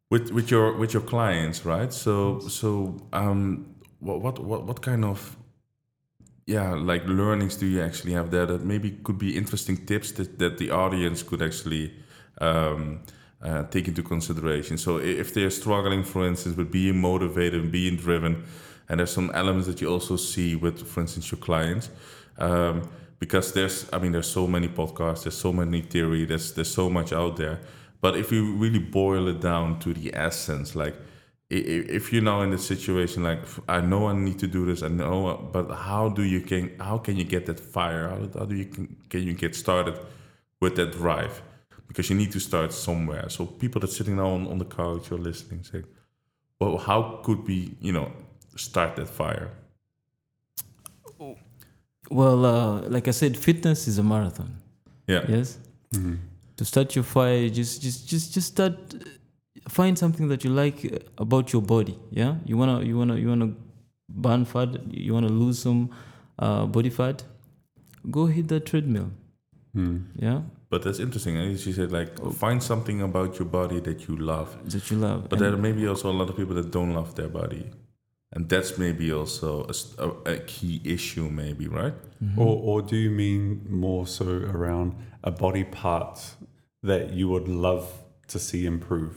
with 0.10 0.32
with 0.32 0.52
your 0.52 0.78
with 0.78 0.94
your 0.94 1.02
clients, 1.02 1.66
right? 1.66 1.92
So 1.92 2.40
so 2.40 2.98
um, 3.14 3.76
what 4.00 4.22
what 4.22 4.40
what 4.40 4.66
what 4.66 4.82
kind 4.82 5.06
of 5.06 5.38
yeah 6.46 6.74
like 6.74 7.06
learnings 7.06 7.56
do 7.56 7.66
you 7.66 7.82
actually 7.82 8.14
have 8.14 8.30
there 8.32 8.46
that 8.46 8.64
maybe 8.64 8.92
could 9.04 9.18
be 9.18 9.38
interesting 9.38 9.78
tips 9.86 10.12
that 10.14 10.38
that 10.40 10.58
the 10.58 10.70
audience 10.72 11.24
could 11.24 11.42
actually 11.42 11.94
um, 12.40 13.02
uh, 13.44 13.64
take 13.64 13.88
into 13.88 14.04
consideration. 14.04 14.78
So 14.78 14.98
if 14.98 15.34
they're 15.34 15.50
struggling, 15.50 16.04
for 16.04 16.28
instance, 16.28 16.56
with 16.56 16.72
being 16.72 17.00
motivated 17.00 17.62
and 17.62 17.72
being 17.72 17.96
driven, 17.96 18.44
and 18.88 19.00
there's 19.00 19.12
some 19.12 19.32
elements 19.34 19.68
that 19.68 19.82
you 19.82 19.90
also 19.90 20.16
see 20.16 20.56
with, 20.56 20.86
for 20.88 21.02
instance, 21.02 21.32
your 21.32 21.40
clients, 21.40 21.90
um, 22.38 22.90
because 23.20 23.54
there's, 23.54 23.88
I 23.94 24.00
mean, 24.00 24.12
there's 24.12 24.28
so 24.28 24.48
many 24.48 24.68
podcasts, 24.68 25.24
there's 25.24 25.38
so 25.38 25.54
many 25.54 25.82
theory, 25.82 26.26
there's 26.26 26.54
there's 26.54 26.74
so 26.74 26.90
much 26.90 27.14
out 27.14 27.38
there. 27.38 27.60
But 28.02 28.18
if 28.18 28.32
you 28.32 28.56
really 28.56 28.80
boil 28.80 29.28
it 29.28 29.40
down 29.42 29.80
to 29.80 29.94
the 29.94 30.14
essence, 30.16 30.76
like 30.76 30.96
if 31.50 32.14
you're 32.14 32.24
now 32.24 32.42
in 32.42 32.50
this 32.50 32.66
situation, 32.66 33.24
like 33.24 33.40
I 33.68 33.82
know 33.82 34.08
I 34.08 34.14
need 34.14 34.40
to 34.40 34.48
do 34.48 34.66
this, 34.66 34.82
I 34.82 34.88
know, 34.88 35.50
but 35.52 35.70
how 35.70 36.10
do 36.10 36.24
you 36.24 36.42
can 36.42 36.72
how 36.80 36.98
can 36.98 37.18
you 37.18 37.24
get 37.24 37.46
that 37.46 37.60
fire? 37.60 38.10
How, 38.10 38.40
how 38.40 38.46
do 38.46 38.56
you 38.56 38.66
can, 38.66 38.96
can 39.10 39.24
you 39.24 39.34
get 39.34 39.56
started 39.56 40.00
with 40.60 40.76
that 40.78 40.94
drive? 40.94 41.42
Because 41.92 42.10
you 42.10 42.16
need 42.18 42.32
to 42.32 42.40
start 42.40 42.72
somewhere. 42.72 43.28
So 43.30 43.46
people 43.46 43.82
that 43.82 43.92
sitting 43.92 44.16
now 44.16 44.30
on, 44.38 44.48
on 44.48 44.58
the 44.60 44.66
couch 44.66 45.12
or 45.12 45.18
listening 45.18 45.64
say, 45.64 45.84
well, 46.60 46.78
how 46.78 47.20
could 47.26 47.40
we, 47.48 47.58
you 47.82 47.92
know, 47.92 48.08
start 48.56 48.96
that 48.96 49.10
fire? 49.10 49.50
Well, 52.10 52.46
uh, 52.46 52.82
like 52.90 53.08
I 53.08 53.12
said, 53.12 53.38
fitness 53.38 53.88
is 53.88 53.98
a 53.98 54.04
marathon. 54.04 54.50
Yeah. 55.08 55.26
Yes. 55.28 55.58
Mhm. 55.92 56.18
To 56.58 56.66
start 56.66 56.96
your 56.96 57.04
fire, 57.06 57.50
just 57.50 57.82
just 57.82 58.08
just 58.10 58.34
just 58.34 58.48
start. 58.48 58.74
uh, 58.94 59.00
Find 59.70 59.98
something 59.98 60.28
that 60.30 60.44
you 60.44 60.50
like 60.64 60.78
uh, 60.86 60.98
about 61.18 61.54
your 61.54 61.62
body. 61.62 61.96
Yeah. 62.10 62.36
You 62.46 62.58
wanna 62.58 62.82
you 62.84 62.98
wanna 62.98 63.16
you 63.18 63.28
wanna 63.30 63.54
burn 64.10 64.46
fat. 64.46 64.70
You 64.92 65.14
wanna 65.14 65.30
lose 65.30 65.60
some 65.60 65.90
uh, 66.40 66.66
body 66.66 66.90
fat. 66.90 67.24
Go 68.10 68.26
hit 68.26 68.48
that 68.48 68.66
treadmill. 68.66 69.10
Mm. 69.76 70.04
Yeah. 70.16 70.42
But 70.72 70.84
that's 70.84 71.00
interesting. 71.00 71.36
eh? 71.38 71.58
She 71.58 71.74
said, 71.74 71.92
like, 71.92 72.12
find 72.44 72.64
something 72.64 73.02
about 73.02 73.38
your 73.38 73.48
body 73.60 73.80
that 73.82 74.08
you 74.08 74.16
love. 74.16 74.50
That 74.74 74.90
you 74.90 74.98
love. 74.98 75.20
But 75.30 75.34
And- 75.42 75.42
there 75.54 75.58
may 75.68 75.74
be 75.74 75.86
also 75.88 76.10
a 76.10 76.16
lot 76.20 76.30
of 76.32 76.36
people 76.38 76.56
that 76.56 76.72
don't 76.72 76.94
love 77.00 77.14
their 77.20 77.28
body. 77.42 77.66
And 78.34 78.48
that's 78.48 78.78
maybe 78.78 79.12
also 79.12 79.50
a 80.26 80.38
key 80.54 80.80
issue, 80.86 81.28
maybe, 81.30 81.68
right? 81.68 81.94
Or, 82.38 82.54
or 82.70 82.82
do 82.82 82.96
you 82.96 83.12
mean 83.12 83.66
more 83.70 84.08
so 84.08 84.26
around 84.56 84.94
a 85.26 85.32
body 85.32 85.66
part 85.66 86.18
that 86.84 87.12
you 87.18 87.28
would 87.34 87.50
love 87.50 87.86
to 88.30 88.40
see 88.40 88.66
improve? 88.66 89.16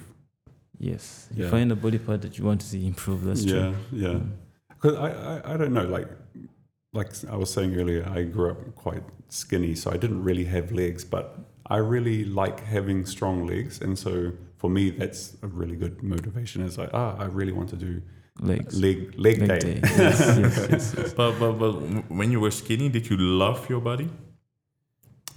Yes. 0.90 1.28
You 1.36 1.44
Yeah. 1.44 1.50
find 1.50 1.70
a 1.70 1.76
body 1.76 1.98
part 1.98 2.22
that 2.22 2.36
you 2.38 2.44
want 2.44 2.60
to 2.62 2.66
see 2.66 2.84
improve. 2.92 3.20
That's 3.24 3.44
yeah, 3.44 3.52
true. 3.52 3.74
yeah. 3.92 4.08
Mm. 4.18 4.30
Because 4.70 4.96
I, 4.96 5.08
I, 5.32 5.54
I 5.54 5.56
don't 5.56 5.72
know, 5.72 5.86
like, 5.98 6.08
like 6.94 7.11
I 7.30 7.37
was 7.37 7.50
saying 7.52 7.76
earlier, 7.80 8.02
I 8.18 8.22
grew 8.35 8.50
up 8.52 8.61
quite 8.85 9.02
skinny, 9.28 9.74
so 9.74 9.90
I 9.90 9.96
didn't 9.96 10.22
really 10.28 10.44
have 10.44 10.72
legs, 10.72 11.04
but 11.04 11.26
I 11.66 11.78
really 11.78 12.24
like 12.24 12.59
having 12.64 13.04
strong 13.07 13.46
legs, 13.46 13.80
and 13.85 13.98
so 13.98 14.33
for 14.59 14.70
me, 14.70 14.90
that's 14.90 15.37
a 15.42 15.46
really 15.61 15.76
good 15.76 16.02
motivation. 16.02 16.62
Is 16.62 16.78
like, 16.78 16.90
ah, 16.94 17.16
I 17.18 17.26
really 17.26 17.52
want 17.52 17.68
to 17.70 17.76
do 17.76 18.00
Legs. 18.40 18.74
leg 18.85 18.98
leg, 19.26 19.38
Leg 19.40 19.48
day. 19.48 19.59
day. 19.59 19.80
Yes, 19.83 20.20
yes, 20.42 20.66
yes, 20.70 20.94
yes. 20.98 21.12
But, 21.14 21.33
but, 21.40 21.52
but 21.62 21.72
when 22.11 22.30
you 22.33 22.40
were 22.40 22.50
skinny, 22.50 22.88
did 22.88 23.04
you 23.11 23.16
love 23.16 23.68
your 23.70 23.80
body? 23.80 24.09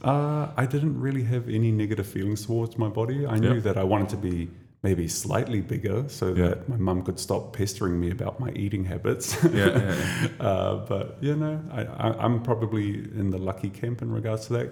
Uh, 0.03 0.47
I 0.55 0.65
didn't 0.65 0.99
really 0.99 1.23
have 1.23 1.49
any 1.49 1.71
negative 1.71 2.07
feelings 2.07 2.45
towards 2.45 2.77
my 2.77 2.89
body. 2.89 3.25
I 3.25 3.37
knew 3.39 3.55
Yeah. 3.55 3.59
that 3.61 3.77
I 3.77 3.83
wanted 3.83 4.09
to 4.09 4.17
be 4.17 4.49
maybe 4.87 5.07
slightly 5.07 5.61
bigger 5.73 5.97
so 6.19 6.25
Yeah. 6.27 6.47
that 6.49 6.59
my 6.73 6.77
mum 6.87 6.99
could 7.07 7.19
stop 7.27 7.41
pestering 7.57 7.95
me 8.03 8.09
about 8.17 8.35
my 8.45 8.51
eating 8.63 8.83
habits. 8.93 9.25
Yeah, 9.43 9.51
yeah, 9.53 9.95
yeah. 9.95 10.47
uh, 10.49 10.73
but 10.91 11.05
you 11.27 11.35
know, 11.41 11.55
I, 11.79 11.81
I, 12.05 12.07
I'm 12.23 12.37
probably 12.49 12.87
in 13.21 13.27
the 13.35 13.41
lucky 13.49 13.69
camp 13.81 14.01
in 14.01 14.09
regards 14.19 14.47
to 14.47 14.53
that. 14.57 14.67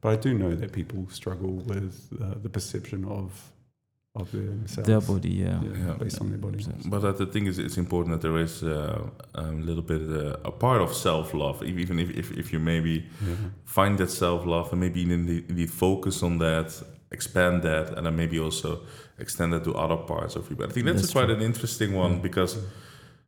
But 0.00 0.08
I 0.14 0.16
do 0.26 0.30
know 0.42 0.52
that 0.60 0.70
people 0.80 1.00
struggle 1.20 1.54
with 1.72 1.94
uh, 2.20 2.34
the 2.44 2.48
perception 2.48 3.00
of 3.18 3.28
of 4.16 4.30
themselves. 4.30 4.86
Their 4.86 5.00
body, 5.00 5.30
yeah. 5.44 5.60
yeah, 5.64 5.86
Yeah. 5.86 5.96
based 6.04 6.20
on 6.20 6.28
their 6.32 6.38
body. 6.46 6.58
But 6.94 7.02
uh, 7.04 7.12
the 7.22 7.26
thing 7.34 7.46
is, 7.50 7.58
it's 7.58 7.76
important 7.78 8.10
that 8.14 8.22
there 8.28 8.38
is 8.42 8.62
uh, 8.62 9.08
a 9.34 9.42
little 9.68 9.82
bit 9.92 10.02
uh, 10.02 10.50
a 10.50 10.52
part 10.52 10.80
of 10.86 10.90
self 10.94 11.34
love, 11.34 11.56
even 11.82 11.98
if, 11.98 12.08
if, 12.20 12.26
if 12.42 12.46
you 12.52 12.60
maybe 12.60 12.94
Yeah. 13.28 13.34
find 13.64 13.98
that 13.98 14.10
self 14.10 14.40
love 14.46 14.66
and 14.72 14.80
maybe 14.80 15.00
indeed, 15.02 15.44
indeed 15.48 15.70
focus 15.70 16.22
on 16.22 16.38
that, 16.38 16.68
expand 17.16 17.62
that, 17.62 17.86
and 17.96 18.02
then 18.06 18.16
maybe 18.16 18.38
also 18.46 18.70
extend 19.18 19.52
that 19.52 19.64
to 19.64 19.72
other 19.84 19.96
parts 20.12 20.36
of 20.36 20.42
you. 20.50 20.56
But 20.56 20.66
I 20.68 20.72
think 20.72 20.86
that's, 20.86 21.02
That's 21.02 21.12
quite 21.12 21.26
true. 21.26 21.36
an 21.36 21.42
interesting 21.50 21.90
one 22.04 22.20
because 22.20 22.52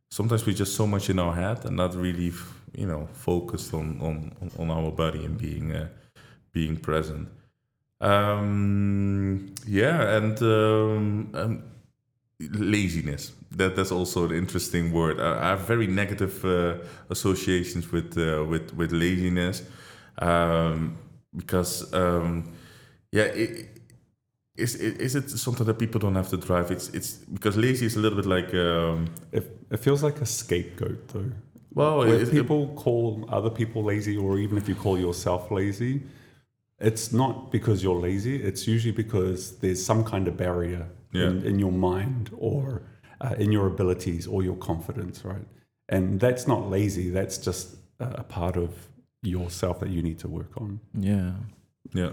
sometimes 0.09 0.45
we're 0.45 0.59
just 0.63 0.75
so 0.75 0.85
much 0.87 1.09
in 1.09 1.19
our 1.19 1.33
head 1.33 1.65
and 1.65 1.75
not 1.75 1.95
really, 1.95 2.31
you 2.81 2.87
know, 2.91 3.07
focused 3.13 3.73
on 3.73 3.87
on, 4.01 4.17
on 4.61 4.67
our 4.77 4.91
body 4.91 5.25
and 5.25 5.37
being 5.37 5.71
uh, 5.71 5.87
being 6.51 6.77
present. 6.77 7.27
Um, 8.01 9.53
yeah, 9.65 10.17
and 10.17 10.41
um, 10.41 11.29
um, 11.33 11.63
laziness. 12.73 13.31
That 13.57 13.75
that's 13.75 13.91
also 13.91 14.25
an 14.25 14.33
interesting 14.43 14.91
word. 14.91 15.19
I, 15.19 15.29
I 15.45 15.49
have 15.53 15.67
very 15.67 15.87
negative 15.87 16.45
uh, 16.45 16.75
associations 17.09 17.91
with 17.91 18.17
uh, 18.17 18.43
with 18.51 18.73
with 18.75 18.91
laziness 18.91 19.63
um, 20.21 20.97
because 21.35 21.93
um, 21.93 22.43
yeah. 23.11 23.33
It, 23.35 23.76
is, 24.57 24.75
is 24.75 25.15
it 25.15 25.29
something 25.29 25.65
that 25.67 25.77
people 25.79 25.99
don't 25.99 26.15
have 26.15 26.29
to 26.29 26.37
drive? 26.37 26.71
It's 26.71 26.89
it's 26.89 27.11
because 27.35 27.55
lazy 27.57 27.85
is 27.85 27.95
a 27.95 27.99
little 27.99 28.17
bit 28.21 28.25
like 28.37 28.53
um, 28.53 29.05
It, 29.31 29.43
it 29.71 29.79
feels 29.79 30.01
like 30.03 30.19
a 30.21 30.25
scapegoat, 30.25 31.07
though. 31.09 31.31
well, 31.73 31.97
Where 31.99 32.15
it- 32.15 32.21
it- 32.27 32.31
people 32.31 32.67
call 32.75 33.25
other 33.29 33.49
people 33.51 33.83
lazy, 33.83 34.17
or 34.17 34.37
even 34.39 34.57
if 34.57 34.67
you 34.69 34.75
call 34.75 34.97
yourself 34.99 35.51
lazy, 35.51 36.01
it's 36.79 37.11
not 37.11 37.51
because 37.51 37.83
you're 37.83 37.99
lazy. 38.09 38.35
It's 38.49 38.67
usually 38.67 38.93
because 39.03 39.57
there's 39.59 39.83
some 39.83 40.03
kind 40.03 40.27
of 40.27 40.35
barrier 40.37 40.87
in, 41.13 41.43
in 41.49 41.59
your 41.59 41.71
mind 41.71 42.29
or 42.37 42.81
uh, 43.21 43.33
in 43.39 43.51
your 43.51 43.65
abilities 43.67 44.27
or 44.27 44.43
your 44.43 44.55
confidence, 44.57 45.25
right? 45.25 45.45
And 45.89 46.19
that's 46.19 46.45
not 46.47 46.69
lazy. 46.69 47.09
That's 47.09 47.37
just 47.47 47.75
a, 47.99 48.05
a 48.19 48.23
part 48.23 48.55
of 48.57 48.69
yourself 49.23 49.79
that 49.79 49.89
you 49.89 50.01
need 50.03 50.19
to 50.19 50.27
work 50.27 50.51
on. 50.57 50.79
Yeah. 50.93 51.31
yeah. 51.93 52.11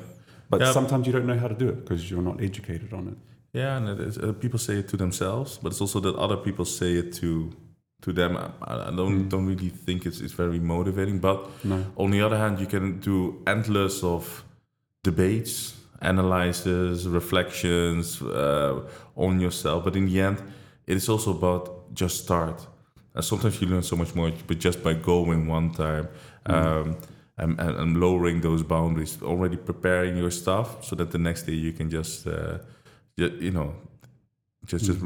But 0.59 0.73
sometimes 0.73 1.07
you 1.07 1.13
don't 1.13 1.27
know 1.27 1.39
how 1.39 1.49
to 1.49 1.55
do 1.55 1.69
it 1.69 1.77
because 1.85 2.11
you're 2.11 2.23
not 2.31 2.41
educated 2.41 2.93
on 2.93 3.09
it. 3.09 3.17
Yeah, 3.53 3.77
and 3.77 4.01
is, 4.01 4.19
uh, 4.19 4.33
people 4.33 4.59
say 4.59 4.75
it 4.79 4.89
to 4.89 4.97
themselves, 4.97 5.59
but 5.63 5.73
it's 5.73 5.81
also 5.81 6.01
that 6.01 6.15
other 6.17 6.37
people 6.37 6.65
say 6.65 6.95
it 6.95 7.13
to 7.21 7.51
to 8.03 8.13
them. 8.13 8.37
I, 8.37 8.89
I 8.89 8.91
don't 8.97 9.25
Mm. 9.25 9.29
don't 9.31 9.47
really 9.47 9.71
think 9.87 10.05
it's 10.07 10.21
it's 10.21 10.35
very 10.37 10.61
motivating. 10.61 11.21
But 11.21 11.39
No. 11.65 11.77
on 11.97 12.11
the 12.11 12.21
other 12.27 12.37
hand, 12.37 12.59
you 12.59 12.67
can 12.67 13.01
do 13.01 13.35
endless 13.47 14.03
of 14.05 14.45
debates, 15.03 15.75
analyses, 16.01 17.07
reflections 17.09 18.21
uh, 18.23 18.81
on 19.17 19.41
yourself. 19.41 19.85
But 19.85 19.97
in 19.97 20.07
the 20.07 20.21
end, 20.21 20.39
it 20.87 20.97
is 20.97 21.09
also 21.09 21.31
about 21.31 21.95
just 21.95 22.17
start. 22.25 22.67
And 23.15 23.25
sometimes 23.25 23.61
you 23.61 23.69
learn 23.69 23.83
so 23.83 23.97
much 23.97 24.15
more, 24.15 24.33
but 24.47 24.59
just 24.59 24.83
by 24.83 24.95
going 24.95 25.47
one 25.51 25.71
time. 25.71 26.09
Um, 26.47 26.97
and, 27.37 27.59
and, 27.61 27.77
and 27.77 28.01
lowering 28.01 28.41
those 28.41 28.63
boundaries, 28.63 29.19
already 29.23 29.57
preparing 29.57 30.17
your 30.17 30.31
stuff 30.31 30.85
so 30.85 30.97
that 30.97 31.11
the 31.11 31.19
next 31.19 31.43
day 31.47 31.53
you 31.55 31.73
can 31.73 31.91
just, 31.91 32.27
uh, 32.27 32.59
you 33.17 33.51
know, 33.51 33.75
just 34.67 34.85
just. 34.87 35.01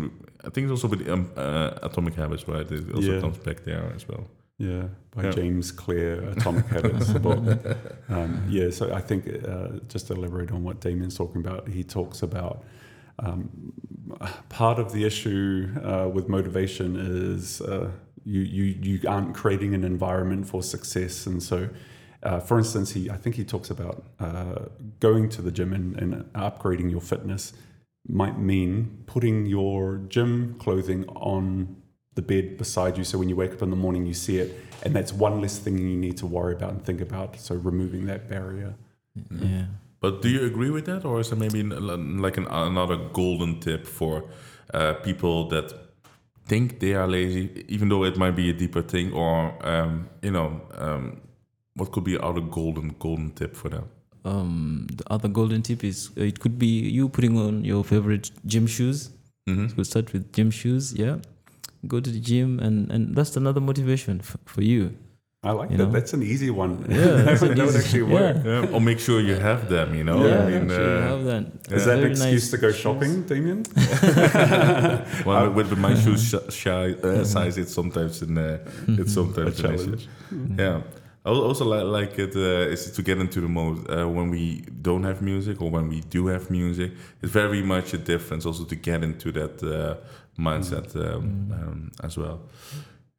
I 0.44 0.50
think 0.50 0.64
it's 0.64 0.70
also 0.70 0.88
with 0.88 1.08
um, 1.08 1.30
uh, 1.36 1.70
Atomic 1.82 2.14
Habits, 2.14 2.46
right? 2.46 2.70
It 2.70 2.94
also 2.94 3.12
Yeah. 3.14 3.20
comes 3.20 3.38
back 3.38 3.64
there 3.64 3.92
as 3.96 4.06
well. 4.08 4.24
Yeah, 4.58 4.84
by 5.10 5.24
Yeah. 5.24 5.30
James 5.32 5.72
Clear, 5.72 6.30
Atomic 6.30 6.66
Habits. 6.66 7.12
the 7.12 7.20
book. 7.20 7.42
Um, 8.10 8.42
yeah, 8.48 8.70
so 8.70 8.92
I 8.94 9.00
think 9.02 9.26
uh, 9.26 9.68
just 9.88 10.06
to 10.06 10.14
elaborate 10.14 10.50
on 10.50 10.62
what 10.64 10.80
Damien's 10.80 11.16
talking 11.16 11.40
about, 11.46 11.68
he 11.68 11.84
talks 11.84 12.22
about 12.22 12.64
um, 13.18 13.72
part 14.48 14.78
of 14.78 14.92
the 14.92 15.04
issue 15.04 15.68
uh, 15.84 16.08
with 16.08 16.28
motivation 16.28 16.96
is 16.96 17.60
uh, 17.60 17.90
you, 18.24 18.40
you 18.40 18.64
you 18.82 19.08
aren't 19.08 19.34
creating 19.34 19.74
an 19.74 19.84
environment 19.84 20.46
for 20.46 20.62
success, 20.62 21.26
and 21.26 21.42
so. 21.42 21.68
Uh, 22.22 22.40
for 22.40 22.58
instance, 22.58 22.92
he 22.92 23.10
I 23.10 23.16
think 23.16 23.36
he 23.36 23.44
talks 23.44 23.70
about 23.70 24.04
uh, 24.18 24.66
going 25.00 25.28
to 25.30 25.42
the 25.42 25.50
gym 25.50 25.72
and, 25.72 25.96
and 25.96 26.32
upgrading 26.34 26.90
your 26.90 27.00
fitness 27.00 27.52
might 28.08 28.38
mean 28.38 29.04
putting 29.06 29.46
your 29.46 29.98
gym 30.08 30.56
clothing 30.58 31.06
on 31.08 31.76
the 32.14 32.22
bed 32.22 32.56
beside 32.56 32.98
you. 32.98 33.04
So 33.04 33.18
when 33.18 33.28
you 33.28 33.36
wake 33.36 33.52
up 33.52 33.62
in 33.62 33.70
the 33.70 33.76
morning, 33.76 34.06
you 34.06 34.14
see 34.14 34.38
it, 34.38 34.58
and 34.82 34.94
that's 34.96 35.12
one 35.12 35.40
less 35.40 35.58
thing 35.58 35.78
you 35.78 35.96
need 35.96 36.16
to 36.16 36.26
worry 36.26 36.54
about 36.54 36.70
and 36.70 36.84
think 36.84 37.00
about. 37.00 37.38
So 37.38 37.54
removing 37.54 38.06
that 38.06 38.28
barrier. 38.28 38.74
Yeah. 39.30 39.66
But 40.00 40.22
do 40.22 40.28
you 40.28 40.44
agree 40.44 40.70
with 40.70 40.86
that, 40.86 41.04
or 41.04 41.20
is 41.20 41.30
there 41.30 41.38
maybe 41.38 41.62
like 41.62 42.36
an, 42.36 42.46
another 42.46 42.96
golden 43.12 43.60
tip 43.60 43.86
for 43.86 44.24
uh, 44.72 44.94
people 44.94 45.48
that 45.48 45.72
think 46.46 46.80
they 46.80 46.94
are 46.94 47.06
lazy, 47.06 47.64
even 47.68 47.88
though 47.88 48.04
it 48.04 48.16
might 48.16 48.36
be 48.36 48.48
a 48.50 48.52
deeper 48.52 48.82
thing, 48.82 49.12
or 49.12 49.54
um, 49.66 50.08
you 50.22 50.30
know, 50.30 50.60
um, 50.74 51.20
what 51.78 51.90
could 51.92 52.04
be 52.04 52.16
other 52.28 52.40
golden 52.58 52.88
golden 52.98 53.30
tip 53.40 53.56
for 53.56 53.68
them? 53.70 53.84
Um, 54.24 54.86
the 54.98 55.04
other 55.16 55.28
golden 55.28 55.62
tip 55.62 55.84
is 55.84 56.10
uh, 56.18 56.24
it 56.30 56.38
could 56.40 56.58
be 56.58 56.66
you 56.98 57.08
putting 57.08 57.38
on 57.38 57.64
your 57.64 57.82
favorite 57.84 58.30
gym 58.52 58.66
shoes. 58.66 59.10
hmm 59.46 59.66
We 59.76 59.84
start 59.84 60.12
with 60.12 60.24
gym 60.36 60.50
shoes. 60.50 60.92
Yeah, 61.02 61.16
go 61.86 62.00
to 62.00 62.10
the 62.16 62.20
gym, 62.30 62.58
and 62.66 62.90
and 62.94 63.02
that's 63.16 63.36
another 63.42 63.60
motivation 63.60 64.14
f- 64.20 64.36
for 64.54 64.62
you. 64.72 64.82
I 65.48 65.52
like 65.58 65.70
You 65.70 65.76
that. 65.78 65.84
know? 65.86 65.92
That's 65.96 66.12
an 66.18 66.22
easy 66.32 66.50
one. 66.62 66.72
Yeah, 66.90 67.22
that's 67.26 67.40
that 67.42 67.50
an 67.52 67.58
would 67.58 67.68
easy- 67.68 67.78
actually 67.78 68.06
yeah. 68.12 68.20
work. 68.20 68.36
Yeah, 68.44 68.74
or 68.74 68.80
make 68.80 68.98
sure 69.06 69.20
you 69.30 69.36
have 69.48 69.68
them. 69.74 69.94
You 69.98 70.04
know, 70.08 70.18
yeah, 70.26 70.44
I 70.44 70.50
mean, 70.50 70.68
sure 70.68 70.82
you 70.90 70.98
uh, 70.98 71.08
have 71.12 71.24
that. 71.30 71.44
Is 71.78 71.84
that 71.88 71.98
an 72.00 72.10
excuse 72.10 72.32
nice 72.32 72.50
to 72.50 72.58
go 72.64 72.70
shoes. 72.72 72.80
shopping, 72.82 73.12
Damien? 73.30 73.60
well, 75.24 75.50
with, 75.50 75.70
with 75.70 75.78
my 75.78 75.94
shoes 75.94 76.22
sh- 76.30 76.52
shy, 76.54 76.92
uh, 76.92 77.24
size, 77.24 77.56
it's 77.58 77.72
sometimes 77.72 78.22
an, 78.22 78.36
uh, 78.38 78.58
it's 79.00 79.14
sometimes 79.14 79.60
A 79.60 79.68
an 79.68 79.74
issue. 79.74 79.84
challenge. 79.84 80.08
Yeah. 80.58 80.80
I 81.28 81.30
al- 81.30 81.42
also 81.42 81.64
li- 81.64 82.00
like 82.00 82.18
it 82.18 82.34
uh, 82.36 82.72
is 82.74 82.90
to 82.92 83.02
get 83.02 83.18
into 83.18 83.40
the 83.40 83.48
mode 83.48 83.78
uh, 83.90 84.08
when 84.08 84.30
we 84.30 84.62
don't 84.82 85.04
have 85.04 85.20
music 85.20 85.60
or 85.60 85.70
when 85.70 85.88
we 85.88 86.00
do 86.00 86.28
have 86.28 86.50
music. 86.50 86.92
It's 87.22 87.32
very 87.32 87.62
much 87.62 87.92
a 87.94 87.98
difference 87.98 88.46
also 88.46 88.64
to 88.64 88.76
get 88.76 89.02
into 89.02 89.30
that 89.32 89.62
uh, 89.62 89.96
mindset 90.38 90.94
um, 90.96 91.52
um, 91.52 91.92
as 92.02 92.16
well. 92.16 92.40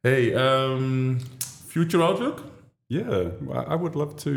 Hey, 0.02 0.34
um, 0.34 1.20
future 1.68 2.02
outlook? 2.02 2.42
Yeah, 2.88 3.30
I 3.58 3.74
I 3.74 3.76
would 3.82 3.94
love 3.94 4.12
to 4.26 4.32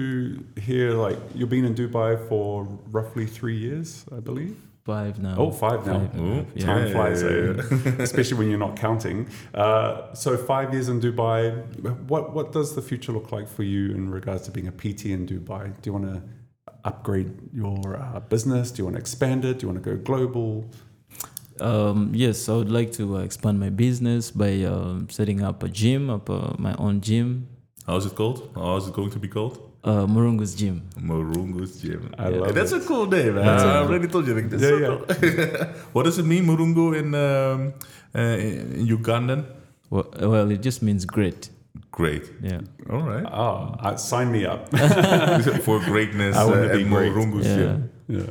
hear 0.67 0.87
like 1.05 1.19
you've 1.33 1.49
been 1.49 1.65
in 1.65 1.73
Dubai 1.73 2.11
for 2.29 2.67
roughly 2.91 3.25
three 3.25 3.57
years, 3.57 4.05
I 4.15 4.19
believe. 4.19 4.55
Five 4.85 5.17
now. 5.19 5.35
Oh, 5.37 5.49
five 5.51 5.85
now. 5.87 5.99
Five 5.99 6.19
Ooh, 6.19 6.33
half, 6.35 6.45
yeah. 6.55 6.65
Time 6.65 6.87
Yeah, 6.87 6.93
flies, 6.93 7.23
yeah, 7.23 7.29
eh? 7.29 8.03
especially 8.03 8.37
when 8.37 8.49
you're 8.49 8.59
not 8.67 8.75
counting. 8.75 9.29
Uh, 9.53 10.13
so 10.13 10.35
five 10.35 10.73
years 10.73 10.89
in 10.89 10.99
Dubai. 10.99 11.41
What 12.11 12.33
what 12.33 12.51
does 12.51 12.75
the 12.75 12.81
future 12.81 13.13
look 13.13 13.31
like 13.31 13.47
for 13.47 13.63
you 13.63 13.91
in 13.95 14.09
regards 14.09 14.43
to 14.45 14.51
being 14.51 14.67
a 14.67 14.71
PT 14.73 15.05
in 15.17 15.25
Dubai? 15.25 15.63
Do 15.81 15.89
you 15.89 15.93
want 15.93 16.07
to 16.13 16.21
upgrade 16.83 17.31
your 17.53 17.97
uh, 17.97 18.19
business? 18.19 18.71
Do 18.71 18.79
you 18.79 18.85
want 18.85 18.95
to 18.97 18.99
expand 18.99 19.45
it? 19.45 19.59
Do 19.59 19.67
you 19.67 19.71
want 19.71 19.81
to 19.83 19.89
go 19.91 19.95
global? 20.11 20.65
Um, 21.61 22.11
yes, 22.13 22.49
I 22.49 22.53
would 22.55 22.71
like 22.71 22.91
to 22.93 23.17
uh, 23.17 23.19
expand 23.19 23.59
my 23.59 23.69
business 23.69 24.31
by 24.31 24.63
um 24.63 25.07
setting 25.09 25.41
up 25.41 25.63
a 25.63 25.69
gym, 25.69 26.09
up 26.09 26.29
uh, 26.29 26.53
my 26.57 26.75
own 26.77 26.99
gym, 26.99 27.47
How's 27.87 28.05
it 28.05 28.15
called? 28.15 28.49
How 28.55 28.77
is 28.77 28.87
it 28.87 28.93
going 28.93 29.11
to 29.11 29.19
be 29.19 29.27
called? 29.27 29.55
Uh, 29.83 30.05
Murungu's 30.07 30.55
Gym. 30.55 30.81
Murungu's 30.99 31.81
Gym. 31.81 32.13
I 32.17 32.29
Yeah. 32.29 32.37
love 32.39 32.53
That's 32.55 32.71
it. 32.71 32.83
a 32.83 32.85
cool 32.85 33.05
name. 33.07 33.35
man. 33.35 33.45
That's 33.45 33.63
a- 33.63 33.67
I 33.67 33.77
already 33.77 34.07
told 34.07 34.27
you. 34.27 34.33
Like, 34.35 34.49
that's 34.49 34.63
Yeah, 34.63 34.69
so 34.69 34.77
yeah. 34.79 34.87
cool. 34.87 35.67
what 35.93 36.03
does 36.03 36.17
it 36.19 36.25
mean, 36.25 36.45
Murungu, 36.45 36.95
in, 36.97 37.13
um, 37.15 37.73
uh, 38.15 38.37
in 38.37 38.87
Ugandan? 38.87 39.45
Well, 39.89 40.07
well, 40.19 40.49
it 40.51 40.61
just 40.61 40.81
means 40.81 41.05
great. 41.05 41.49
Great. 41.91 42.25
Yeah. 42.41 42.61
All 42.89 43.03
right. 43.03 43.25
Oh, 43.25 43.75
uh, 43.79 43.95
sign 43.97 44.31
me 44.31 44.45
up. 44.45 44.69
For 45.65 45.79
greatness 45.79 46.35
I 46.41 46.45
wanna 46.45 46.67
uh, 46.67 46.75
be 46.75 46.81
and 46.81 46.89
great. 46.91 47.11
Murungu's 47.11 47.47
Yeah. 47.47 47.55
Gym. 47.55 47.89
yeah. 48.07 48.29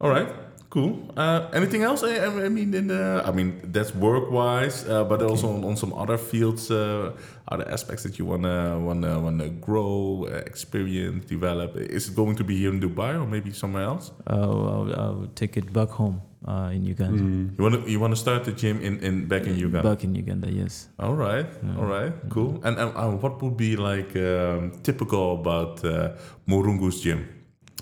All 0.00 0.10
right, 0.10 0.28
cool. 0.70 0.92
Uh, 1.16 1.48
anything 1.52 1.82
else? 1.82 2.02
I, 2.02 2.24
I 2.46 2.48
mean, 2.48 2.72
in 2.74 2.86
the, 2.88 3.22
I 3.26 3.30
mean, 3.32 3.60
that's 3.64 3.92
work-wise, 3.94 4.88
uh, 4.88 5.04
but 5.04 5.22
also 5.22 5.48
on, 5.54 5.64
on 5.64 5.76
some 5.76 5.92
other 5.92 6.16
fields, 6.18 6.70
uh, 6.70 7.12
other 7.48 7.68
aspects 7.68 8.02
that 8.04 8.18
you 8.18 8.24
wanna 8.24 8.78
wanna 8.78 9.18
wanna 9.20 9.48
grow, 9.48 10.26
uh, 10.30 10.36
experience, 10.46 11.24
develop. 11.26 11.76
Is 11.76 12.08
it 12.08 12.14
going 12.14 12.36
to 12.36 12.44
be 12.44 12.56
here 12.56 12.70
in 12.72 12.80
Dubai 12.80 13.14
or 13.20 13.26
maybe 13.26 13.50
somewhere 13.52 13.84
else? 13.84 14.12
Uh, 14.28 14.34
I'll, 14.36 14.94
I'll 15.02 15.26
take 15.34 15.56
it 15.56 15.72
back 15.72 15.88
home 15.90 16.22
uh, 16.46 16.70
in 16.72 16.84
Uganda. 16.84 17.18
Mm. 17.22 17.58
You 17.58 17.62
wanna 17.64 17.80
you 17.92 17.98
wanna 18.00 18.16
start 18.16 18.44
the 18.44 18.52
gym 18.52 18.80
in, 18.80 18.94
in 19.00 19.26
back 19.26 19.46
in 19.50 19.56
Uganda? 19.56 19.82
Back 19.90 20.04
in 20.04 20.14
Uganda, 20.14 20.48
yes. 20.50 20.88
All 21.00 21.14
right, 21.16 21.46
Yeah. 21.64 21.78
all 21.78 21.86
right, 21.86 22.12
cool. 22.30 22.60
And, 22.64 22.78
and 22.78 22.90
uh, 22.96 23.10
what 23.22 23.42
would 23.42 23.56
be 23.56 23.74
like 23.76 24.14
um, 24.16 24.70
typical 24.84 25.34
about 25.40 25.84
uh, 25.84 26.10
Murungu's 26.46 27.00
gym? 27.00 27.26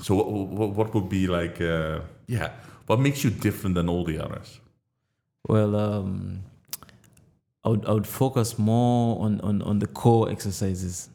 So 0.01 0.15
what, 0.15 0.27
what, 0.31 0.71
what 0.79 0.95
would 0.95 1.09
be 1.11 1.27
like? 1.27 1.61
Uh, 1.61 2.01
yeah, 2.27 2.51
what 2.89 2.99
makes 3.01 3.23
you 3.25 3.31
different 3.31 3.75
than 3.77 3.89
all 3.89 4.05
the 4.05 4.19
others? 4.25 4.61
Well, 5.49 5.75
um, 5.77 6.43
I 7.65 7.69
would 7.71 7.85
I 7.87 7.93
would 7.93 8.07
focus 8.07 8.59
more 8.59 9.25
on, 9.25 9.41
on, 9.41 9.63
on 9.63 9.79
the 9.79 9.87
core 9.87 10.31
exercises. 10.31 11.09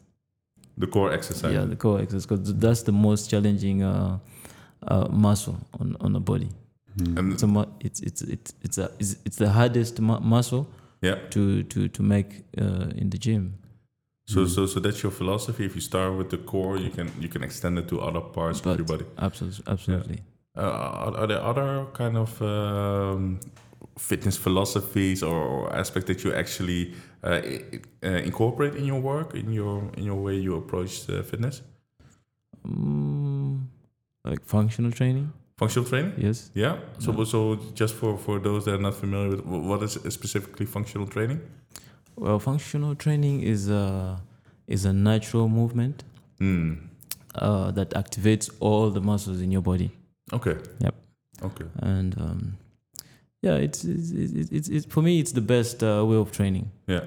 The 0.78 0.86
core 0.86 1.12
exercise. 1.12 1.52
Yeah, 1.54 1.64
the 1.68 1.76
core 1.76 2.00
exercise 2.00 2.26
because 2.26 2.54
that's 2.54 2.82
the 2.82 2.92
most 2.92 3.30
challenging 3.30 3.82
uh, 3.82 4.18
uh, 4.88 5.08
muscle 5.10 5.56
on, 5.80 5.96
on 6.00 6.12
the 6.12 6.20
body. 6.20 6.48
Mm. 6.98 7.18
And 7.18 7.32
It's 7.32 7.42
a 7.42 7.66
it's 7.80 8.00
it's 8.00 8.22
it's 8.22 8.54
it's 8.62 8.78
a, 8.78 8.90
it's, 8.98 9.16
it's 9.26 9.36
the 9.36 9.50
hardest 9.50 10.00
mu- 10.00 10.20
muscle 10.20 10.66
yeah, 11.02 11.16
to 11.30 11.62
to 11.64 11.88
to 11.88 12.02
make 12.02 12.44
uh, 12.60 13.00
in 13.00 13.10
the 13.10 13.18
gym. 13.18 13.54
so 14.26 14.46
so 14.46 14.66
so 14.66 14.80
that's 14.80 15.02
your 15.02 15.12
philosophy. 15.12 15.64
If 15.64 15.74
you 15.74 15.80
start 15.80 16.16
with 16.18 16.28
the 16.30 16.38
core, 16.38 16.76
you 16.78 16.90
can 16.90 17.10
you 17.20 17.28
can 17.28 17.42
extend 17.42 17.78
it 17.78 17.88
to 17.88 18.00
other 18.00 18.20
parts 18.20 18.60
But- 18.60 18.70
of 18.72 18.78
your 18.78 18.86
body. 18.98 19.04
Absolutely, 19.18 19.64
absolutely. 19.72 20.18
Uh, 20.18 20.33
are, 20.62 21.16
are 21.16 21.26
there 21.26 21.42
other 21.42 21.86
kind 21.92 22.16
of 22.16 22.40
um, 22.42 23.40
fitness 23.98 24.36
philosophies 24.36 25.22
or, 25.22 25.36
or 25.36 25.76
aspects 25.76 26.06
that 26.08 26.24
you 26.24 26.32
actually 26.34 26.94
uh, 27.22 27.40
uh, 28.02 28.08
incorporate 28.08 28.74
in 28.76 28.84
your 28.84 29.00
work, 29.00 29.34
in 29.34 29.52
your 29.52 29.90
in 29.96 30.04
your 30.04 30.16
way 30.22 30.36
you 30.36 30.54
approach 30.56 31.08
uh, 31.10 31.22
fitness? 31.22 31.62
Mm, 32.66 33.66
like 34.24 34.44
functional 34.44 34.90
training, 34.90 35.32
Functional 35.58 35.88
training. 35.88 36.12
yes. 36.16 36.50
Yeah. 36.54 36.78
So 36.98 37.12
Yeah. 37.12 37.24
so 37.24 37.56
just 37.74 37.94
for 37.94 38.16
for 38.18 38.38
those 38.40 38.64
that 38.64 38.74
are 38.74 38.82
not 38.82 38.94
familiar 38.94 39.30
with 39.30 39.40
what 39.44 39.82
is 39.82 39.92
specifically 40.14 40.66
functional 40.66 41.06
training? 41.06 41.40
Well, 42.16 42.38
functional 42.38 42.94
training 42.94 43.42
is 43.42 43.68
a 43.68 44.20
is 44.66 44.84
a 44.84 44.92
natural 44.92 45.48
movement 45.48 46.04
uh, 47.34 47.70
that 47.72 47.90
activates 47.90 48.50
all 48.60 48.90
the 48.90 49.00
muscles 49.00 49.40
in 49.40 49.50
your 49.50 49.62
body, 49.62 49.90
Okay. 50.32 50.56
Yep. 50.80 50.94
Okay. 51.42 51.64
and 51.82 52.14
um, 52.18 52.56
yeah, 53.42 53.56
it's 53.56 53.84
it's, 53.84 54.10
it's 54.12 54.50
it's 54.50 54.68
it's 54.68 54.86
for 54.86 55.02
me 55.02 55.18
it's 55.20 55.32
the 55.32 55.40
best 55.42 55.82
uh, 55.82 56.04
way 56.06 56.16
of 56.16 56.30
training. 56.32 56.70
Yeah. 56.86 57.00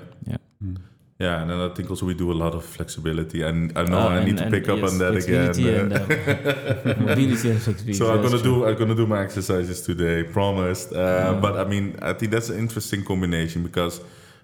Mm. 0.64 0.78
Yeah, 1.20 1.42
and 1.42 1.50
then 1.50 1.60
I 1.60 1.70
think 1.74 1.90
also 1.90 2.06
we 2.06 2.14
do 2.14 2.32
a 2.32 2.38
lot 2.38 2.54
of 2.54 2.64
flexibility, 2.64 3.42
and 3.42 3.72
I 3.76 3.84
know 3.86 3.98
Uh, 3.98 4.08
I 4.10 4.18
and- 4.18 4.26
need 4.28 4.38
to 4.38 4.44
and 4.44 4.52
pick 4.54 4.70
up 4.70 4.78
yes, 4.80 4.92
on 4.92 4.98
that 5.00 5.16
again. 5.16 5.92
and, 5.92 5.94
um, 5.94 7.06
mobility 7.08 7.50
and 7.50 7.60
flexibility. 7.62 7.94
so 7.94 8.12
I'm 8.14 8.22
gonna 8.22 8.38
true. 8.38 8.62
do 8.62 8.66
I'm 8.68 8.78
gonna 8.78 8.94
do 8.96 9.08
my 9.08 9.22
exercises 9.24 9.82
today, 9.82 10.24
promised. 10.24 10.92
Uh, 10.92 10.98
Yeah. 10.98 11.40
But 11.42 11.58
I 11.58 11.64
mean, 11.68 11.96
I 12.02 12.14
think 12.14 12.32
that's 12.32 12.50
an 12.50 12.60
interesting 12.60 13.04
combination 13.04 13.64
because 13.64 14.00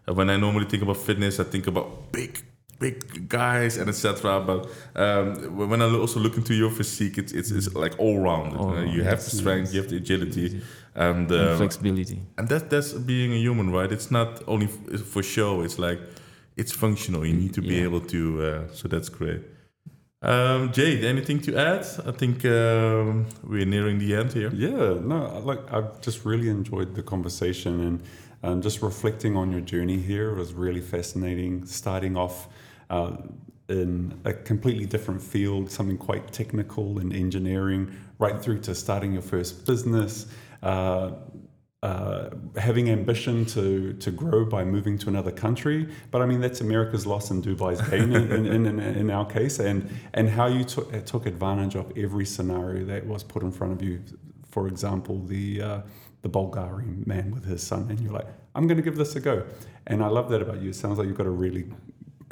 uh, 0.08 0.14
when 0.18 0.30
I 0.32 0.38
normally 0.38 0.66
think 0.66 0.82
about 0.84 0.98
fitness, 0.98 1.40
I 1.40 1.44
think 1.44 1.68
about 1.68 2.12
big, 2.12 2.42
big 2.80 3.28
guys 3.30 3.78
and 3.78 3.90
etc. 3.90 4.40
But 4.42 4.70
um, 4.96 5.58
when 5.70 5.82
I 5.82 5.86
also 5.96 6.20
look 6.20 6.38
into 6.38 6.54
your 6.54 6.72
physique, 6.72 7.18
it's 7.18 7.32
it's, 7.34 7.52
it's 7.52 7.74
like 7.76 7.96
all 8.00 8.20
round. 8.20 8.56
All 8.58 8.74
round, 8.74 8.92
you 8.94 9.04
have 9.04 9.20
yes, 9.20 9.32
the 9.32 9.38
strength, 9.38 9.74
you 9.74 9.82
have 9.82 9.90
the 9.90 9.98
agility, 9.98 10.42
Easy. 10.42 10.62
and, 10.96 11.32
And 11.32 11.50
um, 11.50 11.58
flexibility. 11.58 12.20
and 12.38 12.48
that 12.50 12.70
that's 12.70 12.94
being 12.94 13.34
a 13.34 13.38
human, 13.38 13.72
right? 13.72 13.92
It's 13.92 14.12
not 14.12 14.42
only 14.48 14.68
f- 14.68 15.02
for 15.02 15.24
show. 15.24 15.62
It's 15.64 15.78
like 15.80 16.00
it's 16.58 16.72
functional. 16.72 17.26
You 17.26 17.34
need 17.34 17.54
to 17.54 17.62
be 17.62 17.76
Yeah. 17.76 17.84
able 17.88 18.02
to. 18.02 18.20
Uh, 18.46 18.68
so 18.74 18.88
that's 18.88 19.10
great. 19.10 19.42
Um, 20.22 20.72
Jade, 20.72 21.04
anything 21.04 21.42
to 21.42 21.58
add? 21.58 21.86
I 22.08 22.12
think 22.12 22.46
um, 22.46 23.26
we're 23.44 23.66
nearing 23.66 24.00
the 24.00 24.16
end 24.16 24.32
here. 24.32 24.52
Yeah, 24.54 24.94
no, 25.04 25.26
I- 25.36 25.40
like 25.40 25.60
I've 25.72 26.00
just 26.02 26.24
really 26.26 26.48
enjoyed 26.50 26.96
the 26.96 27.04
conversation 27.04 27.80
and 27.88 28.00
um, 28.42 28.62
just 28.62 28.82
reflecting 28.82 29.36
on 29.36 29.52
your 29.52 29.60
journey 29.62 29.98
here 29.98 30.34
was 30.34 30.54
really 30.54 30.80
fascinating. 30.82 31.66
Starting 31.66 32.16
off 32.16 32.48
uh, 32.94 33.18
in 33.70 34.20
a 34.24 34.34
completely 34.34 34.86
different 34.86 35.22
field, 35.22 35.72
something 35.72 35.98
quite 35.98 36.32
technical 36.32 37.00
in 37.00 37.12
engineering, 37.12 37.82
right 38.20 38.40
through 38.42 38.60
to 38.60 38.76
starting 38.76 39.14
your 39.14 39.22
first 39.22 39.66
business. 39.66 40.28
Uh, 40.62 41.12
uh, 41.82 42.30
having 42.56 42.90
ambition 42.90 43.44
to 43.44 43.92
to 44.06 44.10
grow 44.10 44.46
by 44.46 44.64
moving 44.64 44.98
to 44.98 45.10
another 45.10 45.32
country, 45.32 45.80
but 46.12 46.22
I 46.22 46.26
mean 46.26 46.40
that's 46.40 46.62
America's 46.62 47.06
loss 47.06 47.30
and 47.32 47.44
Dubai's 47.44 47.82
gain 47.90 48.14
in, 48.16 48.46
in, 48.46 48.66
in, 48.66 48.80
in 48.80 49.10
our 49.12 49.26
case, 49.26 49.60
and 49.60 49.90
and 50.14 50.30
how 50.30 50.48
you 50.48 50.64
took 50.64 50.88
took 51.06 51.26
advantage 51.26 51.76
of 51.76 51.86
every 51.98 52.26
scenario 52.26 52.86
that 52.86 53.06
was 53.06 53.22
put 53.34 53.44
in 53.44 53.52
front 53.52 53.74
of 53.74 53.82
you. 53.82 54.02
For 54.54 54.68
example, 54.68 55.16
the 55.34 55.46
uh, 55.62 55.82
the 56.22 56.30
Bulgarian 56.30 57.04
man 57.06 57.32
with 57.32 57.46
his 57.54 57.62
son, 57.62 57.88
and 57.90 58.00
you're 58.00 58.14
like, 58.14 58.30
I'm 58.56 58.66
going 58.66 58.78
to 58.78 58.88
give 58.90 58.96
this 58.96 59.18
a 59.18 59.20
go, 59.20 59.44
and 59.88 60.02
I 60.02 60.08
love 60.08 60.30
that 60.30 60.42
about 60.42 60.62
you. 60.62 60.70
It 60.70 60.76
sounds 60.76 60.98
like 60.98 61.08
you've 61.08 61.22
got 61.24 61.32
a 61.36 61.38
really 61.46 61.66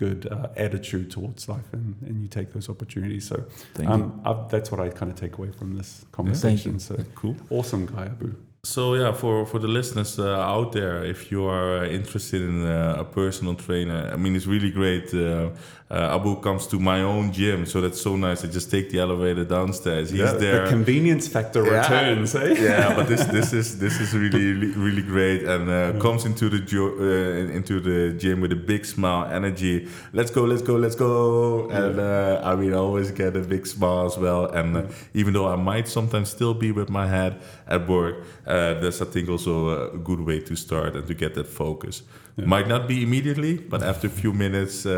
good 0.01 0.27
uh, 0.31 0.47
attitude 0.57 1.11
towards 1.11 1.47
life, 1.47 1.69
and, 1.73 1.95
and 2.07 2.15
you 2.23 2.27
take 2.27 2.53
those 2.53 2.67
opportunities. 2.73 3.27
So 3.27 3.35
Thank 3.75 3.89
you. 3.89 3.95
um, 3.95 4.21
I've, 4.25 4.49
that's 4.49 4.69
what 4.71 4.79
I 4.85 4.89
kind 4.89 5.11
of 5.11 5.17
take 5.23 5.37
away 5.37 5.51
from 5.51 5.77
this 5.77 6.05
conversation. 6.11 6.79
So 6.79 6.95
Cool. 7.13 7.35
awesome 7.51 7.85
guy, 7.85 8.05
Abu. 8.05 8.35
So 8.63 8.93
yeah, 8.93 9.11
for 9.11 9.43
for 9.47 9.57
the 9.59 9.67
listeners 9.67 10.19
uh, 10.19 10.35
out 10.37 10.71
there, 10.71 11.03
if 11.03 11.31
you 11.31 11.45
are 11.45 11.83
interested 11.83 12.43
in 12.43 12.63
uh, 12.63 12.95
a 12.99 13.03
personal 13.03 13.55
trainer, 13.55 14.11
I 14.13 14.17
mean, 14.17 14.35
it's 14.35 14.45
really 14.45 14.69
great. 14.69 15.11
Uh, 15.15 15.49
uh, 15.89 16.15
Abu 16.15 16.39
comes 16.39 16.67
to 16.67 16.79
my 16.79 17.01
own 17.01 17.33
gym, 17.33 17.65
so 17.65 17.81
that's 17.81 17.99
so 17.99 18.15
nice. 18.15 18.45
I 18.45 18.47
just 18.47 18.69
take 18.71 18.91
the 18.91 18.99
elevator 18.99 19.43
downstairs. 19.45 20.09
He's 20.11 20.19
Yeah, 20.21 20.33
there. 20.33 20.63
The 20.63 20.69
convenience 20.69 21.27
factor 21.27 21.65
Yeah. 21.65 21.81
returns, 21.81 22.33
eh? 22.35 22.53
yeah, 22.61 22.93
but 22.97 23.07
this 23.07 23.25
this 23.25 23.51
is 23.51 23.77
this 23.79 23.99
is 23.99 24.13
really 24.13 24.71
really, 24.77 25.01
great, 25.01 25.43
and 25.43 25.67
uh, 25.67 25.99
comes 25.99 26.23
into 26.25 26.47
the 26.47 26.59
jo- 26.59 26.95
uh, 26.99 27.55
into 27.57 27.79
the 27.81 28.13
gym 28.17 28.41
with 28.41 28.51
a 28.53 28.55
big 28.67 28.85
smile, 28.85 29.25
energy. 29.33 29.87
Let's 30.13 30.31
go, 30.31 30.43
let's 30.45 30.61
go, 30.61 30.75
let's 30.77 30.95
go! 30.95 31.67
And 31.71 31.99
uh, 31.99 32.39
I 32.51 32.55
mean, 32.55 32.73
I 32.73 32.77
always 32.77 33.09
get 33.11 33.35
a 33.35 33.41
big 33.41 33.65
smile 33.65 34.05
as 34.05 34.17
well. 34.19 34.45
And 34.45 34.77
uh, 34.77 34.81
even 35.15 35.33
though 35.33 35.47
I 35.51 35.55
might 35.57 35.87
sometimes 35.89 36.29
still 36.29 36.53
be 36.53 36.71
with 36.71 36.89
my 36.89 37.07
head 37.07 37.33
at 37.67 37.87
work, 37.89 38.15
uh, 38.51 38.81
that's 38.81 39.01
I 39.01 39.05
think 39.05 39.29
also 39.29 39.51
a 39.93 39.97
good 39.97 40.19
way 40.19 40.39
to 40.41 40.55
start 40.55 40.95
and 40.95 41.05
to 41.07 41.13
get 41.13 41.33
that 41.33 41.47
focus. 41.47 42.03
Might 42.37 42.67
not 42.67 42.87
be 42.87 43.01
immediately, 43.03 43.53
but 43.71 43.81
after 43.83 44.07
a 44.07 44.09
few 44.21 44.33
minutes, 44.33 44.85
uh, 44.85 44.91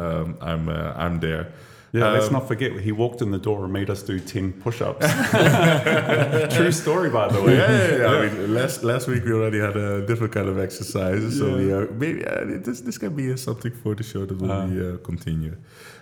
um, 0.00 0.36
I'm 0.50 0.68
uh, 0.68 1.04
I'm 1.04 1.20
there. 1.20 1.44
Yeah, 1.96 2.12
let's 2.12 2.26
Um, 2.26 2.32
not 2.32 2.46
forget 2.48 2.70
he 2.80 2.92
walked 2.92 3.20
in 3.22 3.30
the 3.30 3.38
door 3.38 3.64
and 3.64 3.72
made 3.72 3.88
us 3.92 4.02
do 4.02 4.18
10 4.18 4.52
push 4.64 4.80
ups. 4.82 5.06
True 6.56 6.72
story, 6.72 7.10
by 7.10 7.28
the 7.28 7.40
way. 7.42 7.54
yeah, 7.56 7.70
yeah, 7.70 7.98
yeah. 7.98 8.06
I 8.18 8.26
mean, 8.26 8.54
last 8.54 8.82
last 8.84 9.06
week 9.08 9.24
we 9.24 9.32
already 9.32 9.60
had 9.60 9.76
a 9.76 10.04
different 10.06 10.32
kind 10.34 10.48
of 10.48 10.58
exercises, 10.58 11.38
so 11.38 11.44
we 11.56 11.72
are 11.72 11.86
maybe 11.92 12.24
uh, 12.26 12.44
this 12.66 12.80
this 12.80 12.98
can 12.98 13.14
be 13.14 13.32
uh, 13.32 13.36
something 13.36 13.72
for 13.82 13.94
the 13.94 14.02
show 14.02 14.26
that 14.26 14.36
will 14.40 14.66
be 14.68 14.80
uh, 14.80 14.96
continue. 15.06 15.54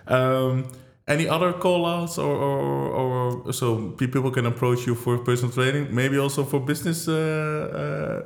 Um, 0.07 0.65
any 1.07 1.27
other 1.27 1.51
call 1.53 1.85
outs 1.85 2.17
or, 2.17 2.31
or, 2.35 3.43
or 3.45 3.53
so 3.53 3.89
people 3.97 4.31
can 4.31 4.45
approach 4.45 4.87
you 4.87 4.95
for 4.95 5.17
personal 5.19 5.51
training, 5.51 5.87
maybe 5.93 6.17
also 6.17 6.43
for 6.43 6.59
business 6.59 7.07
uh, 7.07 8.23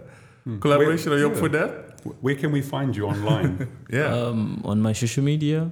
uh, 0.47 0.57
collaboration? 0.59 1.11
Are 1.13 1.17
you 1.17 1.27
up 1.29 1.35
for 1.37 1.49
that? 1.49 1.99
Where 2.21 2.35
can 2.35 2.51
we 2.51 2.61
find 2.61 2.95
you 2.95 3.05
online? 3.07 3.67
Yeah, 3.91 4.13
Um, 4.13 4.61
on 4.63 4.81
my 4.81 4.93
social 4.93 5.23
media, 5.23 5.71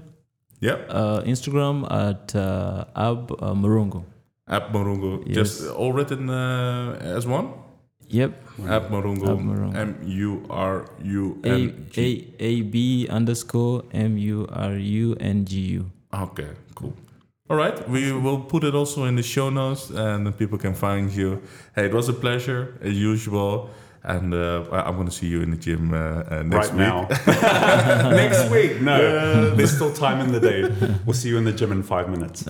yeah. 0.59 0.77
uh, 0.89 1.21
Instagram 1.23 1.85
at 1.91 2.35
uh, 2.35 2.85
Ab 2.95 3.31
uh, 3.31 3.53
Murungu. 3.53 4.03
Ab 4.47 4.71
Murungu, 4.73 5.23
Yes. 5.25 5.35
just 5.35 5.69
all 5.71 5.93
written 5.93 6.29
uh, 6.29 6.97
as 7.17 7.25
one. 7.27 7.49
Yep. 8.09 8.31
Ab 8.67 8.89
Murungu, 8.89 9.25
Ab 9.29 9.39
Murungu. 9.39 9.75
M 9.77 9.95
U 10.05 10.45
R 10.49 10.85
U 11.03 11.39
A 11.43 11.49
N 11.49 11.87
G. 11.91 12.33
A 12.39 12.43
A 12.43 12.61
B 12.61 13.07
underscore 13.09 13.83
M 13.93 14.17
U 14.17 14.45
R 14.51 14.73
U 14.77 15.15
N 15.19 15.45
G 15.45 15.59
U. 15.81 15.91
Okay, 16.23 16.49
cool. 16.75 16.93
All 17.49 17.57
right, 17.57 17.77
we 17.89 18.11
will 18.11 18.39
put 18.39 18.63
it 18.63 18.73
also 18.73 19.03
in 19.05 19.15
the 19.15 19.23
show 19.23 19.49
notes, 19.51 19.89
and 19.91 20.25
then 20.25 20.33
people 20.33 20.57
can 20.57 20.73
find 20.73 21.11
you. 21.11 21.41
Hey, 21.75 21.85
it 21.85 21.93
was 21.93 22.09
a 22.09 22.13
pleasure 22.13 22.73
as 22.81 22.93
usual, 22.93 23.69
and 24.03 24.33
uh, 24.33 24.63
I- 24.71 24.83
I'm 24.87 24.95
going 24.95 25.07
to 25.07 25.13
see 25.13 25.27
you 25.27 25.41
in 25.41 25.51
the 25.51 25.57
gym 25.57 25.93
uh, 25.93 25.97
uh, 25.97 26.41
next 26.43 26.69
right 26.69 26.71
week. 26.71 26.87
now. 26.87 28.09
Next 28.21 28.49
week. 28.49 28.81
No, 28.81 29.53
there's 29.55 29.71
still 29.75 29.93
time 29.93 30.21
in 30.25 30.31
the 30.31 30.39
day. 30.39 30.61
We'll 31.05 31.13
see 31.13 31.29
you 31.29 31.37
in 31.37 31.43
the 31.43 31.51
gym 31.51 31.71
in 31.71 31.83
five 31.83 32.09
minutes. 32.09 32.41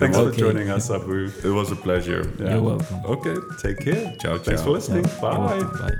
Thanks 0.00 0.16
for 0.18 0.32
joining 0.32 0.68
us, 0.70 0.90
Abu. 0.90 1.30
It 1.44 1.52
was 1.60 1.70
a 1.70 1.76
pleasure. 1.76 2.22
Yeah. 2.40 2.54
You're 2.54 2.62
welcome. 2.62 3.04
Okay, 3.04 3.36
Take 3.62 3.78
care. 3.86 4.16
Ciao, 4.20 4.36
ciao. 4.38 4.42
Thanks 4.44 4.62
for 4.62 4.70
listening. 4.70 5.04
You're 5.04 5.20
Bye. 5.20 5.62
Bye. 5.62 5.98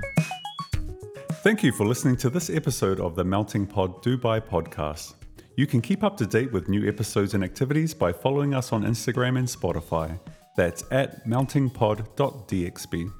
Thank 1.45 1.63
you 1.63 1.71
for 1.71 1.85
listening 1.85 2.17
to 2.17 2.29
this 2.29 2.49
episode 2.49 2.99
of 2.99 3.15
the 3.15 3.23
Melting 3.23 3.65
Pod 3.65 4.03
Dubai 4.03 4.41
podcast. 4.41 5.13
You 5.57 5.67
can 5.67 5.81
keep 5.81 6.03
up 6.03 6.15
to 6.17 6.25
date 6.25 6.51
with 6.53 6.69
new 6.69 6.87
episodes 6.87 7.33
and 7.33 7.43
activities 7.43 7.93
by 7.93 8.13
following 8.13 8.53
us 8.53 8.71
on 8.71 8.83
Instagram 8.83 9.37
and 9.37 9.47
Spotify. 9.47 10.17
That's 10.55 10.83
at 10.91 11.25
meltingpod.dxb. 11.27 13.11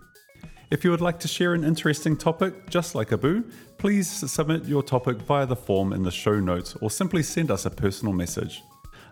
If 0.72 0.86
you 0.86 0.92
would 0.92 1.02
like 1.02 1.20
to 1.20 1.28
share 1.28 1.54
an 1.54 1.66
interesting 1.66 2.16
topic, 2.16 2.70
just 2.70 2.96
like 2.96 3.12
Abu, 3.12 3.44
please 3.78 4.10
submit 4.10 4.64
your 4.64 4.82
topic 4.82 5.18
via 5.18 5.46
the 5.46 5.56
form 5.58 5.92
in 5.92 6.04
the 6.04 6.12
show 6.12 6.40
notes 6.40 6.78
or 6.82 6.90
simply 6.90 7.22
send 7.22 7.52
us 7.52 7.66
a 7.66 7.70
personal 7.70 8.14
message. 8.14 8.64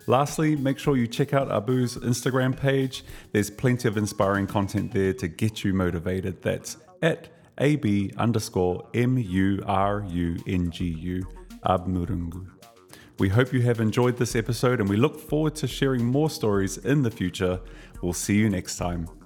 Lastly, 0.07 0.55
make 0.55 0.79
sure 0.79 0.95
you 0.95 1.05
check 1.05 1.33
out 1.33 1.49
Abu's 1.49 1.97
Instagram 1.97 2.57
page. 2.57 3.03
There's 3.33 3.49
plenty 3.49 3.89
of 3.89 3.97
inspiring 3.97 4.47
content 4.47 4.93
there 4.93 5.13
to 5.13 5.27
get 5.27 5.65
you 5.65 5.73
motivated. 5.73 6.41
That's 6.41 6.77
at 7.01 7.27
AB 7.57 8.13
underscore 8.17 8.87
M 8.93 9.17
U 9.17 9.61
R 9.67 10.05
U 10.07 10.37
N 10.47 10.71
G 10.71 10.85
U 10.85 11.27
Abmurungu. 11.65 12.58
We 13.19 13.27
hope 13.27 13.51
you 13.51 13.61
have 13.63 13.81
enjoyed 13.81 14.15
this 14.15 14.33
episode 14.33 14.79
and 14.79 14.87
we 14.87 14.95
look 14.95 15.19
forward 15.19 15.53
to 15.55 15.67
sharing 15.67 16.05
more 16.05 16.29
stories 16.29 16.77
in 16.77 17.01
the 17.01 17.11
future. 17.11 17.59
We'll 18.01 18.13
see 18.13 18.35
you 18.35 18.49
next 18.49 18.77
time. 18.77 19.18